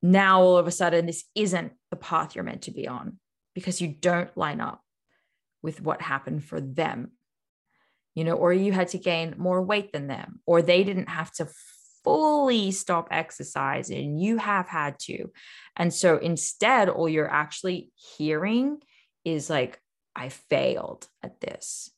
Now 0.01 0.41
all 0.41 0.57
of 0.57 0.67
a 0.67 0.71
sudden, 0.71 1.05
this 1.05 1.25
isn't 1.35 1.73
the 1.89 1.97
path 1.97 2.35
you're 2.35 2.43
meant 2.43 2.61
to 2.63 2.71
be 2.71 2.87
on 2.87 3.19
because 3.53 3.81
you 3.81 3.89
don't 3.89 4.35
line 4.37 4.61
up 4.61 4.81
with 5.61 5.81
what 5.81 6.01
happened 6.01 6.45
for 6.45 6.61
them, 6.61 7.11
you 8.15 8.23
know, 8.23 8.35
or 8.35 8.53
you 8.53 8.71
had 8.71 8.87
to 8.89 8.97
gain 8.97 9.35
more 9.37 9.61
weight 9.61 9.91
than 9.91 10.07
them, 10.07 10.39
or 10.45 10.61
they 10.61 10.85
didn't 10.85 11.09
have 11.09 11.31
to 11.33 11.49
fully 12.09 12.71
stop 12.71 13.07
exercising. 13.11 14.17
You 14.17 14.37
have 14.37 14.67
had 14.67 14.97
to. 15.01 15.31
And 15.75 15.93
so 15.93 16.17
instead, 16.17 16.89
all 16.89 17.07
you're 17.07 17.29
actually 17.29 17.91
hearing 18.17 18.79
is 19.23 19.49
like, 19.49 19.79
I 20.15 20.29
failed 20.29 21.07
at 21.21 21.39
this. 21.39 21.91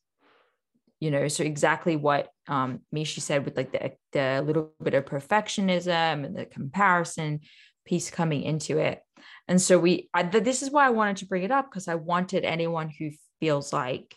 You 1.00 1.10
know, 1.10 1.28
so 1.28 1.44
exactly 1.44 1.96
what 1.96 2.28
um, 2.46 2.80
Mishi 2.94 3.20
said 3.20 3.44
with 3.44 3.56
like 3.56 3.72
the, 3.72 3.92
the 4.12 4.42
little 4.46 4.72
bit 4.82 4.94
of 4.94 5.06
perfectionism 5.06 6.24
and 6.24 6.36
the 6.36 6.44
comparison 6.44 7.40
piece 7.86 8.10
coming 8.10 8.42
into 8.42 8.78
it. 8.78 9.00
And 9.48 9.60
so 9.60 9.78
we, 9.78 10.10
I, 10.12 10.24
this 10.24 10.62
is 10.62 10.70
why 10.70 10.86
I 10.86 10.90
wanted 10.90 11.16
to 11.18 11.26
bring 11.26 11.42
it 11.42 11.50
up 11.50 11.70
because 11.70 11.88
I 11.88 11.94
wanted 11.94 12.44
anyone 12.44 12.90
who 12.90 13.10
feels 13.40 13.72
like 13.72 14.14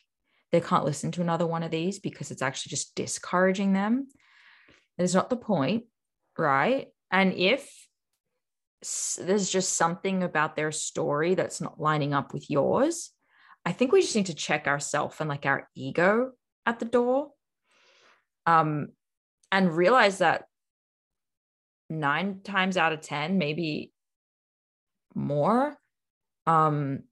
they 0.51 0.61
can't 0.61 0.85
listen 0.85 1.11
to 1.13 1.21
another 1.21 1.47
one 1.47 1.63
of 1.63 1.71
these 1.71 1.99
because 1.99 2.29
it's 2.29 2.41
actually 2.41 2.71
just 2.71 2.93
discouraging 2.95 3.73
them. 3.73 4.07
It's 4.97 5.13
not 5.13 5.29
the 5.29 5.35
point, 5.35 5.85
right? 6.37 6.87
And 7.11 7.33
if 7.33 7.69
there's 9.19 9.49
just 9.49 9.77
something 9.77 10.23
about 10.23 10.55
their 10.55 10.71
story 10.71 11.35
that's 11.35 11.61
not 11.61 11.79
lining 11.79 12.13
up 12.13 12.33
with 12.33 12.49
yours, 12.49 13.11
I 13.65 13.71
think 13.71 13.91
we 13.91 14.01
just 14.01 14.15
need 14.15 14.27
to 14.27 14.35
check 14.35 14.67
ourselves 14.67 15.17
and 15.19 15.29
like 15.29 15.45
our 15.45 15.67
ego 15.75 16.31
at 16.65 16.79
the 16.79 16.85
door. 16.85 17.31
Um, 18.45 18.89
and 19.51 19.75
realize 19.75 20.19
that 20.19 20.43
nine 21.89 22.41
times 22.43 22.77
out 22.77 22.93
of 22.93 23.01
10, 23.01 23.37
maybe 23.37 23.91
more, 25.15 25.77
um, 26.45 27.03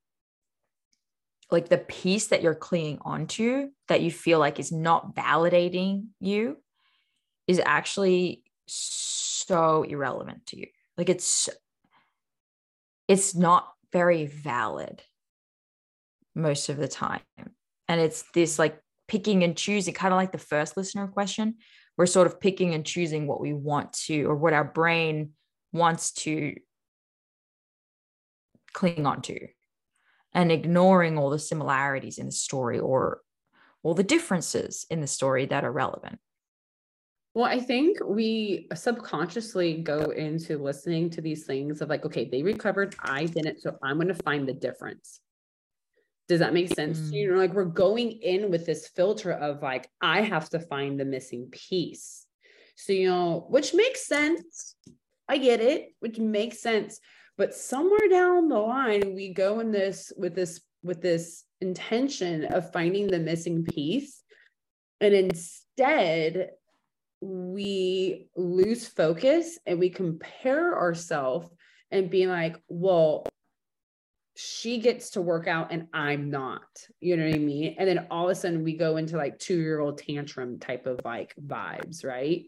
like 1.51 1.69
the 1.69 1.77
piece 1.77 2.27
that 2.27 2.41
you're 2.41 2.55
clinging 2.55 2.99
onto 3.01 3.69
that 3.87 4.01
you 4.01 4.11
feel 4.11 4.39
like 4.39 4.59
is 4.59 4.71
not 4.71 5.15
validating 5.15 6.07
you 6.19 6.57
is 7.47 7.61
actually 7.63 8.43
so 8.67 9.83
irrelevant 9.83 10.45
to 10.47 10.59
you. 10.59 10.67
Like 10.97 11.09
it's 11.09 11.49
it's 13.07 13.35
not 13.35 13.67
very 13.91 14.25
valid 14.25 15.01
most 16.35 16.69
of 16.69 16.77
the 16.77 16.87
time. 16.87 17.21
And 17.87 17.99
it's 17.99 18.23
this 18.33 18.57
like 18.57 18.79
picking 19.07 19.43
and 19.43 19.55
choosing, 19.57 19.93
kind 19.93 20.13
of 20.13 20.17
like 20.17 20.31
the 20.31 20.37
first 20.37 20.77
listener 20.77 21.07
question. 21.07 21.55
We're 21.97 22.05
sort 22.05 22.27
of 22.27 22.39
picking 22.39 22.73
and 22.73 22.85
choosing 22.85 23.27
what 23.27 23.41
we 23.41 23.53
want 23.53 23.93
to, 24.05 24.23
or 24.23 24.35
what 24.35 24.53
our 24.53 24.63
brain 24.63 25.31
wants 25.71 26.11
to 26.13 26.55
cling 28.73 29.05
on 29.05 29.21
to, 29.23 29.47
and 30.33 30.51
ignoring 30.51 31.17
all 31.17 31.29
the 31.29 31.37
similarities 31.37 32.17
in 32.17 32.27
the 32.27 32.31
story 32.31 32.79
or 32.79 33.21
all 33.83 33.93
the 33.93 34.03
differences 34.03 34.85
in 34.89 35.01
the 35.01 35.07
story 35.07 35.45
that 35.45 35.63
are 35.63 35.71
relevant. 35.71 36.19
Well, 37.35 37.45
I 37.45 37.59
think 37.59 37.97
we 38.05 38.67
subconsciously 38.75 39.81
go 39.81 40.11
into 40.11 40.59
listening 40.59 41.09
to 41.11 41.21
these 41.21 41.45
things 41.45 41.81
of 41.81 41.89
like, 41.89 42.05
okay, 42.05 42.25
they 42.25 42.43
recovered, 42.43 42.95
I 42.99 43.25
didn't, 43.25 43.61
so 43.61 43.75
I'm 43.81 43.95
going 43.95 44.07
to 44.09 44.13
find 44.13 44.47
the 44.47 44.53
difference. 44.53 45.19
Does 46.27 46.39
that 46.39 46.53
make 46.53 46.73
sense 46.73 46.99
mm. 46.99 47.13
you? 47.13 47.31
know, 47.31 47.37
Like 47.37 47.53
we're 47.53 47.65
going 47.65 48.11
in 48.11 48.51
with 48.51 48.65
this 48.67 48.87
filter 48.87 49.31
of 49.31 49.63
like, 49.63 49.89
I 49.99 50.21
have 50.21 50.49
to 50.49 50.59
find 50.59 50.99
the 50.99 51.05
missing 51.05 51.47
piece. 51.51 52.27
So, 52.75 52.93
you 52.93 53.09
know, 53.09 53.45
which 53.49 53.73
makes 53.73 54.07
sense. 54.07 54.75
I 55.27 55.37
get 55.37 55.59
it, 55.59 55.93
which 55.99 56.19
makes 56.19 56.61
sense. 56.61 56.99
But 57.37 57.55
somewhere 57.55 58.09
down 58.09 58.47
the 58.47 58.59
line, 58.59 59.15
we 59.15 59.33
go 59.33 59.59
in 59.59 59.71
this 59.71 60.13
with 60.15 60.35
this 60.35 60.61
with 60.83 61.01
this 61.01 61.45
intention 61.61 62.45
of 62.45 62.71
finding 62.71 63.07
the 63.07 63.19
missing 63.19 63.63
piece. 63.63 64.21
And 65.01 65.13
instead, 65.13 66.51
we 67.23 68.27
lose 68.35 68.85
focus 68.85 69.57
and 69.65 69.79
we 69.79 69.89
compare 69.89 70.77
ourselves 70.77 71.49
and 71.91 72.09
being 72.09 72.29
like, 72.29 72.57
well, 72.67 73.25
she 74.35 74.79
gets 74.79 75.11
to 75.11 75.21
work 75.21 75.47
out 75.47 75.71
and 75.71 75.87
I'm 75.93 76.31
not. 76.31 76.63
You 76.99 77.15
know 77.15 77.25
what 77.25 77.35
I 77.35 77.37
mean? 77.37 77.75
And 77.77 77.87
then 77.87 78.07
all 78.09 78.25
of 78.25 78.31
a 78.31 78.35
sudden 78.35 78.63
we 78.63 78.75
go 78.75 78.97
into 78.97 79.15
like 79.15 79.37
two 79.37 79.59
year 79.59 79.79
old 79.79 79.99
tantrum 79.99 80.59
type 80.59 80.85
of 80.87 80.99
like 81.05 81.33
vibes, 81.45 82.03
right? 82.03 82.43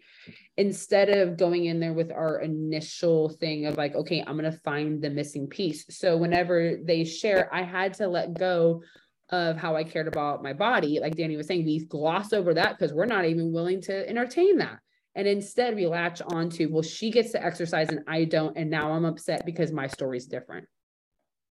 Instead 0.57 1.09
of 1.09 1.37
going 1.37 1.65
in 1.65 1.79
there 1.79 1.93
with 1.93 2.11
our 2.11 2.39
initial 2.39 3.29
thing 3.29 3.67
of 3.67 3.77
like, 3.77 3.95
okay, 3.95 4.23
I'm 4.25 4.37
going 4.37 4.51
to 4.51 4.59
find 4.59 5.01
the 5.01 5.11
missing 5.11 5.47
piece. 5.47 5.85
So 5.89 6.17
whenever 6.17 6.77
they 6.83 7.05
share, 7.05 7.53
I 7.53 7.61
had 7.61 7.93
to 7.95 8.07
let 8.07 8.33
go 8.33 8.81
of 9.29 9.57
how 9.57 9.75
I 9.75 9.83
cared 9.83 10.07
about 10.07 10.43
my 10.43 10.53
body. 10.53 10.99
Like 10.99 11.15
Dani 11.15 11.37
was 11.37 11.47
saying, 11.47 11.65
we 11.65 11.85
gloss 11.85 12.33
over 12.33 12.53
that 12.53 12.77
because 12.77 12.93
we're 12.93 13.05
not 13.05 13.25
even 13.25 13.51
willing 13.51 13.81
to 13.83 14.07
entertain 14.07 14.57
that. 14.57 14.79
And 15.15 15.27
instead 15.27 15.75
we 15.75 15.87
latch 15.87 16.21
onto, 16.21 16.69
well, 16.71 16.83
she 16.83 17.09
gets 17.09 17.31
to 17.31 17.43
exercise 17.43 17.89
and 17.89 18.01
I 18.07 18.25
don't. 18.25 18.57
And 18.57 18.69
now 18.69 18.91
I'm 18.91 19.05
upset 19.05 19.45
because 19.45 19.71
my 19.71 19.87
story's 19.87 20.25
different 20.25 20.67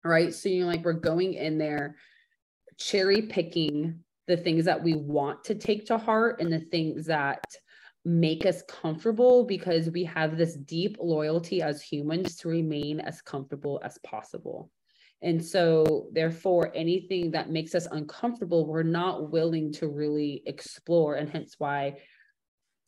right? 0.04 0.34
So 0.34 0.48
you're 0.48 0.66
like, 0.66 0.84
we're 0.84 0.92
going 0.92 1.34
in 1.34 1.58
there 1.58 1.96
cherry 2.78 3.22
picking 3.22 4.00
the 4.26 4.36
things 4.36 4.64
that 4.66 4.82
we 4.82 4.94
want 4.94 5.44
to 5.44 5.54
take 5.54 5.86
to 5.86 5.98
heart 5.98 6.40
and 6.40 6.52
the 6.52 6.60
things 6.60 7.06
that 7.06 7.44
make 8.04 8.44
us 8.44 8.62
comfortable 8.68 9.44
because 9.44 9.90
we 9.90 10.04
have 10.04 10.36
this 10.36 10.54
deep 10.56 10.96
loyalty 11.00 11.62
as 11.62 11.80
humans 11.80 12.36
to 12.36 12.48
remain 12.48 13.00
as 13.00 13.22
comfortable 13.22 13.80
as 13.82 13.98
possible. 13.98 14.70
And 15.24 15.42
so, 15.42 16.08
therefore, 16.12 16.70
anything 16.74 17.30
that 17.30 17.50
makes 17.50 17.74
us 17.74 17.86
uncomfortable, 17.90 18.66
we're 18.66 18.82
not 18.82 19.32
willing 19.32 19.72
to 19.74 19.88
really 19.88 20.42
explore. 20.46 21.14
And 21.16 21.30
hence 21.30 21.54
why 21.58 21.96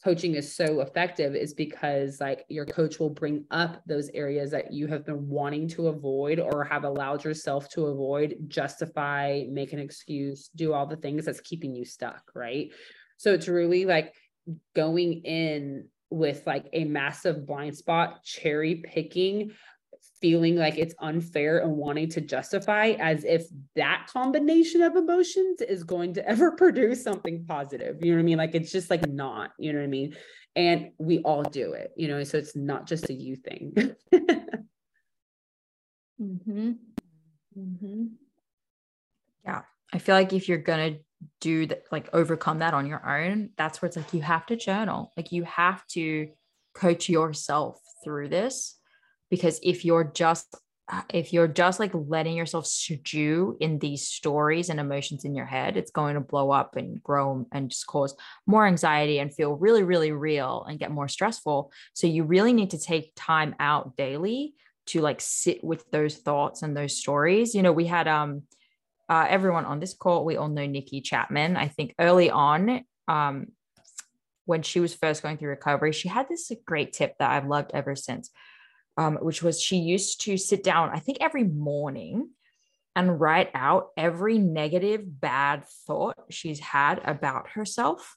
coaching 0.04 0.34
is 0.34 0.54
so 0.54 0.80
effective 0.80 1.34
is 1.34 1.54
because 1.54 2.20
like 2.20 2.44
your 2.48 2.66
coach 2.66 3.00
will 3.00 3.10
bring 3.10 3.44
up 3.50 3.82
those 3.86 4.10
areas 4.10 4.50
that 4.50 4.72
you 4.72 4.86
have 4.86 5.04
been 5.06 5.26
wanting 5.26 5.66
to 5.66 5.88
avoid 5.88 6.38
or 6.38 6.64
have 6.64 6.84
allowed 6.84 7.24
yourself 7.24 7.68
to 7.70 7.86
avoid 7.86 8.36
justify 8.46 9.42
make 9.50 9.72
an 9.72 9.78
excuse 9.78 10.50
do 10.54 10.72
all 10.72 10.86
the 10.86 10.96
things 10.96 11.24
that's 11.24 11.40
keeping 11.40 11.74
you 11.74 11.84
stuck 11.84 12.22
right 12.34 12.68
so 13.16 13.32
it's 13.32 13.48
really 13.48 13.84
like 13.84 14.14
going 14.74 15.22
in 15.24 15.88
with 16.10 16.46
like 16.46 16.66
a 16.72 16.84
massive 16.84 17.46
blind 17.46 17.76
spot 17.76 18.22
cherry 18.22 18.76
picking 18.84 19.50
feeling 20.20 20.56
like 20.56 20.78
it's 20.78 20.94
unfair 21.00 21.58
and 21.58 21.76
wanting 21.76 22.08
to 22.10 22.20
justify 22.20 22.96
as 22.98 23.24
if 23.24 23.44
that 23.74 24.06
combination 24.12 24.82
of 24.82 24.96
emotions 24.96 25.60
is 25.60 25.84
going 25.84 26.14
to 26.14 26.28
ever 26.28 26.52
produce 26.52 27.02
something 27.02 27.44
positive. 27.46 27.98
You 28.00 28.12
know 28.12 28.16
what 28.18 28.22
I 28.22 28.24
mean? 28.24 28.38
Like 28.38 28.54
it's 28.54 28.72
just 28.72 28.90
like 28.90 29.06
not, 29.08 29.52
you 29.58 29.72
know 29.72 29.78
what 29.78 29.84
I 29.84 29.88
mean? 29.88 30.16
And 30.54 30.90
we 30.98 31.18
all 31.20 31.42
do 31.42 31.72
it, 31.72 31.92
you 31.96 32.08
know, 32.08 32.24
so 32.24 32.38
it's 32.38 32.56
not 32.56 32.86
just 32.86 33.10
a 33.10 33.12
you 33.12 33.36
thing. 33.36 33.74
mm-hmm. 36.20 36.72
Mm-hmm. 37.58 38.04
Yeah. 39.44 39.62
I 39.92 39.98
feel 39.98 40.14
like 40.14 40.32
if 40.32 40.48
you're 40.48 40.58
going 40.58 40.94
to 40.94 41.00
do 41.40 41.66
that, 41.66 41.84
like 41.92 42.08
overcome 42.12 42.60
that 42.60 42.74
on 42.74 42.86
your 42.86 43.06
own, 43.06 43.50
that's 43.56 43.82
where 43.82 43.86
it's 43.86 43.96
like 43.96 44.14
you 44.14 44.22
have 44.22 44.46
to 44.46 44.56
journal. 44.56 45.12
Like 45.16 45.30
you 45.30 45.44
have 45.44 45.86
to 45.88 46.28
coach 46.74 47.08
yourself 47.08 47.78
through 48.02 48.28
this 48.28 48.78
because 49.30 49.60
if 49.62 49.84
you're 49.84 50.04
just 50.04 50.56
if 51.12 51.32
you're 51.32 51.48
just 51.48 51.80
like 51.80 51.90
letting 51.94 52.36
yourself 52.36 52.64
stew 52.64 53.56
in 53.58 53.80
these 53.80 54.06
stories 54.06 54.70
and 54.70 54.78
emotions 54.78 55.24
in 55.24 55.34
your 55.34 55.46
head, 55.46 55.76
it's 55.76 55.90
going 55.90 56.14
to 56.14 56.20
blow 56.20 56.52
up 56.52 56.76
and 56.76 57.02
grow 57.02 57.44
and 57.50 57.70
just 57.70 57.88
cause 57.88 58.14
more 58.46 58.64
anxiety 58.64 59.18
and 59.18 59.34
feel 59.34 59.54
really, 59.54 59.82
really 59.82 60.12
real 60.12 60.64
and 60.68 60.78
get 60.78 60.92
more 60.92 61.08
stressful. 61.08 61.72
So 61.92 62.06
you 62.06 62.22
really 62.22 62.52
need 62.52 62.70
to 62.70 62.78
take 62.78 63.12
time 63.16 63.56
out 63.58 63.96
daily 63.96 64.54
to 64.86 65.00
like 65.00 65.20
sit 65.20 65.64
with 65.64 65.90
those 65.90 66.18
thoughts 66.18 66.62
and 66.62 66.76
those 66.76 66.96
stories. 66.96 67.52
You 67.52 67.62
know, 67.62 67.72
we 67.72 67.86
had 67.86 68.06
um 68.06 68.42
uh, 69.08 69.26
everyone 69.28 69.64
on 69.64 69.78
this 69.78 69.94
call, 69.94 70.24
we 70.24 70.36
all 70.36 70.48
know 70.48 70.66
Nikki 70.66 71.00
Chapman. 71.00 71.56
I 71.56 71.68
think 71.68 71.94
early 71.98 72.28
on, 72.28 72.84
um, 73.06 73.48
when 74.46 74.62
she 74.62 74.80
was 74.80 74.94
first 74.94 75.22
going 75.22 75.36
through 75.36 75.50
recovery, 75.50 75.92
she 75.92 76.08
had 76.08 76.28
this 76.28 76.50
great 76.64 76.92
tip 76.92 77.14
that 77.18 77.30
I've 77.30 77.46
loved 77.46 77.70
ever 77.72 77.94
since 77.94 78.30
um, 78.96 79.16
which 79.16 79.42
was 79.42 79.60
she 79.60 79.76
used 79.76 80.22
to 80.22 80.36
sit 80.36 80.64
down, 80.64 80.90
I 80.90 80.98
think 80.98 81.18
every 81.20 81.44
morning 81.44 82.30
and 82.94 83.20
write 83.20 83.50
out 83.54 83.88
every 83.96 84.38
negative, 84.38 85.02
bad 85.20 85.64
thought 85.86 86.16
she's 86.30 86.60
had 86.60 87.00
about 87.04 87.50
herself 87.50 88.16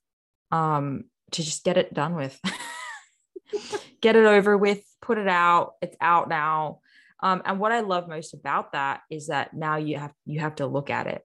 um, 0.51 1.05
to 1.31 1.43
just 1.43 1.65
get 1.65 1.77
it 1.77 1.93
done 1.93 2.15
with. 2.15 2.39
get 4.01 4.15
it 4.15 4.25
over 4.25 4.57
with, 4.57 4.81
put 5.01 5.17
it 5.17 5.27
out. 5.27 5.73
It's 5.81 5.97
out 5.99 6.29
now. 6.29 6.79
Um, 7.21 7.41
and 7.43 7.59
what 7.59 7.73
I 7.73 7.81
love 7.81 8.07
most 8.07 8.33
about 8.33 8.71
that 8.71 9.01
is 9.09 9.27
that 9.27 9.53
now 9.53 9.75
you 9.75 9.97
have 9.97 10.13
you 10.25 10.39
have 10.39 10.55
to 10.55 10.67
look 10.67 10.89
at 10.89 11.07
it 11.07 11.21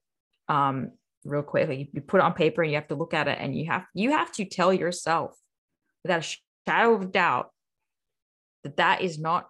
um, 0.48 0.90
real 1.24 1.42
quickly. 1.42 1.90
You 1.92 2.00
put 2.00 2.18
it 2.18 2.24
on 2.24 2.32
paper 2.32 2.62
and 2.62 2.72
you 2.72 2.76
have 2.76 2.88
to 2.88 2.96
look 2.96 3.14
at 3.14 3.28
it, 3.28 3.38
and 3.40 3.56
you 3.56 3.66
have 3.66 3.86
you 3.94 4.10
have 4.10 4.32
to 4.32 4.44
tell 4.44 4.72
yourself 4.72 5.38
without 6.02 6.24
a 6.24 6.36
shadow 6.66 6.94
of 6.94 7.12
doubt 7.12 7.50
that 8.64 8.78
that 8.78 9.02
is 9.02 9.18
not 9.18 9.46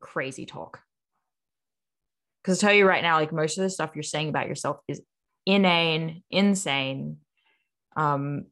crazy 0.00 0.46
talk. 0.46 0.80
Because 2.42 2.62
I 2.62 2.68
tell 2.68 2.76
you 2.76 2.86
right 2.86 3.02
now, 3.02 3.16
like 3.18 3.32
most 3.32 3.58
of 3.58 3.62
the 3.62 3.70
stuff 3.70 3.92
you're 3.94 4.02
saying 4.02 4.28
about 4.28 4.48
yourself 4.48 4.78
is 4.88 5.00
inane, 5.46 6.22
insane. 6.30 7.18
Um, 7.96 8.46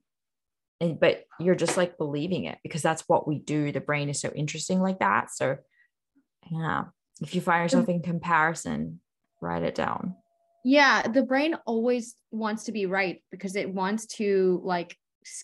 and, 0.80 0.98
but 0.98 1.24
you're 1.38 1.54
just 1.54 1.76
like 1.76 1.98
believing 1.98 2.44
it 2.44 2.58
because 2.62 2.82
that's 2.82 3.04
what 3.06 3.28
we 3.28 3.38
do. 3.38 3.70
The 3.70 3.80
brain 3.80 4.08
is 4.08 4.20
so 4.20 4.30
interesting 4.34 4.80
like 4.80 4.98
that. 4.98 5.30
So, 5.30 5.58
yeah, 6.50 6.84
if 7.20 7.34
you 7.34 7.40
find 7.40 7.62
yourself 7.62 7.88
in 7.88 8.02
comparison, 8.02 9.00
write 9.40 9.62
it 9.62 9.74
down. 9.74 10.16
Yeah, 10.64 11.06
the 11.08 11.22
brain 11.22 11.56
always 11.66 12.14
wants 12.30 12.64
to 12.64 12.72
be 12.72 12.86
right 12.86 13.22
because 13.30 13.56
it 13.56 13.72
wants 13.72 14.06
to 14.06 14.60
like 14.64 14.96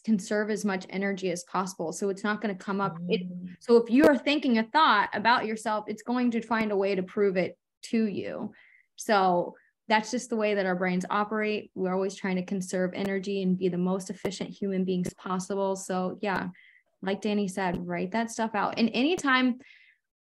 conserve 0.05 0.51
as 0.51 0.65
much 0.65 0.87
energy 0.91 1.31
as 1.31 1.45
possible 1.45 1.93
so 1.93 2.09
it's 2.09 2.25
not 2.25 2.41
going 2.41 2.55
to 2.55 2.65
come 2.65 2.81
up 2.81 2.99
it 3.09 3.23
mm. 3.23 3.49
so 3.61 3.77
if 3.77 3.91
you're 3.91 4.17
thinking 4.17 4.59
a 4.59 4.63
thought 4.65 5.09
about 5.15 5.47
yourself 5.47 5.85
it's 5.87 6.03
going 6.03 6.31
to 6.31 6.41
find 6.43 6.73
a 6.73 6.77
way 6.77 6.95
to 6.95 7.03
prove 7.03 7.37
it 7.37 7.57
to 7.83 8.07
you. 8.07 8.53
So 8.97 9.55
that's 9.89 10.11
just 10.11 10.29
the 10.29 10.37
way 10.37 10.55
that 10.55 10.67
our 10.67 10.75
brains 10.75 11.07
operate. 11.09 11.71
We're 11.75 11.95
always 11.95 12.15
trying 12.15 12.37
to 12.37 12.45
conserve 12.45 12.93
energy 12.95 13.43
and 13.43 13.59
be 13.59 13.69
the 13.69 13.79
most 13.79 14.11
efficient 14.11 14.51
human 14.51 14.85
beings 14.85 15.13
possible 15.15 15.77
so 15.77 16.19
yeah. 16.21 16.49
Like 17.01 17.23
Dani 17.23 17.49
said 17.49 17.87
write 17.87 18.11
that 18.13 18.31
stuff 18.31 18.55
out. 18.55 18.79
And 18.79 18.91
anytime 18.93 19.59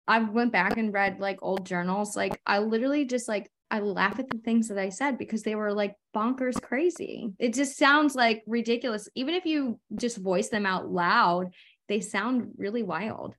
i 0.05 0.19
went 0.19 0.51
back 0.51 0.75
and 0.75 0.91
read 0.91 1.21
like 1.21 1.39
old 1.41 1.65
journals 1.65 2.13
like 2.13 2.37
i 2.45 2.59
literally 2.59 3.05
just 3.05 3.29
like 3.29 3.49
I 3.73 3.79
laugh 3.79 4.19
at 4.19 4.29
the 4.29 4.37
things 4.37 4.67
that 4.67 4.77
I 4.77 4.89
said 4.89 5.17
because 5.17 5.41
they 5.41 5.55
were 5.55 5.73
like 5.73 5.95
bonkers 6.15 6.61
crazy. 6.61 7.33
It 7.39 7.55
just 7.55 7.75
sounds 7.75 8.13
like 8.13 8.43
ridiculous. 8.45 9.09
Even 9.15 9.33
if 9.33 9.47
you 9.47 9.79
just 9.95 10.17
voice 10.17 10.49
them 10.49 10.67
out 10.67 10.91
loud, 10.91 11.47
they 11.89 11.99
sound 11.99 12.51
really 12.55 12.83
wild. 12.83 13.33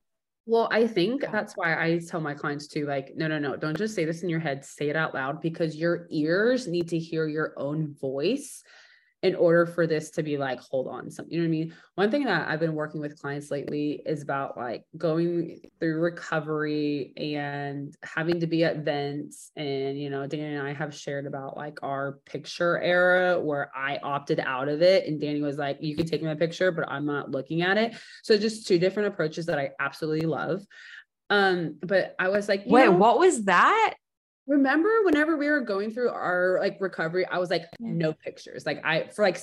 Well, 0.45 0.67
I 0.69 0.87
think 0.87 1.21
that's 1.31 1.53
why 1.55 1.81
I 1.81 1.99
tell 1.99 2.19
my 2.19 2.33
clients 2.33 2.67
to 2.67 2.85
like, 2.85 3.13
no, 3.15 3.29
no, 3.29 3.39
no, 3.39 3.55
don't 3.55 3.77
just 3.77 3.95
say 3.95 4.03
this 4.03 4.23
in 4.23 4.29
your 4.29 4.41
head, 4.41 4.65
say 4.65 4.89
it 4.89 4.97
out 4.97 5.13
loud 5.13 5.39
because 5.39 5.77
your 5.77 6.05
ears 6.11 6.67
need 6.67 6.89
to 6.89 6.99
hear 6.99 7.29
your 7.29 7.53
own 7.55 7.95
voice 7.95 8.61
in 9.25 9.33
order 9.33 9.65
for 9.65 9.87
this 9.87 10.11
to 10.11 10.21
be 10.21 10.37
like 10.37 10.59
hold 10.59 10.87
on 10.87 11.09
something 11.09 11.33
you 11.33 11.39
know 11.39 11.45
what 11.45 11.47
i 11.47 11.57
mean? 11.57 11.73
One 11.95 12.11
thing 12.11 12.25
that 12.25 12.47
i've 12.47 12.59
been 12.59 12.75
working 12.75 13.01
with 13.01 13.19
clients 13.19 13.49
lately 13.49 14.03
is 14.05 14.21
about 14.21 14.55
like 14.55 14.83
going 14.95 15.61
through 15.79 15.99
recovery 15.99 17.11
and 17.17 17.95
having 18.03 18.39
to 18.41 18.45
be 18.45 18.63
at 18.63 18.75
events 18.75 19.51
and 19.55 19.99
you 19.99 20.11
know 20.11 20.27
Dani 20.27 20.59
and 20.59 20.67
i 20.67 20.73
have 20.73 20.93
shared 20.93 21.25
about 21.25 21.57
like 21.57 21.79
our 21.81 22.19
picture 22.25 22.79
era 22.79 23.39
where 23.39 23.71
i 23.75 23.97
opted 24.03 24.39
out 24.39 24.69
of 24.69 24.83
it 24.83 25.07
and 25.07 25.19
Dani 25.19 25.41
was 25.41 25.57
like 25.57 25.79
you 25.81 25.95
can 25.95 26.05
take 26.05 26.21
my 26.21 26.35
picture 26.35 26.71
but 26.71 26.87
i'm 26.87 27.07
not 27.07 27.31
looking 27.31 27.63
at 27.63 27.77
it. 27.77 27.95
So 28.21 28.37
just 28.37 28.67
two 28.67 28.77
different 28.77 29.07
approaches 29.07 29.47
that 29.47 29.57
i 29.57 29.71
absolutely 29.79 30.27
love. 30.27 30.61
Um 31.31 31.77
but 31.81 32.13
i 32.19 32.29
was 32.29 32.47
like 32.47 32.61
wait 32.67 32.85
know, 32.85 32.91
what 32.91 33.17
was 33.17 33.45
that 33.45 33.95
remember 34.47 34.89
whenever 35.03 35.37
we 35.37 35.49
were 35.49 35.61
going 35.61 35.91
through 35.91 36.09
our 36.09 36.57
like 36.59 36.77
recovery, 36.79 37.25
I 37.25 37.39
was 37.39 37.49
like, 37.49 37.63
no 37.79 38.13
pictures. 38.13 38.65
Like 38.65 38.81
I 38.85 39.07
for 39.07 39.23
like 39.23 39.37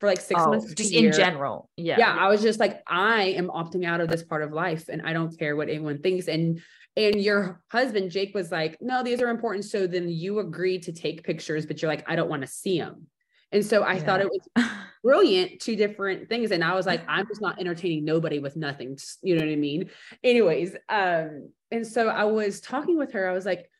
for 0.00 0.08
like 0.08 0.20
six 0.20 0.40
oh, 0.42 0.50
months. 0.50 0.72
Just 0.74 0.92
in 0.92 1.04
year, 1.04 1.12
general. 1.12 1.70
Yeah. 1.76 1.96
Yeah. 1.98 2.14
I 2.14 2.28
was 2.28 2.42
just 2.42 2.60
like, 2.60 2.82
I 2.86 3.24
am 3.24 3.48
opting 3.48 3.84
out 3.84 4.00
of 4.00 4.08
this 4.08 4.22
part 4.22 4.42
of 4.42 4.52
life 4.52 4.88
and 4.88 5.02
I 5.02 5.12
don't 5.12 5.36
care 5.38 5.56
what 5.56 5.68
anyone 5.68 6.00
thinks. 6.00 6.28
And 6.28 6.60
and 6.96 7.20
your 7.20 7.62
husband, 7.70 8.10
Jake, 8.10 8.34
was 8.34 8.50
like, 8.50 8.76
no, 8.80 9.02
these 9.04 9.20
are 9.22 9.28
important. 9.28 9.64
So 9.64 9.86
then 9.86 10.08
you 10.08 10.40
agreed 10.40 10.82
to 10.84 10.92
take 10.92 11.22
pictures, 11.22 11.64
but 11.64 11.80
you're 11.80 11.90
like, 11.90 12.08
I 12.10 12.16
don't 12.16 12.28
want 12.28 12.42
to 12.42 12.48
see 12.48 12.78
them. 12.78 13.06
And 13.52 13.64
so 13.64 13.82
I 13.82 13.94
yeah. 13.94 13.98
thought 14.00 14.20
it 14.20 14.28
was 14.28 14.68
brilliant, 15.04 15.60
two 15.60 15.76
different 15.76 16.28
things. 16.28 16.50
And 16.50 16.62
I 16.62 16.74
was 16.74 16.86
like, 16.86 17.02
I'm 17.08 17.26
just 17.26 17.40
not 17.40 17.60
entertaining 17.60 18.04
nobody 18.04 18.40
with 18.40 18.56
nothing. 18.56 18.98
You 19.22 19.36
know 19.36 19.44
what 19.44 19.52
I 19.52 19.56
mean? 19.56 19.90
Anyways, 20.24 20.74
um, 20.88 21.50
and 21.70 21.86
so 21.86 22.08
I 22.08 22.24
was 22.24 22.60
talking 22.60 22.98
with 22.98 23.12
her. 23.12 23.28
I 23.28 23.32
was 23.32 23.46
like, 23.46 23.70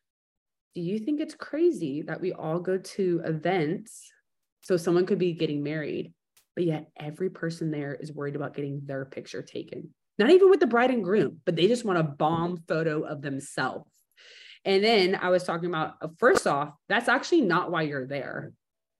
do 0.79 0.85
you 0.85 1.01
think 1.01 1.21
it's 1.21 1.35
crazy 1.35 2.03
that 2.03 2.21
we 2.21 2.33
all 2.33 2.61
go 2.61 2.79
to 2.79 3.21
events 3.25 4.13
so 4.61 4.77
someone 4.77 5.07
could 5.07 5.19
be 5.19 5.33
getting 5.33 5.65
married, 5.65 6.15
but 6.55 6.65
yet 6.65 6.91
every 6.97 7.31
person 7.31 7.73
there 7.73 7.95
is 7.95 8.13
worried 8.13 8.37
about 8.37 8.55
getting 8.55 8.83
their 8.85 9.05
picture 9.05 9.43
taken? 9.43 9.93
Not 10.21 10.31
even 10.31 10.51
with 10.51 10.61
the 10.61 10.69
bride 10.69 10.93
and 10.93 11.03
groom, 11.03 11.41
but 11.45 11.57
they 11.57 11.67
just 11.67 11.85
want 11.85 11.99
a 11.99 12.05
bomb 12.05 12.63
photo 12.69 13.03
of 13.03 13.23
themselves. 13.23 13.91
And 14.65 14.85
then 14.85 15.17
I 15.21 15.31
was 15.31 15.43
talking 15.43 15.69
about, 15.69 15.95
uh, 16.01 16.09
first 16.19 16.47
off, 16.47 16.71
that's 16.89 17.09
actually 17.09 17.41
not 17.41 17.73
why 17.73 17.83
you're 17.83 18.07
there, 18.07 18.53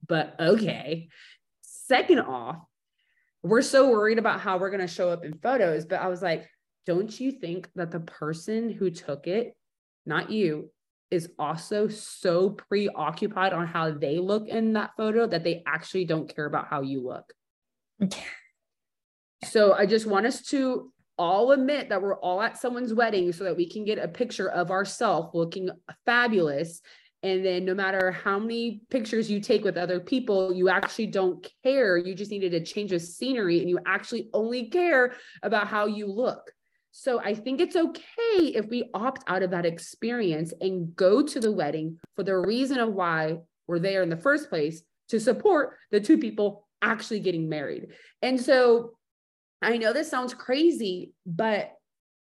but 0.05 0.35
okay. 0.37 1.07
Second 1.61 2.19
off, 2.19 2.57
we're 3.41 3.61
so 3.61 3.89
worried 3.89 4.19
about 4.19 4.41
how 4.41 4.57
we're 4.57 4.69
going 4.69 4.81
to 4.81 4.87
show 4.87 5.09
up 5.09 5.23
in 5.23 5.37
photos. 5.37 5.85
But 5.85 6.01
I 6.01 6.09
was 6.09 6.21
like, 6.21 6.45
don't 6.85 7.17
you 7.17 7.31
think 7.31 7.69
that 7.75 7.91
the 7.91 8.01
person 8.01 8.69
who 8.69 8.89
took 8.89 9.27
it, 9.27 9.55
not 10.05 10.29
you, 10.29 10.71
is 11.11 11.29
also 11.39 11.87
so 11.87 12.51
preoccupied 12.51 13.53
on 13.53 13.65
how 13.65 13.91
they 13.91 14.19
look 14.19 14.47
in 14.47 14.73
that 14.73 14.91
photo 14.95 15.25
that 15.27 15.43
they 15.43 15.63
actually 15.65 16.05
don't 16.05 16.33
care 16.33 16.45
about 16.45 16.67
how 16.67 16.81
you 16.81 17.01
look. 17.01 17.33
so 19.45 19.73
I 19.73 19.85
just 19.85 20.05
want 20.05 20.25
us 20.25 20.41
to 20.49 20.91
all 21.17 21.51
admit 21.51 21.89
that 21.89 22.01
we're 22.01 22.19
all 22.19 22.41
at 22.41 22.57
someone's 22.57 22.93
wedding 22.93 23.31
so 23.33 23.43
that 23.43 23.57
we 23.57 23.69
can 23.69 23.83
get 23.83 23.99
a 23.99 24.07
picture 24.07 24.49
of 24.49 24.71
ourselves 24.71 25.29
looking 25.33 25.69
fabulous. 26.05 26.81
And 27.23 27.45
then 27.45 27.65
no 27.65 27.73
matter 27.73 28.11
how 28.11 28.39
many 28.39 28.81
pictures 28.89 29.29
you 29.29 29.41
take 29.41 29.65
with 29.65 29.75
other 29.75 29.99
people, 29.99 30.53
you 30.53 30.69
actually 30.69 31.07
don't 31.07 31.45
care. 31.63 31.97
You 31.97 32.15
just 32.15 32.31
needed 32.31 32.53
a 32.53 32.61
change 32.61 32.93
of 32.93 33.01
scenery 33.01 33.59
and 33.59 33.69
you 33.69 33.79
actually 33.85 34.29
only 34.33 34.69
care 34.69 35.13
about 35.43 35.67
how 35.67 35.87
you 35.87 36.07
look. 36.07 36.53
So 36.99 37.21
I 37.21 37.33
think 37.33 37.61
it's 37.61 37.77
okay 37.77 38.03
if 38.37 38.67
we 38.67 38.89
opt 38.93 39.23
out 39.27 39.41
of 39.41 39.51
that 39.51 39.65
experience 39.65 40.53
and 40.59 40.93
go 40.97 41.21
to 41.21 41.39
the 41.39 41.51
wedding 41.51 41.97
for 42.17 42.23
the 42.23 42.37
reason 42.37 42.77
of 42.77 42.93
why 42.93 43.37
we're 43.67 43.79
there 43.79 44.03
in 44.03 44.09
the 44.09 44.17
first 44.17 44.49
place 44.49 44.81
to 45.07 45.17
support 45.17 45.77
the 45.91 46.01
two 46.01 46.17
people 46.17 46.67
actually 46.81 47.21
getting 47.21 47.47
married. 47.47 47.93
And 48.21 48.37
so 48.37 48.95
I 49.61 49.77
know 49.77 49.93
this 49.93 50.11
sounds 50.11 50.33
crazy, 50.33 51.13
but 51.25 51.71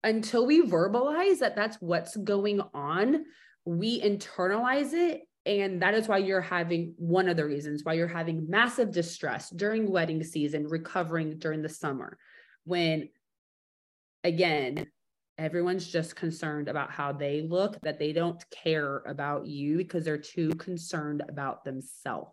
until 0.05 0.47
we 0.47 0.63
verbalize 0.63 1.41
that 1.41 1.57
that's 1.57 1.77
what's 1.81 2.17
going 2.17 2.61
on, 2.73 3.25
we 3.65 4.01
internalize 4.01 4.93
it. 4.93 5.23
And 5.47 5.83
that 5.83 5.95
is 5.95 6.07
why 6.07 6.19
you're 6.19 6.41
having 6.41 6.95
one 6.97 7.29
of 7.29 7.37
the 7.37 7.45
reasons 7.45 7.83
why 7.83 7.95
you're 7.95 8.07
having 8.07 8.49
massive 8.49 8.93
distress 8.93 9.51
during 9.51 9.91
wedding 9.91 10.23
season, 10.23 10.69
recovering 10.69 11.41
during 11.41 11.61
the 11.61 11.69
summer 11.69 12.17
when 12.65 13.09
again, 14.25 14.87
everyone's 15.39 15.87
just 15.87 16.17
concerned 16.17 16.69
about 16.69 16.91
how 16.91 17.13
they 17.13 17.43
look, 17.43 17.81
that 17.83 17.99
they 17.99 18.13
don't 18.13 18.43
care 18.51 19.03
about 19.07 19.47
you 19.47 19.79
because 19.79 20.05
they're 20.05 20.19
too 20.19 20.51
concerned 20.51 21.23
about 21.29 21.65
themselves. 21.65 22.33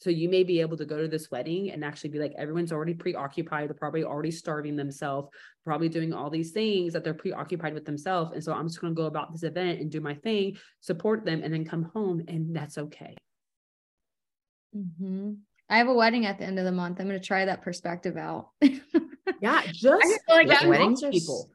So 0.00 0.10
you 0.10 0.28
may 0.28 0.42
be 0.42 0.60
able 0.60 0.76
to 0.78 0.84
go 0.84 1.00
to 1.00 1.06
this 1.06 1.30
wedding 1.30 1.70
and 1.70 1.84
actually 1.84 2.10
be 2.10 2.18
like, 2.18 2.34
everyone's 2.36 2.72
already 2.72 2.94
preoccupied. 2.94 3.68
They're 3.68 3.74
probably 3.74 4.02
already 4.02 4.32
starving 4.32 4.74
themselves, 4.74 5.28
probably 5.64 5.88
doing 5.88 6.12
all 6.12 6.28
these 6.28 6.50
things 6.50 6.92
that 6.92 7.04
they're 7.04 7.14
preoccupied 7.14 7.72
with 7.72 7.84
themselves. 7.84 8.32
And 8.32 8.42
so 8.42 8.52
I'm 8.52 8.66
just 8.66 8.80
going 8.80 8.92
to 8.92 9.00
go 9.00 9.06
about 9.06 9.30
this 9.30 9.44
event 9.44 9.80
and 9.80 9.92
do 9.92 10.00
my 10.00 10.14
thing, 10.14 10.56
support 10.80 11.24
them, 11.24 11.42
and 11.44 11.54
then 11.54 11.64
come 11.64 11.84
home. 11.94 12.20
And 12.26 12.54
that's 12.54 12.78
okay. 12.78 13.14
Mm-hmm. 14.76 15.34
I 15.68 15.78
have 15.78 15.88
a 15.88 15.94
wedding 15.94 16.26
at 16.26 16.38
the 16.38 16.44
end 16.44 16.58
of 16.58 16.64
the 16.64 16.72
month. 16.72 17.00
I'm 17.00 17.08
going 17.08 17.18
to 17.18 17.26
try 17.26 17.44
that 17.44 17.62
perspective 17.62 18.16
out. 18.16 18.48
Yeah, 19.40 19.62
just 19.72 20.20
like 20.28 20.48
I'm, 20.62 20.68
weddings 20.68 21.02
people. 21.02 21.50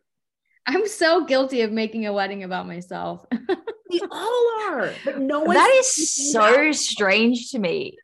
I'm 0.66 0.88
so 0.88 1.24
guilty 1.26 1.62
of 1.62 1.72
making 1.72 2.06
a 2.06 2.12
wedding 2.12 2.44
about 2.44 2.68
myself. 2.68 3.26
we 3.90 4.02
all 4.12 4.62
are, 4.68 4.94
but 5.06 5.20
no 5.20 5.40
one. 5.40 5.56
That 5.56 5.70
is 5.80 6.32
so 6.32 6.40
that. 6.42 6.76
strange 6.76 7.52
to 7.52 7.60
me. 7.60 7.98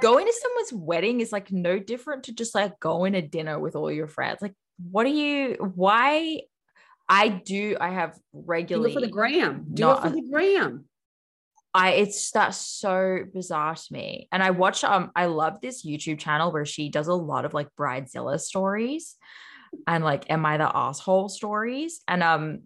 Going 0.00 0.26
to 0.26 0.32
someone's 0.32 0.72
wedding 0.72 1.20
is 1.20 1.32
like 1.32 1.50
no 1.50 1.80
different 1.80 2.24
to 2.24 2.32
just 2.32 2.54
like 2.54 2.78
going 2.78 3.14
to 3.14 3.22
dinner 3.22 3.58
with 3.58 3.74
all 3.74 3.90
your 3.90 4.06
friends. 4.06 4.38
Like, 4.40 4.54
what 4.90 5.06
are 5.06 5.10
you? 5.10 5.56
Why? 5.74 6.40
I 7.08 7.28
do. 7.28 7.76
I 7.80 7.90
have 7.90 8.16
regularly 8.32 8.92
do 8.92 8.98
it 8.98 9.00
for 9.00 9.06
the 9.06 9.12
gram. 9.12 9.66
Do 9.74 9.90
it 9.90 10.00
for 10.00 10.10
the 10.10 10.22
gram. 10.30 10.84
I 11.74 11.90
it's 11.90 12.30
that's 12.30 12.56
so 12.56 13.24
bizarre 13.34 13.74
to 13.74 13.92
me. 13.92 14.28
And 14.30 14.42
I 14.42 14.50
watch 14.52 14.84
um 14.84 15.10
I 15.16 15.26
love 15.26 15.60
this 15.60 15.84
YouTube 15.84 16.20
channel 16.20 16.52
where 16.52 16.64
she 16.64 16.88
does 16.88 17.08
a 17.08 17.14
lot 17.14 17.44
of 17.44 17.52
like 17.52 17.68
bridezilla 17.78 18.38
stories 18.38 19.16
and 19.88 20.04
like 20.04 20.30
am 20.30 20.46
I 20.46 20.56
the 20.56 20.70
asshole 20.74 21.28
stories. 21.28 22.00
And 22.06 22.22
um 22.22 22.60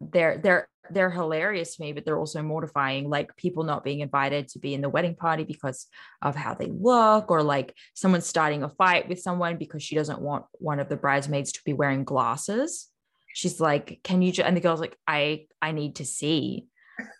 they're 0.00 0.38
they're 0.38 0.68
they're 0.90 1.10
hilarious 1.10 1.76
to 1.76 1.82
me, 1.82 1.92
but 1.92 2.04
they're 2.04 2.18
also 2.18 2.42
mortifying, 2.42 3.08
like 3.08 3.34
people 3.36 3.64
not 3.64 3.84
being 3.84 4.00
invited 4.00 4.48
to 4.48 4.58
be 4.58 4.74
in 4.74 4.82
the 4.82 4.88
wedding 4.88 5.14
party 5.14 5.44
because 5.44 5.86
of 6.20 6.34
how 6.34 6.54
they 6.54 6.66
look, 6.66 7.30
or 7.30 7.42
like 7.42 7.74
someone 7.94 8.20
starting 8.20 8.62
a 8.62 8.68
fight 8.68 9.08
with 9.08 9.20
someone 9.20 9.56
because 9.56 9.82
she 9.82 9.94
doesn't 9.94 10.20
want 10.20 10.44
one 10.52 10.80
of 10.80 10.88
the 10.88 10.96
bridesmaids 10.96 11.52
to 11.52 11.60
be 11.64 11.72
wearing 11.72 12.04
glasses. 12.04 12.88
She's 13.34 13.60
like, 13.60 14.00
Can 14.04 14.22
you? 14.22 14.32
and 14.42 14.56
the 14.56 14.60
girl's 14.60 14.80
like, 14.80 14.96
I 15.06 15.46
I 15.60 15.72
need 15.72 15.96
to 15.96 16.04
see. 16.04 16.66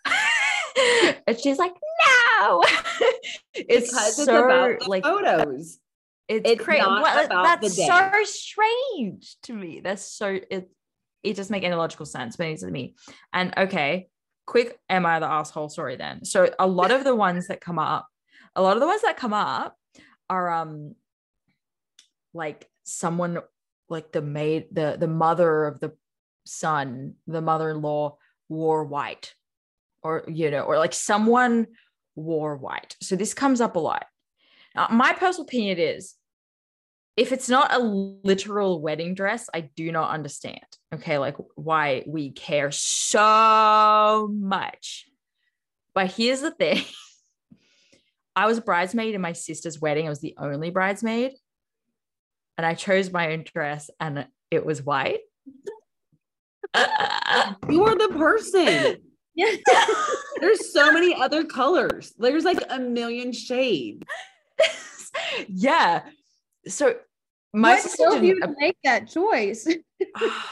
and 1.27 1.39
she's 1.39 1.57
like, 1.57 1.73
no. 2.39 2.63
it's 3.53 3.89
because 3.89 4.15
so, 4.15 4.21
it's 4.21 4.29
about 4.29 4.87
like 4.87 5.03
photos. 5.03 5.79
It's, 6.27 6.49
it's 6.49 6.63
crazy. 6.63 6.83
Well, 6.85 7.03
that's 7.29 7.75
so 7.75 8.11
strange 8.23 9.35
to 9.43 9.53
me. 9.53 9.81
That's 9.83 10.05
so 10.05 10.39
it 10.49 10.69
it 11.23 11.35
doesn't 11.35 11.51
make 11.51 11.63
any 11.63 11.75
logical 11.75 12.05
sense, 12.05 12.35
but 12.35 12.47
it's 12.47 12.61
to 12.61 12.71
me. 12.71 12.95
And 13.33 13.53
okay, 13.57 14.09
quick 14.45 14.77
am 14.89 15.05
I 15.05 15.19
the 15.19 15.27
asshole 15.27 15.69
story 15.69 15.95
then. 15.95 16.25
So 16.25 16.49
a 16.59 16.67
lot 16.67 16.91
of 16.91 17.03
the 17.03 17.15
ones 17.15 17.47
that 17.47 17.61
come 17.61 17.79
up, 17.79 18.07
a 18.55 18.61
lot 18.61 18.75
of 18.75 18.81
the 18.81 18.87
ones 18.87 19.01
that 19.03 19.17
come 19.17 19.33
up 19.33 19.77
are 20.29 20.49
um 20.49 20.95
like 22.33 22.67
someone 22.83 23.39
like 23.89 24.11
the 24.11 24.21
maid, 24.21 24.67
the 24.71 24.97
the 24.99 25.07
mother 25.07 25.65
of 25.65 25.79
the 25.79 25.93
son, 26.45 27.15
the 27.27 27.41
mother-in-law 27.41 28.17
wore 28.49 28.83
white 28.83 29.35
or 30.05 30.23
you 30.27 30.51
know 30.51 30.61
or 30.61 30.77
like 30.77 30.93
someone 30.93 31.65
wore 32.15 32.55
white. 32.55 32.95
So 33.01 33.15
this 33.15 33.33
comes 33.33 33.59
up 33.59 33.75
a 33.75 33.79
lot. 33.79 34.05
Now, 34.75 34.87
my 34.91 35.13
personal 35.13 35.45
opinion 35.45 35.79
is 35.79 36.13
if 37.17 37.31
it's 37.31 37.49
not 37.49 37.73
a 37.73 37.79
literal 37.79 38.81
wedding 38.81 39.15
dress 39.15 39.49
i 39.53 39.61
do 39.61 39.89
not 39.89 40.09
understand 40.09 40.65
okay 40.93 41.17
like 41.17 41.37
why 41.55 42.03
we 42.05 42.31
care 42.31 42.71
so 42.71 44.29
much. 44.31 45.05
But 45.93 46.11
here's 46.11 46.41
the 46.41 46.51
thing. 46.51 46.83
I 48.35 48.47
was 48.47 48.57
a 48.57 48.61
bridesmaid 48.61 49.15
in 49.15 49.21
my 49.21 49.31
sister's 49.31 49.79
wedding. 49.79 50.07
I 50.07 50.09
was 50.09 50.19
the 50.19 50.35
only 50.37 50.69
bridesmaid. 50.69 51.31
And 52.57 52.65
i 52.65 52.73
chose 52.73 53.11
my 53.11 53.31
own 53.31 53.45
dress 53.45 53.89
and 53.99 54.27
it 54.51 54.65
was 54.65 54.83
white. 54.83 55.21
You 57.69 57.85
are 57.85 57.97
the 57.97 58.13
person 58.17 58.97
yeah. 59.35 59.55
There's 60.39 60.71
so 60.71 60.91
many 60.91 61.13
other 61.13 61.43
colors. 61.43 62.13
There's 62.17 62.43
like 62.43 62.63
a 62.69 62.79
million 62.79 63.31
shades. 63.31 64.03
yeah. 65.47 66.03
So 66.67 66.95
my 67.53 67.77
sister 67.79 68.23
you 68.23 68.39
make 68.57 68.77
that 68.83 69.09
choice. 69.09 69.67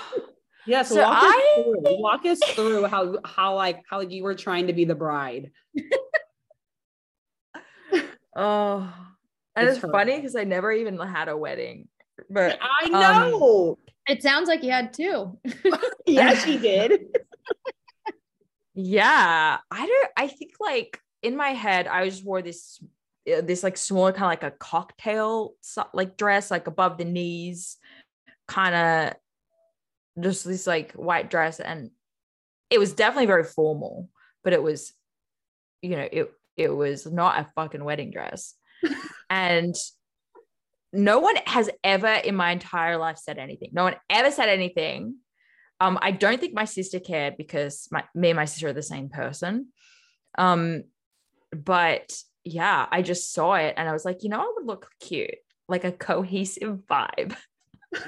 yeah. 0.67 0.83
So, 0.83 0.95
so 0.95 1.01
walk, 1.01 1.17
I... 1.21 1.27
us 1.27 1.63
through, 1.63 2.01
walk 2.01 2.25
us 2.25 2.39
through 2.53 2.85
how 2.85 3.17
how 3.23 3.55
like 3.55 3.81
how 3.89 4.01
you 4.01 4.23
were 4.23 4.35
trying 4.35 4.67
to 4.67 4.73
be 4.73 4.85
the 4.85 4.95
bride. 4.95 5.51
oh, 8.35 8.93
and 9.55 9.67
it's, 9.67 9.77
it's 9.77 9.91
funny 9.91 10.17
because 10.17 10.35
I 10.35 10.43
never 10.43 10.71
even 10.71 10.97
had 10.97 11.29
a 11.29 11.37
wedding. 11.37 11.87
But 12.29 12.59
I 12.61 12.89
know. 12.89 13.71
Um, 13.71 13.93
it 14.07 14.21
sounds 14.21 14.49
like 14.49 14.63
you 14.63 14.71
had 14.71 14.93
two. 14.93 15.37
yeah, 16.05 16.33
she 16.35 16.57
did. 16.57 17.05
Yeah, 18.75 19.57
I 19.69 19.85
don't. 19.85 20.11
I 20.17 20.27
think 20.27 20.53
like 20.59 20.99
in 21.21 21.35
my 21.35 21.49
head, 21.49 21.87
I 21.87 22.07
just 22.09 22.25
wore 22.25 22.41
this 22.41 22.83
uh, 23.31 23.41
this 23.41 23.63
like 23.63 23.77
smaller 23.77 24.11
kind 24.11 24.23
of 24.23 24.29
like 24.29 24.43
a 24.43 24.57
cocktail 24.57 25.55
like 25.93 26.17
dress, 26.17 26.49
like 26.49 26.67
above 26.67 26.97
the 26.97 27.05
knees, 27.05 27.77
kind 28.47 28.75
of 28.75 30.23
just 30.23 30.45
this 30.45 30.67
like 30.67 30.93
white 30.93 31.29
dress, 31.29 31.59
and 31.59 31.91
it 32.69 32.79
was 32.79 32.93
definitely 32.93 33.27
very 33.27 33.43
formal. 33.43 34.09
but 34.43 34.53
it 34.53 34.61
was, 34.61 34.93
you 35.81 35.95
know, 35.95 36.07
it 36.11 36.31
it 36.57 36.69
was 36.69 37.05
not 37.05 37.39
a 37.39 37.49
fucking 37.55 37.83
wedding 37.83 38.11
dress. 38.11 38.55
and 39.29 39.75
no 40.91 41.19
one 41.19 41.35
has 41.45 41.69
ever 41.83 42.07
in 42.07 42.35
my 42.35 42.51
entire 42.51 42.97
life 42.97 43.17
said 43.17 43.37
anything. 43.37 43.69
No 43.73 43.83
one 43.83 43.95
ever 44.09 44.31
said 44.31 44.49
anything. 44.49 45.15
Um, 45.83 45.99
I 46.01 46.11
don't 46.11 46.39
think 46.39 46.53
my 46.53 46.63
sister 46.63 47.01
cared 47.01 47.35
because 47.35 47.89
my 47.91 48.05
me 48.15 48.29
and 48.29 48.37
my 48.37 48.45
sister 48.45 48.69
are 48.69 48.73
the 48.73 48.81
same 48.81 49.09
person. 49.09 49.67
Um, 50.37 50.85
but 51.51 52.17
yeah, 52.45 52.87
I 52.89 53.01
just 53.01 53.33
saw 53.33 53.55
it 53.55 53.73
and 53.75 53.89
I 53.89 53.91
was 53.91 54.05
like, 54.05 54.23
you 54.23 54.29
know, 54.29 54.39
I 54.39 54.53
would 54.55 54.65
look 54.65 54.87
cute, 55.01 55.35
like 55.67 55.83
a 55.83 55.91
cohesive 55.91 56.79
vibe. 56.89 57.35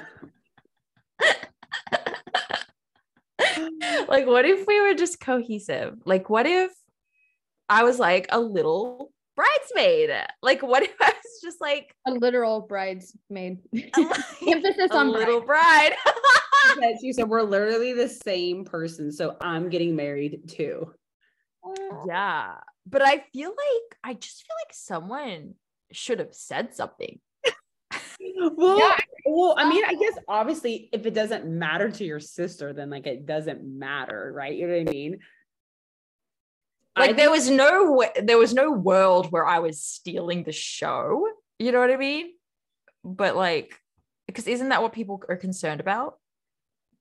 like, 4.08 4.26
what 4.26 4.46
if 4.46 4.66
we 4.66 4.80
were 4.80 4.94
just 4.94 5.20
cohesive? 5.20 5.98
Like, 6.06 6.30
what 6.30 6.46
if 6.46 6.72
I 7.68 7.84
was 7.84 7.98
like 7.98 8.26
a 8.30 8.40
little 8.40 9.12
bridesmaid? 9.36 10.10
Like, 10.40 10.62
what 10.62 10.82
if 10.82 10.94
I 10.98 11.08
was 11.12 11.40
just 11.42 11.60
like 11.60 11.94
a 12.06 12.12
literal 12.12 12.62
bridesmaid? 12.62 13.58
Emphasis 14.48 14.92
on 14.92 15.12
little 15.12 15.42
bride. 15.42 15.92
bride. 16.04 16.14
she 17.00 17.12
said, 17.12 17.28
We're 17.28 17.42
literally 17.42 17.92
the 17.92 18.08
same 18.08 18.64
person. 18.64 19.12
So 19.12 19.36
I'm 19.40 19.68
getting 19.68 19.96
married 19.96 20.48
too. 20.48 20.92
Yeah. 22.06 22.54
But 22.86 23.02
I 23.02 23.24
feel 23.32 23.50
like, 23.50 23.98
I 24.04 24.14
just 24.14 24.44
feel 24.46 24.56
like 24.64 24.72
someone 24.72 25.54
should 25.92 26.18
have 26.20 26.34
said 26.34 26.74
something. 26.74 27.18
well, 28.56 28.78
yeah. 28.78 28.96
well, 29.24 29.54
I 29.58 29.68
mean, 29.68 29.84
I 29.84 29.94
guess 29.94 30.14
obviously 30.28 30.88
if 30.92 31.06
it 31.06 31.14
doesn't 31.14 31.46
matter 31.46 31.90
to 31.90 32.04
your 32.04 32.20
sister, 32.20 32.72
then 32.72 32.90
like 32.90 33.06
it 33.06 33.26
doesn't 33.26 33.64
matter, 33.64 34.32
right? 34.34 34.56
You 34.56 34.68
know 34.68 34.78
what 34.78 34.88
I 34.88 34.92
mean? 34.92 35.18
Like 36.96 37.10
I 37.10 37.12
there 37.12 37.30
was 37.30 37.50
no 37.50 38.02
there 38.22 38.38
was 38.38 38.54
no 38.54 38.70
world 38.70 39.30
where 39.30 39.46
I 39.46 39.58
was 39.58 39.82
stealing 39.82 40.44
the 40.44 40.52
show. 40.52 41.26
You 41.58 41.72
know 41.72 41.80
what 41.80 41.90
I 41.90 41.96
mean? 41.96 42.32
But 43.04 43.36
like, 43.36 43.78
because 44.26 44.46
isn't 44.46 44.70
that 44.70 44.82
what 44.82 44.92
people 44.92 45.22
are 45.28 45.36
concerned 45.36 45.80
about? 45.80 46.18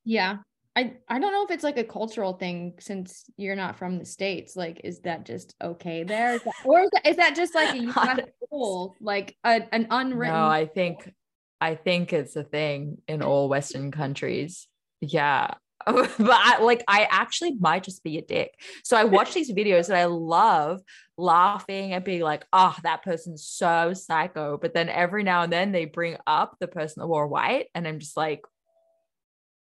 Yeah. 0.06 0.38
I, 0.78 0.94
I 1.08 1.20
don't 1.20 1.32
know 1.32 1.46
if 1.46 1.52
it's 1.52 1.64
like 1.64 1.78
a 1.78 1.86
cultural 1.86 2.34
thing 2.34 2.74
since 2.80 3.26
you're 3.38 3.56
not 3.56 3.78
from 3.78 3.98
the 3.98 4.06
states. 4.06 4.58
Like, 4.58 4.82
is 4.84 5.00
that 5.02 5.26
just 5.26 5.56
okay 5.64 6.04
there, 6.04 6.34
is 6.34 6.44
that, 6.44 6.54
or 6.66 6.82
is 6.82 6.90
that, 6.92 7.08
is 7.08 7.16
that 7.16 7.36
just 7.36 7.56
like 7.56 7.76
a 7.76 8.26
rule, 8.52 8.96
like 9.00 9.38
a, 9.46 9.62
an 9.74 9.88
unwritten? 9.90 10.36
No, 10.36 10.46
I 10.46 10.66
think 10.66 11.14
I 11.62 11.76
think 11.76 12.12
it's 12.12 12.36
a 12.36 12.44
thing 12.44 12.98
in 13.08 13.22
all 13.22 13.48
Western 13.48 13.90
countries. 13.92 14.68
Yeah, 15.00 15.54
but 15.86 16.12
I, 16.20 16.62
like 16.62 16.84
I 16.90 17.08
actually 17.10 17.56
might 17.56 17.84
just 17.84 18.04
be 18.04 18.18
a 18.18 18.22
dick. 18.22 18.52
So 18.84 18.98
I 18.98 19.06
watch 19.06 19.34
these 19.34 19.52
videos 19.52 19.88
and 19.88 19.98
I 19.98 20.06
love 20.06 20.82
laughing 21.18 21.94
and 21.94 22.04
being 22.04 22.22
like, 22.22 22.46
"Oh, 22.52 22.76
that 22.84 23.04
person's 23.04 23.48
so 23.48 23.94
psycho." 23.94 24.58
But 24.62 24.74
then 24.74 24.90
every 24.90 25.24
now 25.24 25.44
and 25.44 25.54
then 25.54 25.72
they 25.72 25.86
bring 25.86 26.18
up 26.28 26.58
the 26.60 26.68
person 26.68 27.00
that 27.00 27.08
wore 27.08 27.28
white, 27.28 27.68
and 27.74 27.88
I'm 27.88 28.00
just 28.00 28.18
like 28.18 28.42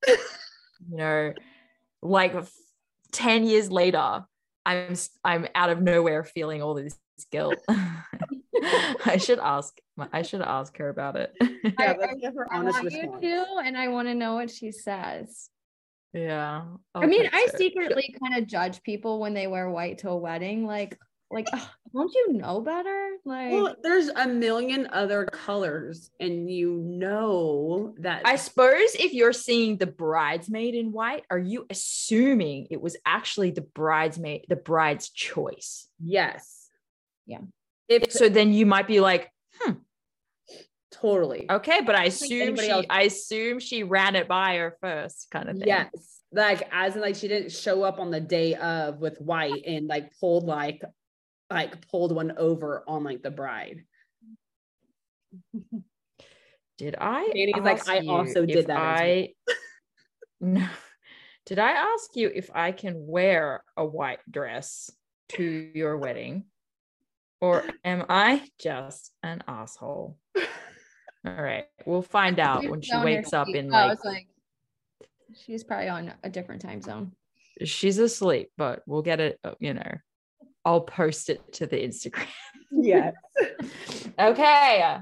you 0.07 0.17
know, 0.97 1.33
like 2.01 2.35
10 3.11 3.45
years 3.45 3.71
later, 3.71 4.25
I'm 4.65 4.95
I'm 5.23 5.47
out 5.53 5.69
of 5.69 5.81
nowhere 5.81 6.23
feeling 6.23 6.61
all 6.61 6.73
this 6.73 6.97
guilt. 7.31 7.55
I 7.69 9.17
should 9.17 9.39
ask 9.39 9.77
I 10.11 10.23
should 10.23 10.41
ask 10.41 10.75
her 10.77 10.89
about 10.89 11.15
it. 11.15 11.33
Yeah, 11.41 11.93
let's 11.99 12.19
get 12.19 12.33
her 12.35 12.47
honest 12.51 12.83
response. 12.83 13.21
You 13.21 13.45
too, 13.45 13.45
and 13.63 13.77
I 13.77 13.89
want 13.89 14.07
to 14.07 14.15
know 14.15 14.33
what 14.33 14.49
she 14.49 14.71
says. 14.71 15.49
Yeah. 16.15 16.63
I'll 16.93 17.03
i 17.03 17.05
mean, 17.05 17.29
I 17.31 17.47
secretly 17.55 18.15
kind 18.23 18.41
of 18.41 18.47
judge 18.47 18.81
people 18.83 19.19
when 19.19 19.33
they 19.33 19.47
wear 19.47 19.69
white 19.69 19.99
to 19.99 20.09
a 20.09 20.17
wedding. 20.17 20.65
Like, 20.65 20.97
like 21.35 21.47
ugh, 21.51 21.67
don't 21.93 22.13
you 22.13 22.33
know 22.33 22.61
better? 22.61 23.17
Like 23.25 23.51
well, 23.51 23.75
there's 23.83 24.07
a 24.07 24.25
million 24.25 24.87
other 24.91 25.25
colors 25.25 26.09
and 26.19 26.49
you 26.49 26.77
know 26.77 27.93
that 27.99 28.21
i 28.25 28.37
suppose 28.37 28.95
if 28.95 29.13
you're 29.13 29.33
seeing 29.33 29.77
the 29.77 29.85
bridesmaid 29.85 30.75
in 30.75 30.93
white 30.93 31.23
are 31.29 31.37
you 31.37 31.65
assuming 31.69 32.67
it 32.71 32.81
was 32.81 32.95
actually 33.05 33.51
the 33.51 33.61
bridesmaid 33.61 34.45
the 34.47 34.55
bride's 34.55 35.09
choice? 35.09 35.87
Yes. 35.99 36.69
Yeah. 37.25 37.39
If 37.89 38.11
so 38.13 38.29
then 38.29 38.53
you 38.53 38.65
might 38.65 38.87
be 38.87 39.01
like 39.01 39.29
hmm. 39.59 39.73
Totally. 40.91 41.45
Okay 41.49 41.81
but 41.85 41.95
i 41.95 42.05
assume 42.05 42.55
she 42.55 42.69
else- 42.69 42.85
i 42.89 43.01
assume 43.03 43.59
she 43.59 43.83
ran 43.83 44.15
it 44.15 44.29
by 44.29 44.55
her 44.55 44.77
first 44.79 45.27
kind 45.31 45.49
of 45.49 45.57
thing. 45.57 45.67
Yes. 45.67 46.21
Like 46.31 46.67
as 46.71 46.95
in 46.95 47.01
like 47.01 47.15
she 47.15 47.27
didn't 47.27 47.51
show 47.51 47.83
up 47.83 47.99
on 47.99 48.09
the 48.09 48.21
day 48.21 48.55
of 48.55 48.99
with 48.99 49.19
white 49.19 49.63
and 49.65 49.87
like 49.87 50.17
pulled 50.19 50.45
like 50.45 50.81
like 51.49 51.87
pulled 51.89 52.13
one 52.13 52.33
over 52.37 52.83
on 52.87 53.03
like 53.03 53.21
the 53.21 53.31
bride. 53.31 53.83
Did 56.77 56.95
I? 56.99 57.29
Dani's 57.33 57.63
like, 57.63 57.87
I 57.87 58.05
also 58.07 58.45
did 58.45 58.67
that. 58.67 58.77
I 58.77 59.29
no. 60.41 60.67
Did 61.45 61.59
I 61.59 61.71
ask 61.71 62.15
you 62.15 62.29
if 62.33 62.49
I 62.53 62.71
can 62.71 63.07
wear 63.07 63.63
a 63.77 63.85
white 63.85 64.19
dress 64.29 64.91
to 65.29 65.43
your 65.73 65.97
wedding? 65.97 66.45
Or 67.39 67.63
am 67.83 68.05
I 68.09 68.47
just 68.59 69.11
an 69.21 69.43
asshole? 69.47 70.17
All 71.25 71.33
right. 71.33 71.65
We'll 71.85 72.01
find 72.01 72.39
out 72.39 72.67
when 72.67 72.81
she 72.81 72.97
wakes 72.97 73.31
up 73.33 73.47
in 73.47 73.69
like, 73.69 74.03
like 74.03 74.27
she's 75.33 75.63
probably 75.63 75.89
on 75.89 76.13
a 76.23 76.29
different 76.29 76.61
time 76.61 76.81
zone. 76.81 77.11
She's 77.63 77.99
asleep, 77.99 78.51
but 78.57 78.83
we'll 78.85 79.01
get 79.01 79.19
it, 79.19 79.39
uh, 79.43 79.53
you 79.59 79.73
know, 79.73 79.97
I'll 80.65 80.81
post 80.81 81.29
it 81.29 81.53
to 81.53 81.67
the 81.67 81.77
Instagram. 81.77 82.27
yes. 82.71 83.13
okay. 84.19 84.97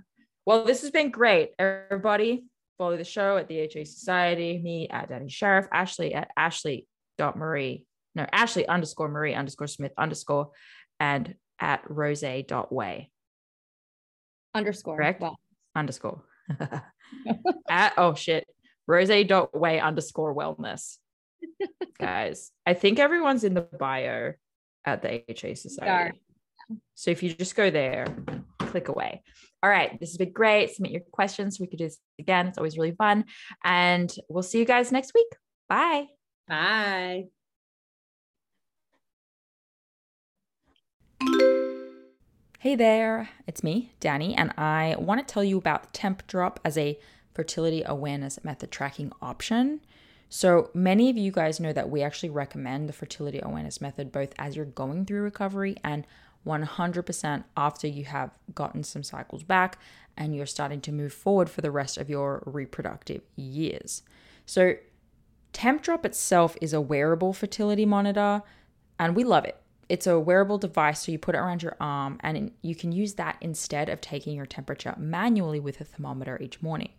Well, 0.46 0.66
this 0.66 0.82
has 0.82 0.92
been 0.92 1.10
great. 1.10 1.52
Everybody 1.58 2.44
follow 2.78 2.98
the 2.98 3.06
show 3.06 3.38
at 3.38 3.48
the 3.48 3.60
HA 3.60 3.86
Society, 3.86 4.60
me 4.62 4.90
at 4.90 5.10
Dani 5.10 5.32
Sheriff, 5.32 5.68
Ashley 5.72 6.14
at 6.14 6.30
Ashley.Marie, 6.36 7.86
no, 8.16 8.26
Ashley 8.32 8.68
underscore 8.68 9.08
Marie 9.08 9.34
underscore 9.34 9.68
Smith 9.68 9.94
underscore, 9.98 10.50
and 11.00 11.36
at 11.60 11.82
Rose 11.90 12.24
dot 12.48 12.72
way. 12.72 13.10
Underscore. 14.54 14.98
Correct? 14.98 15.22
Well. 15.22 15.40
Underscore. 15.76 16.24
at, 17.70 17.94
oh 17.98 18.14
shit. 18.16 18.46
Rose 18.86 19.26
dot 19.28 19.58
way 19.58 19.80
underscore 19.80 20.36
wellness. 20.36 20.98
Guys, 22.00 22.52
I 22.66 22.74
think 22.74 23.00
everyone's 23.00 23.44
in 23.44 23.54
the 23.54 23.62
bio 23.62 24.34
at 24.86 25.02
the 25.02 25.24
HA 25.32 25.56
Society. 25.56 26.20
So 26.96 27.12
if 27.12 27.22
you 27.24 27.34
just 27.34 27.56
go 27.56 27.70
there, 27.70 28.08
click 28.60 28.88
away. 28.88 29.22
All 29.62 29.70
right, 29.70 30.00
this 30.00 30.10
has 30.10 30.18
been 30.18 30.32
great. 30.32 30.74
Submit 30.76 30.92
your 30.92 31.02
questions. 31.12 31.60
We 31.60 31.68
could 31.68 31.80
do 31.80 31.86
this 31.86 32.00
again. 32.20 32.48
It's 32.48 32.58
always 32.58 32.78
really 32.78 32.96
fun. 32.96 33.26
And 33.64 34.14
we'll 34.30 34.44
see 34.44 34.60
you 34.60 34.66
guys 34.66 34.92
next 34.92 35.14
week. 35.14 35.28
Bye. 35.70 36.08
Bye. 36.48 37.26
Hey 42.60 42.76
there, 42.76 43.30
it's 43.46 43.62
me, 43.62 43.92
Dani, 44.00 44.36
and 44.38 44.52
I 44.58 44.96
want 44.98 45.26
to 45.26 45.32
tell 45.34 45.44
you 45.44 45.58
about 45.58 45.94
Tempdrop 45.94 46.58
as 46.64 46.78
a 46.78 46.98
fertility 47.34 47.84
awareness 47.86 48.42
method 48.44 48.72
tracking 48.72 49.12
option. 49.22 49.82
So, 50.36 50.72
many 50.74 51.12
of 51.12 51.16
you 51.16 51.32
guys 51.32 51.60
know 51.60 51.74
that 51.74 51.92
we 51.92 52.02
actually 52.02 52.32
recommend 52.32 52.90
the 52.90 52.94
fertility 52.94 53.40
awareness 53.44 53.80
method 53.80 54.12
both 54.12 54.34
as 54.40 54.56
you're 54.56 54.66
going 54.66 55.06
through 55.06 55.22
recovery 55.22 55.76
and 55.84 56.08
100% 56.48 57.44
after 57.56 57.88
you 57.88 58.06
have 58.06 58.32
gotten 58.56 58.84
some 58.84 59.04
cycles 59.04 59.44
back 59.44 59.78
and 60.18 60.36
you're 60.36 60.48
starting 60.48 60.82
to 60.82 60.92
move 60.92 61.14
forward 61.14 61.52
for 61.52 61.62
the 61.62 61.70
rest 61.70 62.00
of 62.00 62.10
your 62.10 62.42
reproductive 62.48 63.22
years. 63.36 64.02
So, 64.48 64.74
Tempdrop 65.54 66.04
itself 66.04 66.58
is 66.60 66.74
a 66.74 66.82
wearable 66.82 67.34
fertility 67.34 67.86
monitor 67.86 68.42
and 68.98 69.16
we 69.16 69.24
love 69.24 69.46
it. 69.46 69.62
It's 69.88 70.08
a 70.08 70.20
wearable 70.20 70.58
device, 70.58 71.02
so 71.06 71.12
you 71.12 71.20
put 71.20 71.36
it 71.36 71.38
around 71.38 71.62
your 71.62 71.78
arm 71.80 72.18
and 72.22 72.50
you 72.64 72.74
can 72.74 72.92
use 72.92 73.14
that 73.14 73.38
instead 73.40 73.88
of 73.88 74.02
taking 74.02 74.36
your 74.36 74.48
temperature 74.48 74.96
manually 74.98 75.60
with 75.60 75.80
a 75.80 75.84
thermometer 75.84 76.40
each 76.42 76.60
morning. 76.60 76.90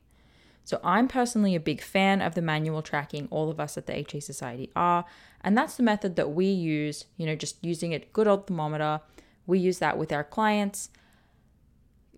So 0.64 0.80
I'm 0.82 1.08
personally 1.08 1.54
a 1.54 1.60
big 1.60 1.82
fan 1.82 2.22
of 2.22 2.34
the 2.34 2.42
manual 2.42 2.82
tracking. 2.82 3.28
All 3.30 3.50
of 3.50 3.60
us 3.60 3.76
at 3.76 3.86
the 3.86 3.96
HA 3.98 4.20
Society 4.20 4.70
are. 4.74 5.04
And 5.42 5.56
that's 5.56 5.76
the 5.76 5.82
method 5.82 6.16
that 6.16 6.32
we 6.32 6.46
use, 6.46 7.04
you 7.16 7.26
know, 7.26 7.36
just 7.36 7.62
using 7.62 7.92
a 7.92 7.98
good 7.98 8.26
old 8.26 8.46
thermometer. 8.46 9.00
We 9.46 9.58
use 9.58 9.78
that 9.80 9.98
with 9.98 10.10
our 10.10 10.24
clients 10.24 10.88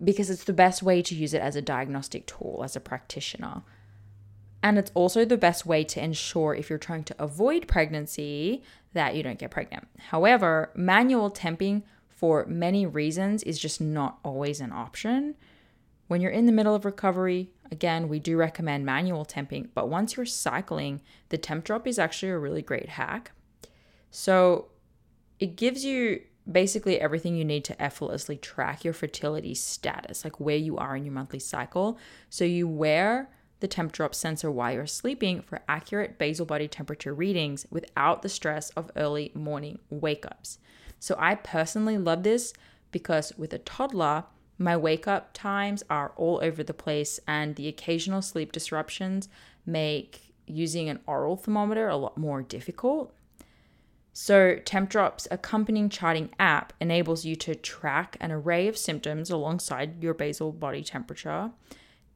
because 0.01 0.29
it's 0.29 0.45
the 0.45 0.53
best 0.53 0.81
way 0.81 1.01
to 1.01 1.15
use 1.15 1.33
it 1.33 1.41
as 1.41 1.55
a 1.55 1.61
diagnostic 1.61 2.25
tool 2.25 2.61
as 2.63 2.75
a 2.75 2.79
practitioner. 2.79 3.63
And 4.63 4.77
it's 4.77 4.91
also 4.93 5.25
the 5.25 5.37
best 5.37 5.65
way 5.65 5.83
to 5.83 6.03
ensure 6.03 6.55
if 6.55 6.69
you're 6.69 6.79
trying 6.79 7.03
to 7.05 7.15
avoid 7.21 7.67
pregnancy 7.67 8.63
that 8.93 9.15
you 9.15 9.23
don't 9.23 9.39
get 9.39 9.51
pregnant. 9.51 9.87
However, 10.09 10.71
manual 10.75 11.29
temping 11.29 11.83
for 12.07 12.45
many 12.45 12.85
reasons 12.85 13.43
is 13.43 13.59
just 13.59 13.79
not 13.79 14.19
always 14.23 14.59
an 14.59 14.71
option. 14.71 15.35
When 16.07 16.21
you're 16.21 16.31
in 16.31 16.47
the 16.47 16.51
middle 16.51 16.73
of 16.73 16.85
recovery, 16.85 17.51
again, 17.71 18.07
we 18.07 18.19
do 18.19 18.37
recommend 18.37 18.85
manual 18.85 19.25
temping, 19.25 19.69
but 19.73 19.89
once 19.89 20.15
you're 20.15 20.25
cycling, 20.25 21.01
the 21.29 21.37
Tempdrop 21.37 21.87
is 21.87 21.99
actually 21.99 22.31
a 22.31 22.37
really 22.37 22.61
great 22.61 22.89
hack. 22.89 23.31
So, 24.11 24.67
it 25.39 25.55
gives 25.55 25.85
you 25.85 26.21
basically 26.49 26.99
everything 26.99 27.35
you 27.35 27.45
need 27.45 27.65
to 27.65 27.81
effortlessly 27.81 28.37
track 28.37 28.83
your 28.83 28.93
fertility 28.93 29.53
status, 29.53 30.23
like 30.23 30.39
where 30.39 30.55
you 30.55 30.77
are 30.77 30.95
in 30.95 31.05
your 31.05 31.13
monthly 31.13 31.39
cycle. 31.39 31.97
So 32.29 32.45
you 32.45 32.67
wear 32.67 33.29
the 33.59 33.67
Tempdrop 33.67 34.13
sensor 34.13 34.49
while 34.51 34.73
you're 34.73 34.87
sleeping 34.87 35.41
for 35.41 35.61
accurate 35.67 36.17
basal 36.17 36.45
body 36.45 36.67
temperature 36.67 37.13
readings 37.13 37.65
without 37.69 38.21
the 38.21 38.29
stress 38.29 38.69
of 38.71 38.91
early 38.95 39.31
morning 39.33 39.79
wake 39.89 40.25
ups. 40.25 40.59
So 40.99 41.15
I 41.19 41.35
personally 41.35 41.97
love 41.97 42.23
this 42.23 42.53
because 42.91 43.33
with 43.37 43.53
a 43.53 43.59
toddler, 43.59 44.25
my 44.57 44.75
wake 44.75 45.07
up 45.07 45.33
times 45.33 45.83
are 45.89 46.13
all 46.15 46.39
over 46.41 46.63
the 46.63 46.73
place, 46.73 47.19
and 47.27 47.55
the 47.55 47.67
occasional 47.67 48.21
sleep 48.21 48.51
disruptions 48.51 49.29
make 49.65 50.33
using 50.45 50.89
an 50.89 50.99
oral 51.05 51.35
thermometer 51.35 51.87
a 51.87 51.97
lot 51.97 52.17
more 52.17 52.41
difficult. 52.41 53.13
So, 54.13 54.55
TempDrop's 54.55 55.27
accompanying 55.29 55.89
charting 55.89 56.31
app 56.39 56.73
enables 56.81 57.23
you 57.23 57.35
to 57.35 57.53
track 57.53 58.17
an 58.19 58.31
array 58.31 58.67
of 58.67 58.75
symptoms 58.75 59.29
alongside 59.29 60.01
your 60.01 60.15
basal 60.15 60.51
body 60.51 60.83
temperature. 60.83 61.51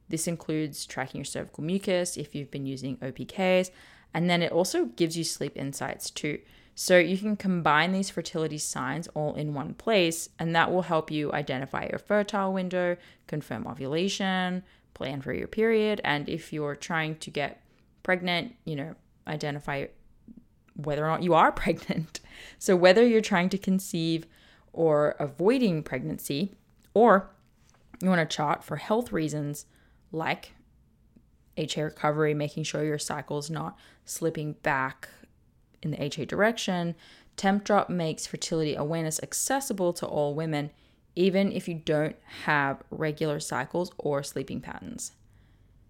This 0.08 0.26
includes 0.26 0.84
tracking 0.84 1.20
your 1.20 1.24
cervical 1.24 1.62
mucus 1.62 2.16
if 2.16 2.34
you've 2.34 2.50
been 2.50 2.66
using 2.66 2.96
OPKs, 2.96 3.70
and 4.12 4.28
then 4.28 4.42
it 4.42 4.50
also 4.50 4.86
gives 4.86 5.16
you 5.16 5.22
sleep 5.22 5.56
insights 5.56 6.10
too. 6.10 6.40
So, 6.74 6.96
you 6.96 7.18
can 7.18 7.36
combine 7.36 7.92
these 7.92 8.08
fertility 8.08 8.56
signs 8.56 9.06
all 9.08 9.34
in 9.34 9.52
one 9.52 9.74
place, 9.74 10.30
and 10.38 10.54
that 10.54 10.72
will 10.72 10.82
help 10.82 11.10
you 11.10 11.30
identify 11.32 11.86
your 11.90 11.98
fertile 11.98 12.52
window, 12.52 12.96
confirm 13.26 13.66
ovulation, 13.66 14.62
plan 14.94 15.20
for 15.20 15.34
your 15.34 15.48
period, 15.48 16.00
and 16.02 16.28
if 16.28 16.52
you're 16.52 16.76
trying 16.76 17.16
to 17.16 17.30
get 17.30 17.62
pregnant, 18.02 18.54
you 18.64 18.76
know, 18.76 18.94
identify 19.26 19.86
whether 20.74 21.04
or 21.04 21.08
not 21.08 21.22
you 21.22 21.34
are 21.34 21.52
pregnant. 21.64 22.20
So, 22.58 22.74
whether 22.74 23.06
you're 23.06 23.20
trying 23.20 23.50
to 23.50 23.58
conceive 23.58 24.26
or 24.72 25.14
avoiding 25.18 25.82
pregnancy, 25.82 26.54
or 26.94 27.30
you 28.00 28.08
want 28.08 28.28
to 28.28 28.36
chart 28.36 28.64
for 28.64 28.76
health 28.76 29.12
reasons 29.12 29.66
like 30.10 30.52
HA 31.56 31.82
recovery, 31.82 32.34
making 32.34 32.64
sure 32.64 32.82
your 32.82 32.98
cycle 32.98 33.38
is 33.38 33.50
not 33.50 33.78
slipping 34.04 34.54
back 34.62 35.08
in 35.82 35.90
the 35.90 36.02
HA 36.02 36.26
direction, 36.26 36.94
TempDrop 37.36 37.88
makes 37.88 38.26
fertility 38.26 38.74
awareness 38.74 39.20
accessible 39.22 39.92
to 39.94 40.06
all 40.06 40.34
women, 40.34 40.70
even 41.14 41.52
if 41.52 41.68
you 41.68 41.74
don't 41.74 42.16
have 42.44 42.82
regular 42.90 43.40
cycles 43.40 43.90
or 43.98 44.22
sleeping 44.22 44.60
patterns. 44.60 45.12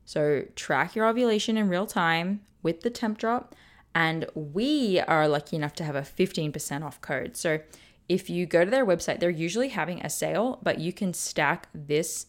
So, 0.05 0.45
track 0.57 0.97
your 0.97 1.07
ovulation 1.07 1.57
in 1.57 1.69
real 1.69 1.87
time 1.87 2.41
with 2.63 2.81
the 2.81 2.91
TempDrop 2.91 3.53
and 3.95 4.27
we 4.35 5.01
are 5.01 5.29
lucky 5.29 5.57
enough 5.57 5.75
to 5.75 5.85
have 5.85 5.97
a 5.97 6.03
15% 6.03 6.83
off 6.83 7.01
code. 7.01 7.37
So 7.37 7.61
if 8.09 8.31
you 8.31 8.47
go 8.47 8.65
to 8.65 8.71
their 8.71 8.87
website, 8.87 9.21
they're 9.21 9.31
usually 9.31 9.69
having 9.69 10.01
a 10.01 10.11
sale, 10.11 10.59
but 10.63 10.79
you 10.79 10.93
can 10.93 11.13
stack 11.15 11.69
this 11.75 12.27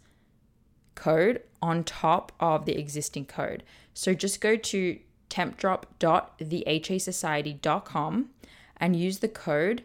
code 0.96 1.42
on 1.62 1.84
top 1.84 2.32
of 2.40 2.66
the 2.66 2.78
existing 2.78 3.26
code. 3.26 3.64
So 3.94 4.14
just 4.14 4.42
go 4.42 4.56
to 4.56 5.00
tempdrop.thehasociety.com 5.34 8.30
and 8.78 8.96
use 8.96 9.20
the 9.20 9.28
code 9.28 9.84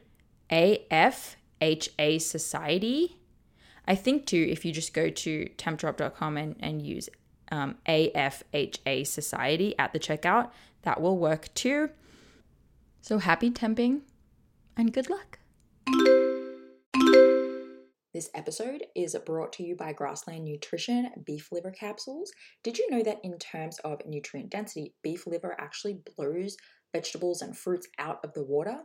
AFHA 0.50 2.20
Society. 2.20 3.16
I 3.86 3.94
think 3.94 4.26
too, 4.26 4.46
if 4.50 4.66
you 4.66 4.72
just 4.72 4.92
go 4.92 5.08
to 5.08 5.48
tempdrop.com 5.56 6.36
and, 6.36 6.56
and 6.60 6.82
use 6.82 7.08
um, 7.50 7.76
AFHA 7.86 9.06
Society 9.06 9.74
at 9.78 9.94
the 9.94 9.98
checkout, 9.98 10.50
that 10.82 11.00
will 11.00 11.16
work 11.16 11.48
too. 11.54 11.88
So 13.00 13.16
happy 13.18 13.50
temping 13.50 14.02
and 14.76 14.92
good 14.92 15.08
luck. 15.08 15.38
This 18.14 18.30
episode 18.34 18.86
is 18.96 19.14
brought 19.26 19.52
to 19.54 19.62
you 19.62 19.76
by 19.76 19.92
Grassland 19.92 20.46
Nutrition 20.46 21.10
beef 21.26 21.52
liver 21.52 21.70
capsules. 21.70 22.32
Did 22.64 22.78
you 22.78 22.90
know 22.90 23.02
that 23.02 23.20
in 23.22 23.36
terms 23.38 23.78
of 23.80 24.00
nutrient 24.06 24.48
density, 24.48 24.94
beef 25.02 25.26
liver 25.26 25.54
actually 25.60 26.00
blows 26.16 26.56
vegetables 26.90 27.42
and 27.42 27.54
fruits 27.54 27.86
out 27.98 28.24
of 28.24 28.32
the 28.32 28.42
water? 28.42 28.78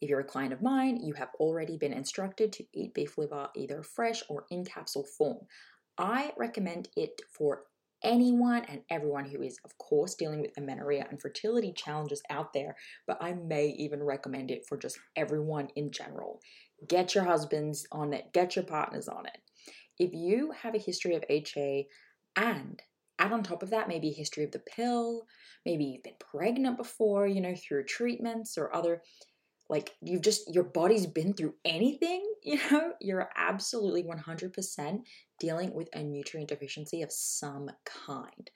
If 0.00 0.08
you're 0.08 0.20
a 0.20 0.24
client 0.24 0.54
of 0.54 0.62
mine, 0.62 1.02
you 1.04 1.12
have 1.14 1.28
already 1.38 1.76
been 1.76 1.92
instructed 1.92 2.50
to 2.54 2.64
eat 2.72 2.94
beef 2.94 3.18
liver 3.18 3.48
either 3.54 3.82
fresh 3.82 4.22
or 4.30 4.46
in 4.50 4.64
capsule 4.64 5.04
form. 5.04 5.40
I 5.98 6.32
recommend 6.38 6.88
it 6.96 7.20
for 7.36 7.64
anyone 8.02 8.64
and 8.68 8.82
everyone 8.88 9.26
who 9.26 9.42
is, 9.42 9.58
of 9.64 9.76
course, 9.78 10.14
dealing 10.14 10.40
with 10.40 10.56
amenorrhea 10.56 11.06
and 11.10 11.20
fertility 11.20 11.72
challenges 11.72 12.22
out 12.30 12.52
there, 12.52 12.76
but 13.06 13.18
I 13.20 13.34
may 13.34 13.68
even 13.78 14.02
recommend 14.02 14.50
it 14.50 14.64
for 14.66 14.78
just 14.78 14.98
everyone 15.16 15.68
in 15.76 15.90
general. 15.90 16.40
Get 16.86 17.14
your 17.14 17.24
husbands 17.24 17.86
on 17.92 18.12
it, 18.12 18.32
get 18.32 18.56
your 18.56 18.64
partners 18.64 19.08
on 19.08 19.26
it. 19.26 19.38
If 19.98 20.12
you 20.12 20.52
have 20.62 20.74
a 20.74 20.78
history 20.78 21.14
of 21.14 21.24
HA 21.28 21.86
and 22.36 22.82
add 23.18 23.32
on 23.32 23.42
top 23.42 23.62
of 23.62 23.70
that 23.70 23.88
maybe 23.88 24.10
a 24.10 24.14
history 24.14 24.44
of 24.44 24.52
the 24.52 24.58
pill, 24.58 25.26
maybe 25.64 25.84
you've 25.84 26.02
been 26.02 26.14
pregnant 26.18 26.76
before, 26.76 27.26
you 27.26 27.40
know, 27.40 27.54
through 27.54 27.84
treatments 27.84 28.58
or 28.58 28.74
other 28.74 29.02
like 29.68 29.92
you've 30.00 30.22
just 30.22 30.52
your 30.52 30.64
body's 30.64 31.06
been 31.06 31.32
through 31.32 31.54
anything 31.64 32.22
you 32.42 32.58
know 32.70 32.92
you're 33.00 33.28
absolutely 33.36 34.04
100% 34.04 34.98
dealing 35.40 35.74
with 35.74 35.88
a 35.92 36.02
nutrient 36.02 36.48
deficiency 36.48 37.02
of 37.02 37.12
some 37.12 37.68
kind 37.84 38.50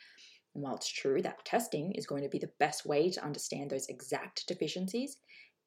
and 0.55 0.65
while 0.65 0.77
it's 0.77 0.89
true 0.89 1.23
that 1.23 1.45
testing 1.45 1.93
is 1.93 2.07
going 2.07 2.23
to 2.23 2.29
be 2.29 2.39
the 2.39 2.51
best 2.59 2.87
way 2.87 3.11
to 3.11 3.25
understand 3.25 3.71
those 3.71 3.89
exact 3.89 4.47
deficiencies 4.47 5.19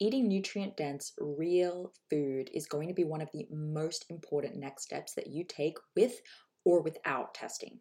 eating 0.03 0.27
nutrient 0.27 0.75
dense 0.75 1.13
real 1.19 1.91
food 2.09 2.49
is 2.53 2.65
going 2.65 2.87
to 2.87 2.93
be 2.93 3.03
one 3.03 3.21
of 3.21 3.29
the 3.33 3.47
most 3.51 4.05
important 4.09 4.55
next 4.55 4.83
steps 4.83 5.13
that 5.13 5.27
you 5.27 5.43
take 5.43 5.77
with 5.95 6.21
or 6.65 6.81
without 6.81 7.33
testing 7.33 7.79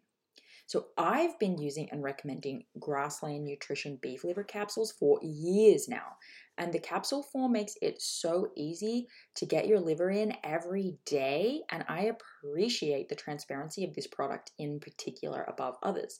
so 0.65 0.87
I've 0.97 1.37
been 1.39 1.57
using 1.57 1.89
and 1.91 2.01
recommending 2.01 2.63
Grassland 2.79 3.43
Nutrition 3.43 3.99
beef 4.01 4.23
liver 4.23 4.43
capsules 4.43 4.91
for 4.91 5.19
years 5.21 5.87
now. 5.89 6.15
And 6.57 6.71
the 6.71 6.79
capsule 6.79 7.23
form 7.23 7.51
makes 7.51 7.75
it 7.81 8.01
so 8.01 8.51
easy 8.55 9.07
to 9.35 9.45
get 9.45 9.67
your 9.67 9.79
liver 9.79 10.09
in 10.09 10.33
every 10.43 10.97
day. 11.05 11.61
And 11.69 11.83
I 11.87 12.11
appreciate 12.43 13.09
the 13.09 13.15
transparency 13.15 13.83
of 13.83 13.93
this 13.93 14.07
product 14.07 14.51
in 14.57 14.79
particular 14.79 15.43
above 15.47 15.75
others. 15.83 16.19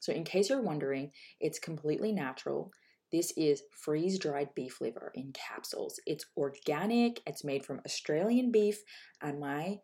So, 0.00 0.12
in 0.12 0.24
case 0.24 0.50
you're 0.50 0.60
wondering, 0.60 1.12
it's 1.40 1.58
completely 1.58 2.12
natural. 2.12 2.72
This 3.14 3.32
is 3.36 3.62
freeze 3.70 4.18
dried 4.18 4.56
beef 4.56 4.80
liver 4.80 5.12
in 5.14 5.32
capsules. 5.32 6.00
It's 6.04 6.26
organic, 6.36 7.20
it's 7.28 7.44
made 7.44 7.64
from 7.64 7.80
Australian 7.86 8.50
beef, 8.50 8.82
and 9.22 9.38
my 9.38 9.78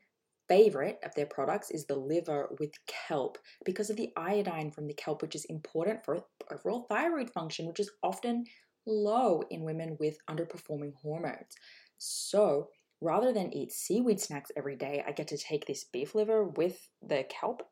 favorite 0.48 0.98
of 1.04 1.14
their 1.14 1.26
products 1.26 1.70
is 1.70 1.86
the 1.86 1.94
liver 1.94 2.48
with 2.58 2.72
kelp 2.88 3.38
because 3.64 3.88
of 3.88 3.96
the 3.96 4.10
iodine 4.16 4.72
from 4.72 4.88
the 4.88 4.94
kelp, 4.94 5.22
which 5.22 5.36
is 5.36 5.44
important 5.44 6.04
for 6.04 6.24
overall 6.50 6.86
thyroid 6.88 7.30
function, 7.30 7.68
which 7.68 7.78
is 7.78 7.92
often 8.02 8.46
low 8.84 9.44
in 9.48 9.62
women 9.62 9.96
with 10.00 10.18
underperforming 10.28 10.94
hormones. 11.00 11.54
So 11.98 12.70
rather 13.00 13.32
than 13.32 13.54
eat 13.54 13.70
seaweed 13.70 14.20
snacks 14.20 14.50
every 14.56 14.74
day, 14.74 15.04
I 15.06 15.12
get 15.12 15.28
to 15.28 15.38
take 15.38 15.66
this 15.66 15.84
beef 15.84 16.16
liver 16.16 16.42
with 16.42 16.88
the 17.00 17.24
kelp 17.28 17.62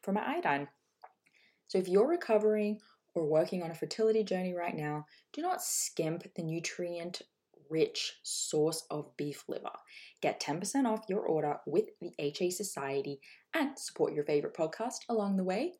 for 0.00 0.12
my 0.12 0.36
iodine. 0.36 0.68
So 1.66 1.78
if 1.78 1.88
you're 1.88 2.06
recovering 2.06 2.78
or 3.14 3.26
working 3.26 3.62
on 3.62 3.70
a 3.70 3.74
fertility 3.74 4.22
journey 4.22 4.54
right 4.54 4.76
now, 4.76 5.06
do 5.32 5.42
not 5.42 5.62
skimp 5.62 6.34
the 6.34 6.42
nutrient 6.42 7.22
rich 7.70 8.18
source 8.22 8.84
of 8.90 9.16
beef 9.16 9.44
liver. 9.48 9.70
Get 10.20 10.40
10% 10.40 10.86
off 10.86 11.04
your 11.08 11.20
order 11.20 11.58
with 11.66 11.86
the 12.00 12.12
HA 12.18 12.50
Society 12.50 13.20
and 13.54 13.78
support 13.78 14.14
your 14.14 14.24
favorite 14.24 14.54
podcast 14.54 15.00
along 15.08 15.36
the 15.36 15.44
way. 15.44 15.74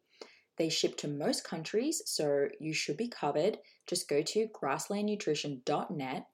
They 0.57 0.69
ship 0.69 0.97
to 0.99 1.09
most 1.09 1.45
countries, 1.45 2.03
so 2.05 2.49
you 2.59 2.75
should 2.75 2.97
be 2.97 3.09
covered. 3.09 3.59
Just 3.87 4.09
go 4.09 4.23
to 4.23 4.49
grasslandnutrition.net 4.49 6.27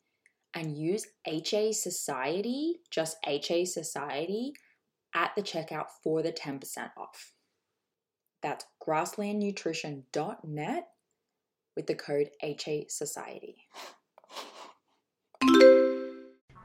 and 0.54 0.78
use 0.78 1.06
HA 1.26 1.72
Society, 1.72 2.80
just 2.90 3.18
HA 3.26 3.66
Society, 3.66 4.54
at 5.14 5.32
the 5.36 5.42
checkout 5.42 5.86
for 6.02 6.22
the 6.22 6.32
10% 6.32 6.90
off. 6.96 7.33
That's 8.44 8.66
grasslandnutrition.net 8.86 10.88
with 11.76 11.86
the 11.86 11.94
code 11.94 12.28
HA 12.42 12.86
Society. 12.90 13.56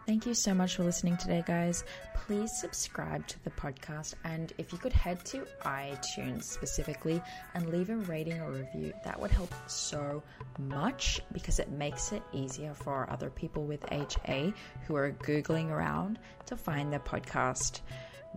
Thank 0.06 0.26
you 0.26 0.34
so 0.34 0.54
much 0.54 0.76
for 0.76 0.84
listening 0.84 1.16
today, 1.16 1.42
guys. 1.48 1.86
Please 2.16 2.52
subscribe 2.60 3.26
to 3.28 3.42
the 3.46 3.52
podcast, 3.52 4.16
and 4.26 4.52
if 4.58 4.74
you 4.74 4.78
could 4.78 4.92
head 4.92 5.24
to 5.26 5.46
iTunes 5.62 6.44
specifically 6.44 7.22
and 7.54 7.70
leave 7.70 7.90
a 7.90 7.96
rating 7.96 8.42
or 8.42 8.52
review, 8.52 8.92
that 9.06 9.18
would 9.18 9.32
help 9.32 9.54
so 9.68 10.22
much 10.58 11.22
because 11.32 11.60
it 11.60 11.72
makes 11.72 12.12
it 12.12 12.24
easier 12.34 12.74
for 12.74 13.10
other 13.10 13.30
people 13.30 13.64
with 13.64 13.86
HA 13.90 14.54
who 14.86 14.98
are 14.98 15.12
Googling 15.12 15.70
around 15.70 16.20
to 16.46 16.58
find 16.58 16.92
the 16.92 17.00
podcast 17.00 17.80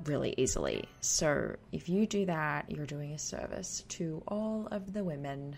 really 0.05 0.35
easily. 0.37 0.85
So 1.01 1.57
if 1.73 1.89
you 1.89 2.07
do 2.07 2.27
that, 2.27 2.71
you're 2.71 2.87
doing 2.87 3.13
a 3.13 3.19
service 3.19 3.85
to 3.91 4.23
all 4.29 4.69
of 4.71 4.93
the 4.93 5.05
women 5.05 5.57